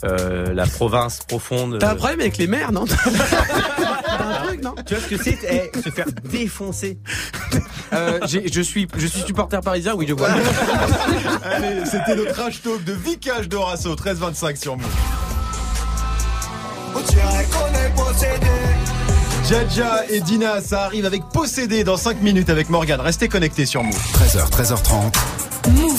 Euh, 0.04 0.52
la 0.52 0.66
province 0.66 1.20
profonde. 1.20 1.78
T'as 1.78 1.92
un 1.92 1.94
problème 1.94 2.20
avec 2.20 2.36
les 2.36 2.48
maires, 2.48 2.72
non? 2.72 2.84
T'as 2.86 4.40
un 4.42 4.46
truc, 4.46 4.62
non? 4.62 4.74
Tu 4.84 4.94
vois 4.94 5.02
ce 5.04 5.08
que 5.08 5.22
c'est 5.22 5.38
eh, 5.48 5.78
Se 5.80 5.90
faire 5.90 6.06
défoncer. 6.30 6.98
Euh, 7.94 8.18
j'ai- 8.26 8.52
Je 8.52 8.60
suis 8.60 8.86
je 8.98 9.06
suis 9.06 9.20
supporter 9.22 9.60
parisien, 9.60 9.94
oui, 9.94 10.06
je 10.08 10.14
vois. 10.14 10.28
Allez, 11.44 11.86
c'était 11.86 12.16
le 12.16 12.26
trash 12.26 12.60
talk 12.62 12.82
de 12.84 12.92
Vicage 12.92 13.48
Dorasso, 13.48 13.90
1325 13.90 14.56
sur 14.56 14.76
Move. 14.76 14.86
Jaja 19.52 20.06
et 20.08 20.20
Dina, 20.20 20.62
ça 20.62 20.84
arrive 20.84 21.04
avec 21.04 21.24
Possédé 21.30 21.84
dans 21.84 21.98
5 21.98 22.22
minutes 22.22 22.48
avec 22.48 22.70
Morgan. 22.70 22.98
Restez 22.98 23.28
connectés 23.28 23.66
sur 23.66 23.82
Move. 23.82 23.94
13h, 23.94 24.48
13h30. 24.48 25.12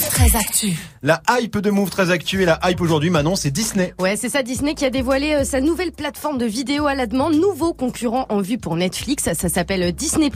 Move 0.03 0.09
très 0.09 0.35
actu. 0.37 0.77
La 1.01 1.21
hype 1.29 1.57
de 1.59 1.69
Move 1.69 1.89
très 1.89 2.09
actuelle, 2.09 2.45
la 2.45 2.59
hype 2.69 2.81
aujourd'hui, 2.81 3.09
Manon, 3.09 3.35
c'est 3.35 3.51
Disney. 3.51 3.93
Ouais, 3.99 4.17
c'est 4.17 4.27
ça 4.27 4.43
Disney 4.43 4.73
qui 4.73 4.83
a 4.83 4.89
dévoilé 4.89 5.33
euh, 5.33 5.43
sa 5.45 5.61
nouvelle 5.61 5.91
plateforme 5.91 6.37
de 6.37 6.45
vidéo 6.45 6.87
à 6.87 6.95
la 6.95 7.07
demande, 7.07 7.35
nouveau 7.35 7.73
concurrent 7.73 8.25
en 8.29 8.41
vue 8.41 8.57
pour 8.57 8.75
Netflix, 8.75 9.23
ça 9.23 9.49
s'appelle 9.49 9.83
euh, 9.83 9.91
Disney+. 9.91 10.29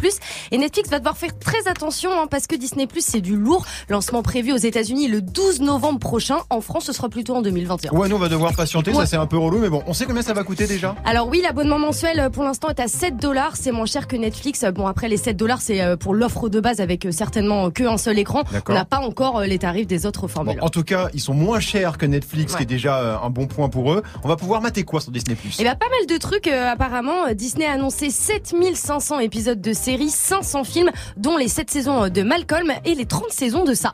Et 0.52 0.58
Netflix 0.58 0.90
va 0.90 1.00
devoir 1.00 1.18
faire 1.18 1.38
très 1.38 1.68
attention 1.68 2.12
hein, 2.14 2.28
parce 2.30 2.48
que 2.48 2.56
Disney+, 2.56 2.88
c'est 3.00 3.20
du 3.20 3.36
lourd. 3.36 3.66
Lancement 3.90 4.22
prévu 4.22 4.54
aux 4.54 4.58
États-Unis 4.58 5.10
le 5.10 5.22
12 5.22 5.62
novembre 5.62 6.00
prochain. 6.00 6.38
En 6.50 6.62
France, 6.62 6.86
ce 6.86 6.94
sera 6.94 7.10
plutôt 7.10 7.36
en 7.36 7.42
2021. 7.42 7.92
Ouais, 7.92 8.08
nous 8.08 8.16
on 8.16 8.20
va 8.20 8.30
devoir 8.30 8.56
patienter, 8.56 8.94
ça 8.94 9.06
c'est 9.06 9.18
un 9.18 9.28
peu 9.28 9.38
relou, 9.38 9.60
mais 9.60 9.70
bon, 9.70 9.84
on 9.88 9.94
sait 9.94 10.06
combien 10.06 10.22
ça 10.22 10.34
va 10.34 10.44
coûter 10.44 10.68
déjà 10.68 10.96
Alors 11.04 11.28
oui, 11.28 11.42
l'abonnement 11.42 11.80
mensuel 11.80 12.20
euh, 12.20 12.30
pour 12.30 12.44
l'instant 12.44 12.70
est 12.70 12.80
à 12.80 12.88
7 12.88 13.18
dollars, 13.18 13.58
c'est 13.58 13.72
moins 13.72 13.86
cher 13.86 14.08
que 14.08 14.16
Netflix. 14.16 14.64
Bon 14.74 14.88
après 14.88 15.10
les 15.10 15.18
7 15.18 15.36
dollars 15.36 15.62
c'est 15.62 15.98
pour 15.98 16.14
l'offre 16.14 16.48
de 16.48 16.60
base 16.60 16.80
avec 16.80 17.08
certainement 17.12 17.70
que 17.70 17.84
un 17.84 17.98
seul 17.98 18.18
écran. 18.20 18.44
On 18.70 18.74
n'a 18.74 18.86
pas 18.86 19.00
encore 19.00 19.40
euh, 19.40 19.46
les 19.58 19.60
tarifs 19.60 19.88
des 19.88 20.06
autres 20.06 20.22
Bon, 20.22 20.28
formules. 20.28 20.60
en 20.62 20.70
tout 20.70 20.84
cas, 20.84 21.10
ils 21.16 21.20
sont 21.20 21.34
moins 21.34 21.60
chers 21.60 21.98
que 21.98 22.06
Netflix, 22.06 22.54
Ouais. 22.54 22.58
qui 22.58 22.64
est 22.64 22.68
déjà 22.68 23.00
euh, 23.00 23.18
un 23.24 23.30
bon 23.32 23.48
point 23.48 23.70
pour 23.70 23.92
eux. 23.92 24.04
On 24.24 24.28
va 24.28 24.36
pouvoir 24.36 24.62
mater 24.62 24.84
quoi 24.84 25.02
sur 25.02 25.12
Disney 25.12 25.36
Et 25.60 25.64
bah 25.64 25.74
pas 25.76 25.90
mal 25.90 26.06
de 26.08 26.18
trucs 26.18 26.48
euh, 26.48 26.72
apparemment. 26.72 27.34
Disney 27.34 27.66
a 27.66 27.72
annoncé 27.72 28.12
7500 28.12 29.20
épisodes 29.20 29.60
de 29.60 29.74
séries, 29.74 30.10
500 30.12 30.64
films, 30.64 30.92
dont 31.18 31.38
les 31.38 31.48
7 31.48 31.72
saisons 31.72 32.04
euh, 32.04 32.10
de 32.10 32.22
Malcolm 32.22 32.72
et 32.86 32.94
les 32.94 33.06
30 33.06 33.32
saisons 33.32 33.64
de 33.64 33.74
ça. 33.74 33.94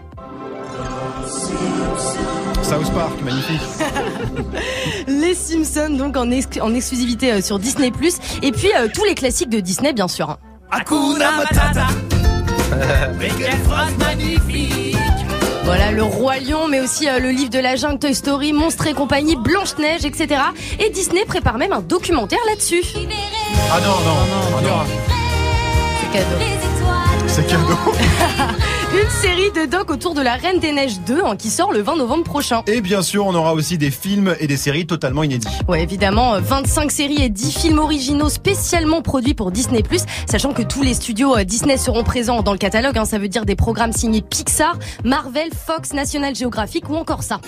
South 2.64 2.92
Park, 2.94 3.14
magnifique. 3.24 3.62
Les 5.08 5.36
Simpsons 5.36 5.96
donc 5.96 6.18
en, 6.18 6.30
ex- 6.32 6.60
en 6.62 6.74
exclusivité 6.76 7.32
euh, 7.32 7.42
sur 7.42 7.58
Disney+. 7.60 7.92
Et 8.42 8.52
puis 8.52 8.70
euh, 8.78 8.88
tous 8.94 9.06
les 9.06 9.16
classiques 9.16 9.50
de 9.50 9.60
Disney 9.62 9.94
bien 9.94 10.08
sûr. 10.10 10.30
hein. 10.30 10.38
Voilà, 15.76 15.90
le 15.90 16.04
Roi 16.04 16.38
Lion, 16.38 16.68
mais 16.68 16.82
aussi 16.82 17.10
euh, 17.10 17.18
le 17.18 17.32
livre 17.32 17.50
de 17.50 17.58
la 17.58 17.76
jungle, 17.76 17.98
Toy 17.98 18.14
Story, 18.14 18.54
Monstres 18.54 18.86
et 18.86 18.94
compagnie, 18.94 19.36
Blanche-Neige, 19.36 20.06
etc. 20.06 20.40
Et 20.78 20.92
Disney 20.92 21.26
prépare 21.26 21.58
même 21.58 21.74
un 21.74 21.82
documentaire 21.82 22.38
là-dessus. 22.48 22.84
Ah 23.72 23.80
non, 23.80 23.88
non, 23.88 24.18
ah 24.56 24.62
non. 24.62 24.70
C'est 26.00 26.20
cadeau. 26.20 26.46
C'est 27.26 27.48
cadeau. 27.48 27.74
Une 28.94 29.10
série 29.10 29.52
de 29.52 29.66
docs 29.66 29.90
autour 29.90 30.14
de 30.14 30.22
la 30.22 30.36
Reine 30.36 30.60
des 30.60 30.72
Neiges 30.72 31.00
2 31.08 31.24
hein, 31.26 31.36
qui 31.36 31.50
sort 31.50 31.74
le 31.74 31.82
20 31.82 31.96
novembre 31.96 32.24
prochain. 32.24 32.62
Et 32.68 32.80
bien 32.80 33.02
sûr, 33.02 33.26
on 33.26 33.34
aura 33.34 33.56
aussi 33.56 33.80
des 33.80 33.90
films 33.90 34.36
et 34.40 34.46
des 34.46 34.56
séries 34.56 34.86
totalement 34.86 35.24
inédits. 35.24 35.48
Ouais, 35.68 35.82
évidemment, 35.82 36.36
euh, 36.36 36.40
25 36.40 36.92
séries 36.92 37.24
et 37.24 37.30
10 37.30 37.58
films 37.58 37.80
originaux 37.80 38.30
spécialement 38.30 39.02
produits 39.02 39.34
pour 39.34 39.50
Disney+, 39.50 39.82
sachant 40.30 40.54
que 40.54 40.62
tous 40.62 40.84
les 40.84 40.94
studios 40.94 41.36
euh, 41.36 41.44
Disney 41.44 41.78
seront 41.78 42.04
présents 42.04 42.44
dans 42.44 42.52
le 42.52 42.60
catalogue, 42.60 42.96
hein, 43.00 43.06
ça 43.06 43.18
veut 43.18 43.30
dire 43.30 43.46
des 43.46 43.56
programmes 43.56 43.94
signés 43.94 44.22
Pixar, 44.22 44.78
Marvel, 45.04 45.50
Fox, 45.66 45.94
National 45.94 46.36
Geographic 46.36 46.88
ou 46.88 46.96
encore 46.96 47.24
ça. 47.24 47.42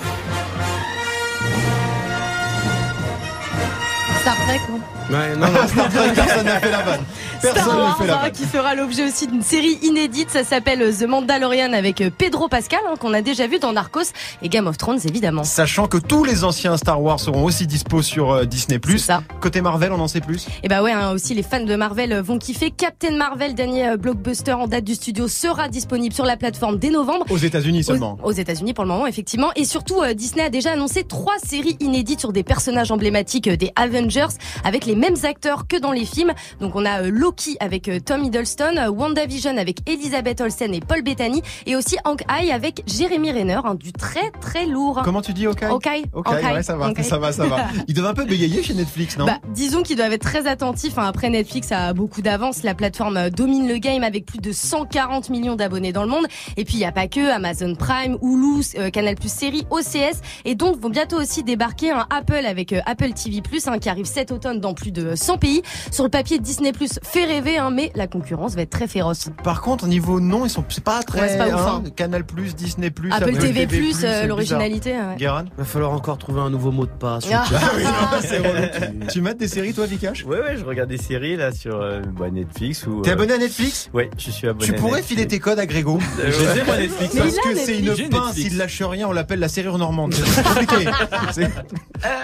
Star 4.21 4.35
Trek, 4.47 4.61
non 4.71 4.79
Ouais, 5.09 5.35
non, 5.35 5.47
non. 5.47 5.51
Personne 6.15 6.45
n'a 6.45 6.59
fait 6.59 6.71
la 6.71 6.81
vanne. 6.81 7.01
Personne 7.41 7.61
Star 7.63 7.75
n'a 7.77 7.83
Wars, 7.83 7.97
fait 7.97 8.07
la 8.07 8.17
hein, 8.17 8.21
vanne. 8.23 8.31
qui 8.31 8.45
fera 8.45 8.73
l'objet 8.75 9.07
aussi 9.07 9.27
d'une 9.27 9.41
série 9.43 9.77
inédite, 9.83 10.31
ça 10.31 10.43
s'appelle 10.43 10.81
euh, 10.81 10.91
The 10.91 11.07
Mandalorian 11.07 11.73
avec 11.73 12.01
euh, 12.01 12.09
Pedro 12.15 12.47
Pascal, 12.47 12.79
hein, 12.89 12.95
qu'on 12.99 13.13
a 13.13 13.21
déjà 13.21 13.45
vu 13.45 13.59
dans 13.59 13.71
Narcos 13.71 14.01
et 14.41 14.49
Game 14.49 14.65
of 14.67 14.77
Thrones 14.77 14.99
évidemment. 15.05 15.43
Sachant 15.43 15.87
que 15.87 15.97
tous 15.97 16.23
les 16.23 16.43
anciens 16.43 16.75
Star 16.77 17.01
Wars 17.01 17.19
seront 17.19 17.43
aussi 17.43 17.67
dispo 17.67 18.01
sur 18.01 18.31
euh, 18.31 18.45
Disney+. 18.45 18.79
Ça. 18.97 19.21
Côté 19.41 19.61
Marvel, 19.61 19.91
on 19.91 19.99
en 19.99 20.07
sait 20.07 20.21
plus? 20.21 20.47
Et 20.63 20.67
bah 20.69 20.81
ouais, 20.81 20.91
hein, 20.91 21.11
aussi 21.11 21.35
les 21.35 21.43
fans 21.43 21.63
de 21.63 21.75
Marvel 21.75 22.19
vont 22.21 22.39
kiffer. 22.39 22.71
Captain 22.71 23.15
Marvel, 23.15 23.53
dernier 23.53 23.89
euh, 23.89 23.97
blockbuster 23.97 24.53
en 24.53 24.67
date 24.67 24.83
du 24.85 24.95
studio, 24.95 25.27
sera 25.27 25.69
disponible 25.69 26.15
sur 26.15 26.25
la 26.25 26.37
plateforme 26.37 26.77
dès 26.79 26.89
novembre. 26.89 27.25
Aux 27.29 27.37
États-Unis 27.37 27.83
seulement. 27.83 28.17
Aux, 28.23 28.29
aux 28.29 28.31
États-Unis 28.31 28.73
pour 28.73 28.83
le 28.85 28.89
moment, 28.89 29.05
effectivement. 29.05 29.51
Et 29.55 29.65
surtout, 29.65 30.01
euh, 30.01 30.13
Disney 30.15 30.43
a 30.43 30.49
déjà 30.49 30.71
annoncé 30.71 31.03
trois 31.03 31.37
séries 31.45 31.77
inédites 31.79 32.19
sur 32.19 32.33
des 32.33 32.43
personnages 32.43 32.91
emblématiques 32.91 33.47
euh, 33.47 33.55
des 33.55 33.71
Avengers, 33.75 34.27
avec 34.63 34.85
les 34.85 34.94
les 34.95 34.99
mêmes 35.01 35.15
acteurs 35.23 35.67
que 35.67 35.77
dans 35.77 35.91
les 35.91 36.05
films. 36.05 36.31
Donc 36.59 36.75
on 36.75 36.85
a 36.85 37.01
euh, 37.03 37.09
Loki 37.11 37.57
avec 37.59 37.87
euh, 37.89 37.99
Tom 37.99 38.23
Hiddleston, 38.23 38.77
euh, 38.77 38.89
WandaVision 38.89 39.57
avec 39.57 39.79
Elisabeth 39.89 40.41
Olsen 40.41 40.73
et 40.73 40.79
Paul 40.79 41.01
Bettany, 41.03 41.41
et 41.65 41.75
aussi 41.75 41.97
Hank 42.05 42.23
Eye 42.29 42.51
avec 42.51 42.83
Jeremy 42.87 43.31
Renner, 43.31 43.59
hein, 43.63 43.75
du 43.75 43.91
très 43.91 44.31
très 44.41 44.65
lourd. 44.65 45.01
Comment 45.03 45.21
tu 45.21 45.33
dis 45.33 45.45
Hawkeye 45.45 45.65
Hawkeye. 45.65 46.05
Ok, 46.13 46.27
Hawkeye. 46.27 46.53
ouais, 46.53 46.63
ça 46.63 46.75
va, 46.77 46.93
ça 47.03 47.17
va, 47.17 47.31
ça 47.31 47.45
va. 47.47 47.67
Ils 47.87 47.93
doivent 47.93 48.11
un 48.11 48.13
peu 48.13 48.25
bégayer 48.25 48.63
chez 48.63 48.73
Netflix, 48.73 49.17
non 49.17 49.25
Bah, 49.25 49.37
disons 49.53 49.83
qu'ils 49.83 49.97
doivent 49.97 50.13
être 50.13 50.21
très 50.21 50.47
attentifs. 50.47 50.97
hein. 50.97 51.05
Après, 51.05 51.29
Netflix 51.29 51.71
a 51.71 51.93
beaucoup 51.93 52.21
d'avance. 52.21 52.63
La 52.63 52.73
plateforme 52.73 53.29
domine 53.29 53.67
le 53.67 53.77
game 53.77 54.03
avec 54.03 54.25
plus 54.25 54.39
de 54.39 54.51
140 54.51 55.29
millions 55.29 55.55
d'abonnés 55.55 55.91
dans 55.91 56.03
le 56.03 56.09
monde. 56.09 56.25
Et 56.57 56.63
puis, 56.65 56.75
il 56.75 56.79
n'y 56.79 56.85
a 56.85 56.91
pas 56.91 57.07
que 57.07 57.31
Amazon 57.31 57.75
Prime, 57.75 58.17
Hulu, 58.21 58.63
euh, 58.77 58.89
Canal 58.89 59.15
Plus 59.15 59.31
Série, 59.31 59.65
OCS. 59.69 60.21
Et 60.45 60.55
donc, 60.55 60.79
vont 60.79 60.89
bientôt 60.89 61.19
aussi 61.19 61.43
débarquer 61.43 61.91
un 61.91 62.05
Apple 62.09 62.45
avec 62.45 62.73
euh, 62.73 62.81
Apple 62.85 63.11
TV 63.13 63.41
Plus, 63.41 63.67
hein, 63.67 63.77
qui 63.79 63.89
arrive 63.89 64.05
cet 64.05 64.31
automne 64.31 64.59
dans 64.59 64.73
plus 64.73 64.84
de 64.91 65.15
100 65.15 65.37
pays. 65.37 65.61
Sur 65.91 66.03
le 66.03 66.09
papier, 66.09 66.39
Disney 66.39 66.71
Plus 66.71 66.99
fait 67.03 67.25
rêver, 67.25 67.57
hein, 67.57 67.69
mais 67.71 67.91
la 67.95 68.07
concurrence 68.07 68.55
va 68.55 68.61
être 68.63 68.69
très 68.69 68.87
féroce. 68.87 69.29
Par 69.43 69.61
contre, 69.61 69.87
niveau 69.87 70.19
nom, 70.19 70.45
ils 70.45 70.49
sont, 70.49 70.63
c'est 70.69 70.83
pas 70.83 71.01
très, 71.03 71.21
Ouais, 71.21 71.29
c'est 71.29 71.37
pas 71.37 71.47
ouf, 71.47 71.53
hein, 71.55 71.83
hein. 71.85 71.89
Canal 71.95 72.25
Plus, 72.25 72.55
Disney 72.55 72.89
Plus, 72.89 73.11
Apple 73.11 73.37
TV 73.37 73.67
Plus, 73.67 74.03
euh, 74.03 74.25
l'originalité. 74.27 74.91
ouais. 74.93 75.15
Guérin 75.17 75.45
Va 75.57 75.63
falloir 75.65 75.91
encore 75.91 76.17
trouver 76.17 76.41
un 76.41 76.49
nouveau 76.49 76.71
mot 76.71 76.85
de 76.85 76.91
passe. 76.91 77.25
Ah. 77.31 77.43
Ah. 77.53 78.19
Tu 79.11 79.21
mates 79.21 79.37
des 79.37 79.47
séries, 79.47 79.73
toi, 79.73 79.85
Vikash? 79.85 80.25
Ouais, 80.25 80.39
ouais, 80.39 80.57
je 80.57 80.65
regarde 80.65 80.89
des 80.89 80.97
séries 80.97 81.35
là 81.37 81.51
sur 81.51 81.75
euh, 81.81 82.01
bah, 82.17 82.29
Netflix 82.29 82.85
ou. 82.87 83.01
T'es 83.01 83.11
euh, 83.11 83.13
abonné 83.13 83.33
à 83.33 83.37
Netflix? 83.37 83.89
Ouais, 83.93 84.09
je 84.17 84.31
suis 84.31 84.47
abonné. 84.47 84.65
Tu 84.65 84.73
à 84.73 84.75
pourrais 84.75 84.97
Netflix. 84.97 85.07
filer 85.07 85.27
tes 85.27 85.39
codes 85.39 85.59
à 85.59 85.65
Grégo. 85.65 85.99
Euh, 86.19 86.31
je 86.31 86.59
ai, 86.59 86.63
moi, 86.63 86.77
Netflix. 86.77 87.13
Mais 87.13 87.21
Parce 87.21 87.33
il 87.35 87.41
que 87.41 87.55
c'est 87.57 87.79
une 87.79 88.09
pince, 88.09 88.37
il 88.37 88.57
lâche 88.57 88.81
rien, 88.81 89.07
on 89.07 89.11
l'appelle 89.11 89.39
la 89.39 89.47
serrure 89.47 89.77
normande. 89.77 90.13
C'est 90.35 90.43
compliqué. 90.43 90.89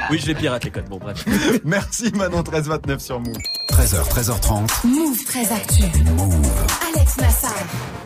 Oui, 0.09 0.19
je 0.19 0.27
les 0.27 0.35
pirate 0.35 0.63
les 0.63 0.71
codes. 0.71 0.89
Bon, 0.89 0.97
bref. 0.97 1.23
Merci 1.63 2.11
Manon 2.15 2.43
1329 2.51 2.99
sur 2.99 3.19
Move. 3.21 3.37
13h, 3.69 4.09
13h30. 4.09 4.85
Move 4.85 5.23
très 5.23 5.49
actu. 5.53 5.83
Alex 6.93 7.17
Nassar. 7.17 7.53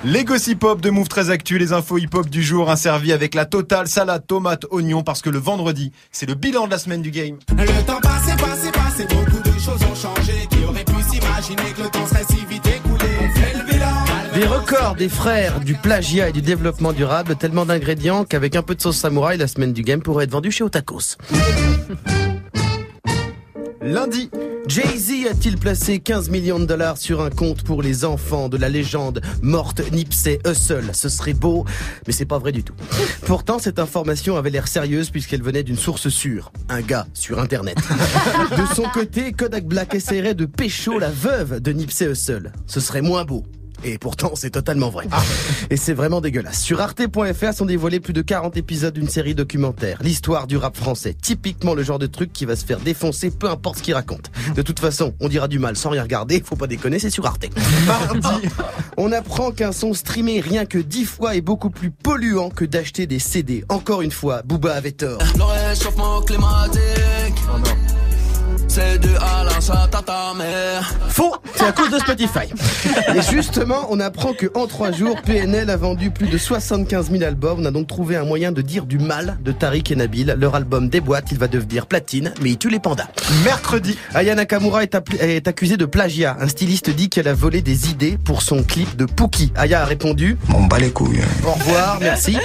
Les 0.04 0.24
gossip 0.24 0.64
hop 0.64 0.82
de 0.82 0.92
Move 0.92 1.08
très 1.08 1.32
Actu, 1.32 1.58
les 1.58 1.74
infos 1.74 1.98
hip 1.98 2.10
hop 2.14 2.30
du 2.30 2.44
jour, 2.44 2.70
un 2.70 2.76
servi 2.76 3.12
avec 3.12 3.34
la 3.34 3.46
totale 3.46 3.88
salade, 3.88 4.28
tomate, 4.28 4.66
oignon, 4.70 5.02
parce 5.02 5.24
que 5.24 5.32
le 5.32 5.40
vendredi, 5.40 5.92
c'est 6.12 6.28
le 6.28 6.36
bilan 6.36 6.68
de 6.68 6.72
la 6.72 6.78
semaine 6.78 7.02
du 7.02 7.10
game. 7.10 7.40
Le 7.58 7.86
temps 7.88 8.00
passé, 8.00 8.34
passé, 8.38 8.72
passé, 8.72 9.08
beaucoup 9.10 9.42
de 9.42 9.60
choses 9.60 9.82
ont 9.92 9.96
changé. 9.96 10.48
Qui 10.52 10.64
aurait 10.64 10.84
pu 10.84 11.02
s'imaginer 11.10 11.72
que 11.76 11.82
le 11.82 11.90
temps 11.90 12.06
serait 12.06 12.26
si 12.30 12.46
vite 12.46 12.68
écoulé 12.68 13.10
On 13.20 13.40
fait 13.40 13.58
le 13.58 13.64
bilan. 13.66 14.06
Des 14.36 14.46
records 14.46 14.96
des 14.96 15.10
frères 15.10 15.60
du 15.60 15.74
plagiat 15.74 16.30
et 16.30 16.34
du 16.34 16.44
développement 16.44 16.94
durable, 16.94 17.36
tellement 17.36 17.66
d'ingrédients 17.66 18.26
qu'avec 18.26 18.56
un 18.56 18.62
peu 18.62 18.76
de 18.76 18.82
sauce 18.82 18.98
samouraï, 18.98 19.40
la 19.40 19.48
semaine 19.48 19.74
du 19.74 19.82
game 19.82 20.04
pourrait 20.04 20.26
être 20.26 20.32
vendue 20.32 20.52
chez 20.52 20.64
Otakos. 20.64 21.18
Lundi, 23.86 24.32
Jay-Z 24.68 25.28
a-t-il 25.30 25.60
placé 25.60 26.00
15 26.00 26.32
millions 26.32 26.58
de 26.58 26.66
dollars 26.66 26.98
sur 26.98 27.22
un 27.22 27.30
compte 27.30 27.62
pour 27.62 27.84
les 27.84 28.04
enfants 28.04 28.50
de 28.50 28.58
la 28.58 28.68
légende 28.68 29.22
morte 29.44 29.80
Nipsey 29.92 30.40
Hussle? 30.44 30.90
Ce 30.94 31.08
serait 31.08 31.36
beau, 31.36 31.66
mais 32.08 32.12
c'est 32.12 32.26
pas 32.26 32.40
vrai 32.40 32.52
du 32.52 32.64
tout. 32.64 32.74
Pourtant, 33.28 33.60
cette 33.60 33.78
information 33.78 34.38
avait 34.38 34.50
l'air 34.50 34.68
sérieuse 34.68 35.12
puisqu'elle 35.12 35.44
venait 35.44 35.62
d'une 35.62 35.78
source 35.78 36.10
sûre. 36.10 36.52
Un 36.68 36.82
gars 36.82 37.06
sur 37.14 37.38
Internet. 37.38 37.78
De 38.58 38.74
son 38.74 38.90
côté, 38.92 39.34
Kodak 39.34 39.66
Black 39.66 39.94
essaierait 39.94 40.34
de 40.34 40.48
pécho 40.48 40.98
la 40.98 41.12
veuve 41.12 41.60
de 41.60 41.72
Nipsey 41.72 42.10
Hussle. 42.10 42.54
Ce 42.66 42.80
serait 42.80 43.04
moins 43.04 43.24
beau. 43.24 43.44
Et 43.88 44.00
pourtant, 44.00 44.32
c'est 44.34 44.50
totalement 44.50 44.90
vrai. 44.90 45.08
Et 45.70 45.78
c'est 45.78 45.94
vraiment 45.94 46.20
dégueulasse. 46.20 46.60
Sur 46.60 46.82
arte.fr 46.82 47.54
sont 47.54 47.66
dévoilés 47.66 48.00
plus 48.00 48.14
de 48.14 48.24
40 48.24 48.58
épisodes 48.58 48.94
d'une 48.94 49.08
série 49.08 49.36
documentaire. 49.36 50.00
L'histoire 50.02 50.48
du 50.48 50.58
rap 50.58 50.76
français. 50.76 51.14
Typiquement 51.14 51.76
le 51.76 51.84
genre 51.84 52.00
de 52.00 52.08
truc 52.08 52.34
qui 52.34 52.46
va 52.46 52.56
se 52.56 52.66
faire 52.66 52.80
défoncer 52.80 53.30
peu 53.30 53.48
importe 53.48 53.78
ce 53.78 53.84
qu'il 53.84 53.94
raconte. 53.94 54.32
De 54.56 54.64
toute 54.64 54.80
façon, 54.80 55.14
on 55.20 55.30
dira 55.30 55.48
du 55.48 55.60
mal 55.60 55.78
sans 55.78 55.92
rien 55.92 56.02
regarder. 56.02 56.42
Faut 56.44 56.56
pas 56.56 56.66
déconner, 56.66 56.98
c'est 56.98 57.12
sur 57.12 57.28
Arte. 57.28 57.46
mardi, 57.86 58.48
On 58.98 59.12
apprend 59.12 59.52
qu'un 59.52 59.72
son 59.72 59.94
streamé 59.94 60.40
rien 60.42 60.66
que 60.66 60.80
10 60.80 61.06
fois 61.06 61.36
est 61.36 61.42
beaucoup 61.42 61.70
plus 61.70 61.92
polluant 61.92 62.50
que 62.50 62.66
d'acheter 62.66 63.06
des 63.06 63.20
CD. 63.20 63.66
Encore 63.70 64.02
une 64.02 64.12
fois, 64.12 64.42
Booba 64.44 64.74
avait 64.74 64.94
tort. 64.94 65.20
Le 65.38 65.44
réchauffement 65.44 66.22
climatique. 66.22 67.36
C'est 68.76 69.00
l'instinct 69.46 69.88
à 69.94 70.02
ta 70.02 70.34
mère. 70.38 70.94
Faux, 71.08 71.34
c'est 71.56 71.64
à 71.64 71.72
cause 71.72 71.92
de 71.92 71.98
Spotify. 71.98 72.52
Et 73.16 73.22
justement, 73.22 73.88
on 73.90 74.02
apprend 74.02 74.34
que 74.34 74.48
en 74.54 74.68
trois 74.68 74.92
jours, 74.92 75.22
PNL 75.22 75.70
a 75.70 75.78
vendu 75.78 76.12
plus 76.12 76.28
de 76.28 76.38
75 76.38 77.10
000 77.10 77.24
albums. 77.24 77.60
On 77.62 77.66
a 77.66 77.72
donc 77.72 77.88
trouvé 77.88 78.18
un 78.18 78.26
moyen 78.26 78.52
de 78.52 78.62
dire 78.62 78.86
du 78.86 79.00
mal 79.00 79.38
de 79.42 79.54
Tariq 79.54 79.94
et 79.94 79.96
Nabil. 79.96 80.36
Leur 80.38 80.56
album 80.56 80.90
déboîte, 80.90 81.28
il 81.32 81.38
va 81.38 81.48
devenir 81.48 81.86
platine, 81.86 82.34
mais 82.42 82.50
il 82.50 82.58
tue 82.58 82.70
les 82.70 82.80
pandas. 82.80 83.08
mercredi, 83.46 83.98
Aya 84.14 84.36
Nakamura 84.36 84.84
est, 84.84 85.48
accusée 85.48 85.78
de 85.78 85.86
plagiat. 85.86 86.36
Un 86.42 86.50
styliste 86.50 86.90
dit 86.90 87.08
qu'elle 87.08 87.30
a 87.30 87.34
volé 87.34 87.62
des 87.62 87.90
idées 87.90 88.18
pour 88.26 88.42
son 88.42 88.62
clip 88.62 88.98
de 88.98 89.06
Pookie. 89.06 89.54
Aya 89.56 89.84
a 89.84 89.86
répondu 89.86 90.38
On 90.54 90.64
bat 90.64 90.80
les 90.80 90.92
couilles. 90.92 91.22
Au 91.46 91.52
revoir, 91.52 92.00
merci. 92.02 92.38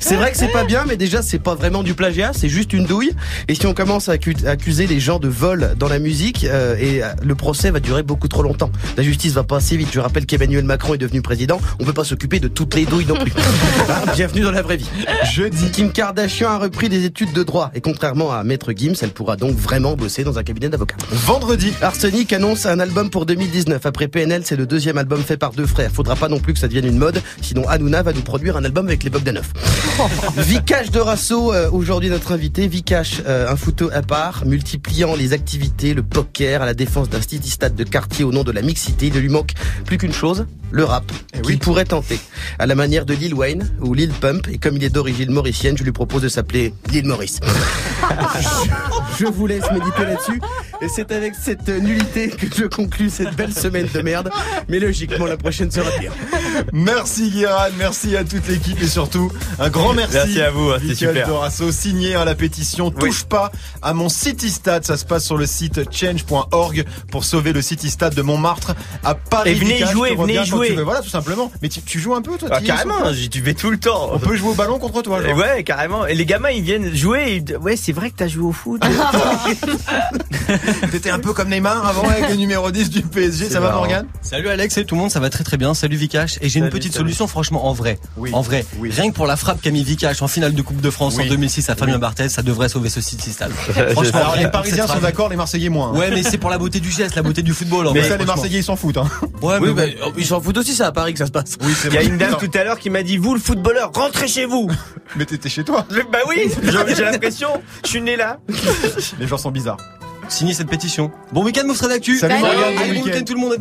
C'est 0.00 0.16
vrai 0.16 0.32
que 0.32 0.38
c'est 0.38 0.48
pas 0.48 0.64
bien, 0.64 0.84
mais 0.88 0.96
déjà 0.96 1.22
c'est 1.22 1.38
pas 1.38 1.54
vraiment 1.54 1.84
du 1.84 1.94
plagiat, 1.94 2.32
c'est 2.34 2.48
juste 2.48 2.72
une 2.72 2.84
douille. 2.84 3.12
Et 3.46 3.54
si 3.54 3.64
on 3.68 3.74
commence 3.74 4.08
à 4.08 4.14
accuser 4.14 4.88
les 4.88 4.98
gens 4.98 5.20
de 5.20 5.28
vol 5.28 5.67
dans 5.74 5.88
la 5.88 5.98
musique, 5.98 6.44
euh, 6.44 6.76
et 6.78 7.02
euh, 7.02 7.08
le 7.22 7.34
procès 7.34 7.70
va 7.70 7.80
durer 7.80 8.02
beaucoup 8.02 8.28
trop 8.28 8.42
longtemps. 8.42 8.70
La 8.96 9.02
justice 9.02 9.32
va 9.32 9.44
pas 9.44 9.56
assez 9.56 9.76
vite. 9.76 9.88
Je 9.92 10.00
rappelle 10.00 10.26
qu'Emmanuel 10.26 10.64
Macron 10.64 10.94
est 10.94 10.98
devenu 10.98 11.22
président. 11.22 11.60
On 11.80 11.84
peut 11.84 11.92
pas 11.92 12.04
s'occuper 12.04 12.40
de 12.40 12.48
toutes 12.48 12.74
les 12.74 12.84
douilles 12.84 13.06
non 13.06 13.16
plus. 13.16 13.32
Hein, 13.88 14.12
Bienvenue 14.14 14.42
dans 14.42 14.50
la 14.50 14.60
vraie 14.60 14.76
vie. 14.76 14.88
jeudi, 15.32 15.70
Kim 15.70 15.92
Kardashian 15.92 16.50
a 16.50 16.58
repris 16.58 16.88
des 16.88 17.04
études 17.04 17.32
de 17.32 17.42
droit 17.42 17.70
et 17.74 17.80
contrairement 17.80 18.32
à 18.32 18.44
Maître 18.44 18.72
Gims, 18.76 18.94
elle 19.00 19.10
pourra 19.10 19.36
donc 19.36 19.56
vraiment 19.56 19.96
bosser 19.96 20.24
dans 20.24 20.38
un 20.38 20.42
cabinet 20.42 20.68
d'avocats. 20.68 20.96
vendredi, 21.10 21.72
Arsenic 21.80 22.32
annonce 22.32 22.66
un 22.66 22.80
album 22.80 23.08
pour 23.08 23.24
2019. 23.24 23.86
Après 23.86 24.08
PNL, 24.08 24.42
c'est 24.44 24.56
le 24.56 24.66
deuxième 24.66 24.98
album 24.98 25.22
fait 25.22 25.36
par 25.36 25.52
deux 25.52 25.66
frères. 25.66 25.90
Faudra 25.90 26.16
pas 26.16 26.28
non 26.28 26.38
plus 26.38 26.52
que 26.52 26.58
ça 26.58 26.68
devienne 26.68 26.86
une 26.86 26.98
mode, 26.98 27.22
sinon 27.40 27.66
Hanouna 27.68 28.02
va 28.02 28.12
nous 28.12 28.22
produire 28.22 28.56
un 28.56 28.64
album 28.64 28.86
avec 28.86 29.04
les 29.04 29.10
Bogdanov. 29.18 29.46
Vikash 30.36 30.90
Dorasso, 30.90 31.52
euh, 31.52 31.70
aujourd'hui 31.70 32.10
notre 32.10 32.32
invité. 32.32 32.68
Vikash, 32.68 33.22
euh, 33.26 33.50
un 33.50 33.56
photo 33.56 33.90
à 33.92 34.02
part, 34.02 34.44
multipliant 34.44 35.14
les 35.14 35.32
activités, 35.32 35.57
le 35.58 36.02
poker, 36.02 36.62
à 36.62 36.66
la 36.66 36.74
défense 36.74 37.08
d'un 37.08 37.20
city 37.20 37.50
stade 37.50 37.74
de 37.74 37.84
quartier 37.84 38.24
au 38.24 38.32
nom 38.32 38.44
de 38.44 38.52
la 38.52 38.62
mixité. 38.62 39.08
Il 39.08 39.14
ne 39.14 39.18
lui 39.18 39.28
manque 39.28 39.52
plus 39.84 39.98
qu'une 39.98 40.12
chose, 40.12 40.46
le 40.70 40.84
rap, 40.84 41.04
Eh 41.34 41.42
qu'il 41.42 41.58
pourrait 41.58 41.84
tenter. 41.84 42.20
À 42.58 42.66
la 42.66 42.74
manière 42.74 43.06
de 43.06 43.14
Lil 43.14 43.34
Wayne 43.34 43.70
ou 43.80 43.94
Lil 43.94 44.10
Pump. 44.10 44.48
Et 44.48 44.58
comme 44.58 44.76
il 44.76 44.84
est 44.84 44.90
d'origine 44.90 45.30
mauricienne, 45.30 45.76
je 45.78 45.84
lui 45.84 45.92
propose 45.92 46.22
de 46.22 46.28
s'appeler 46.28 46.74
Lil 46.90 47.06
Maurice. 47.06 47.40
je 49.18 49.26
vous 49.26 49.46
laisse 49.46 49.70
méditer 49.72 50.04
là-dessus. 50.04 50.40
Et 50.80 50.88
c'est 50.88 51.10
avec 51.10 51.34
cette 51.34 51.68
nullité 51.68 52.28
que 52.28 52.46
je 52.54 52.64
conclus 52.64 53.10
cette 53.10 53.34
belle 53.34 53.52
semaine 53.52 53.88
de 53.92 54.00
merde. 54.00 54.30
Mais 54.68 54.78
logiquement, 54.78 55.26
la 55.26 55.36
prochaine 55.36 55.70
sera 55.70 55.90
pire. 55.92 56.12
merci 56.72 57.30
Guérin, 57.30 57.68
merci 57.78 58.16
à 58.16 58.24
toute 58.24 58.46
l'équipe 58.48 58.80
et 58.80 58.86
surtout 58.86 59.30
un 59.58 59.70
grand 59.70 59.94
merci. 59.94 60.14
Merci 60.14 60.40
à 60.40 60.50
vous, 60.50 60.70
hein, 60.70 60.78
Michael 60.80 60.96
super. 60.96 61.28
Dorasso, 61.28 61.72
signé 61.72 62.14
à 62.14 62.24
la 62.24 62.34
pétition 62.34 62.90
Touche 62.90 63.24
pas 63.24 63.50
à 63.82 63.94
mon 63.94 64.08
City 64.08 64.50
Stade. 64.50 64.84
Ça 64.84 64.96
se 64.96 65.04
passe 65.04 65.24
sur 65.24 65.36
le 65.36 65.46
site 65.48 65.92
change.org 65.92 66.84
pour 67.10 67.24
sauver 67.24 67.52
le 67.52 67.60
City 67.62 67.90
Stade 67.90 68.14
de 68.14 68.22
Montmartre 68.22 68.74
à 69.02 69.14
Paris. 69.16 69.50
Et 69.50 69.54
venez 69.54 69.84
jouer, 69.86 70.14
venez 70.14 70.44
jouer. 70.44 70.76
Voilà, 70.84 71.00
tout 71.00 71.08
simplement. 71.08 71.50
Mais 71.62 71.68
tu, 71.68 71.82
tu 71.82 71.98
joues 71.98 72.14
un 72.14 72.22
peu, 72.22 72.36
toi 72.38 72.48
Ah, 72.52 72.60
carrément, 72.60 72.94
tu 73.30 73.40
vais 73.40 73.54
tout 73.54 73.70
le 73.70 73.78
temps. 73.80 74.10
On 74.12 74.18
peut 74.18 74.36
jouer 74.36 74.50
au 74.50 74.54
ballon 74.54 74.78
contre 74.78 75.02
toi, 75.02 75.22
genre. 75.22 75.36
Ouais, 75.36 75.64
carrément. 75.64 76.06
Et 76.06 76.14
les 76.14 76.26
gamins, 76.26 76.50
ils 76.50 76.62
viennent 76.62 76.94
jouer. 76.94 77.42
et 77.48 77.56
Ouais, 77.56 77.76
c'est 77.76 77.92
vrai 77.92 78.10
que 78.10 78.16
t'as 78.16 78.28
joué 78.28 78.44
au 78.44 78.52
foot. 78.52 78.82
T'étais 80.90 81.10
un 81.10 81.18
peu 81.18 81.32
comme 81.32 81.48
Neymar 81.48 81.86
avant 81.86 82.08
avec 82.08 82.28
le 82.28 82.36
numéro 82.36 82.70
10 82.70 82.90
du 82.90 83.02
PSG. 83.02 83.50
Ça 83.50 83.60
va. 83.60 83.72
Morgan 83.72 84.06
Salut 84.22 84.48
Alex 84.48 84.76
et 84.78 84.84
tout 84.84 84.94
le 84.94 85.00
monde, 85.00 85.10
ça 85.10 85.20
va 85.20 85.30
très 85.30 85.44
très 85.44 85.56
bien. 85.56 85.74
Salut 85.74 85.96
Vikash. 85.96 86.38
Et 86.40 86.48
j'ai 86.48 86.60
une 86.60 86.68
petite 86.70 86.92
salut. 86.92 87.04
solution, 87.06 87.26
franchement, 87.26 87.66
en 87.66 87.72
vrai. 87.72 87.98
Oui. 88.16 88.30
En 88.32 88.40
vrai. 88.40 88.64
Oui. 88.78 88.90
Rien 88.90 89.10
que 89.10 89.14
pour 89.14 89.26
la 89.26 89.36
frappe 89.36 89.60
qu'a 89.60 89.70
mis 89.70 89.82
Vikash 89.84 90.22
en 90.22 90.28
finale 90.28 90.54
de 90.54 90.62
Coupe 90.62 90.80
de 90.80 90.90
France 90.90 91.14
Oui. 91.18 91.24
en 91.24 91.28
2006 91.28 91.68
à 91.70 91.76
Fabien 91.76 91.98
Barthez, 91.98 92.28
ça 92.28 92.42
devrait 92.42 92.68
sauver 92.68 92.88
ce 92.88 93.00
City 93.00 93.30
Stade. 93.30 93.52
Franchement, 93.92 94.18
Alors 94.20 94.36
les 94.36 94.48
Parisiens 94.48 94.86
sont 94.86 94.98
d'accord, 94.98 95.28
les 95.28 95.36
Marseillais 95.38 95.70
moins. 95.70 95.92
hein. 95.94 95.98
Ouais, 95.98 96.10
mais 96.10 96.22
c'est 96.22 96.36
pour 96.38 96.50
la 96.50 96.58
beauté 96.58 96.80
du 96.80 96.90
geste, 96.90 97.14
la 97.16 97.22
beauté 97.22 97.40
du 97.42 97.54
football. 97.54 97.86
en 97.86 97.92
Mais 97.92 98.00
vrai, 98.00 98.08
ça, 98.10 98.16
les. 98.18 98.24
Marseillais 98.26 98.58
ils 98.58 98.64
s'en 98.64 98.76
foutent. 98.76 98.98
Hein. 98.98 99.08
Ouais, 99.40 99.56
Oui, 99.60 99.68
mais 99.74 99.94
bah, 99.96 100.10
ils 100.18 100.26
s'en 100.26 100.40
foutent 100.40 100.58
aussi, 100.58 100.74
c'est 100.74 100.82
à 100.82 100.92
Paris 100.92 101.12
que 101.14 101.18
ça 101.18 101.26
se 101.26 101.30
passe. 101.30 101.56
Oui, 101.62 101.72
Il 101.86 101.94
y 101.94 101.96
a 101.98 102.02
une 102.02 102.18
dame 102.18 102.36
tout 102.38 102.50
à 102.58 102.64
l'heure 102.64 102.78
qui 102.78 102.90
m'a 102.90 103.02
dit, 103.02 103.16
vous 103.16 103.32
le 103.34 103.40
footballeur, 103.40 103.90
rentrez 103.94 104.28
chez 104.28 104.44
vous. 104.44 104.70
Mais 105.16 105.24
t'étais 105.24 105.48
chez 105.48 105.64
toi. 105.64 105.86
Je- 105.90 106.00
Bah 106.12 106.18
oui, 106.28 106.50
j'ai 106.96 107.04
l'impression, 107.04 107.48
je 107.84 107.88
suis 107.88 108.00
né 108.02 108.16
là. 108.16 108.38
Les 109.18 109.26
gens 109.26 109.38
sont 109.38 109.50
bizarres. 109.50 109.78
Signez 110.30 110.52
cette 110.52 110.68
pétition. 110.68 111.10
Bon 111.32 111.42
week-end, 111.42 111.62
mon 111.66 111.72
frère 111.72 111.88
d'actu. 111.88 112.18
Salut, 112.18 112.34
Salut. 112.34 112.44
Bon 112.44 112.48
Allez, 112.50 112.76
bon 112.76 112.82
week-end. 112.90 113.04
week-end 113.06 113.24
tout 113.24 113.32
le 113.34 113.40
monde. 113.40 113.56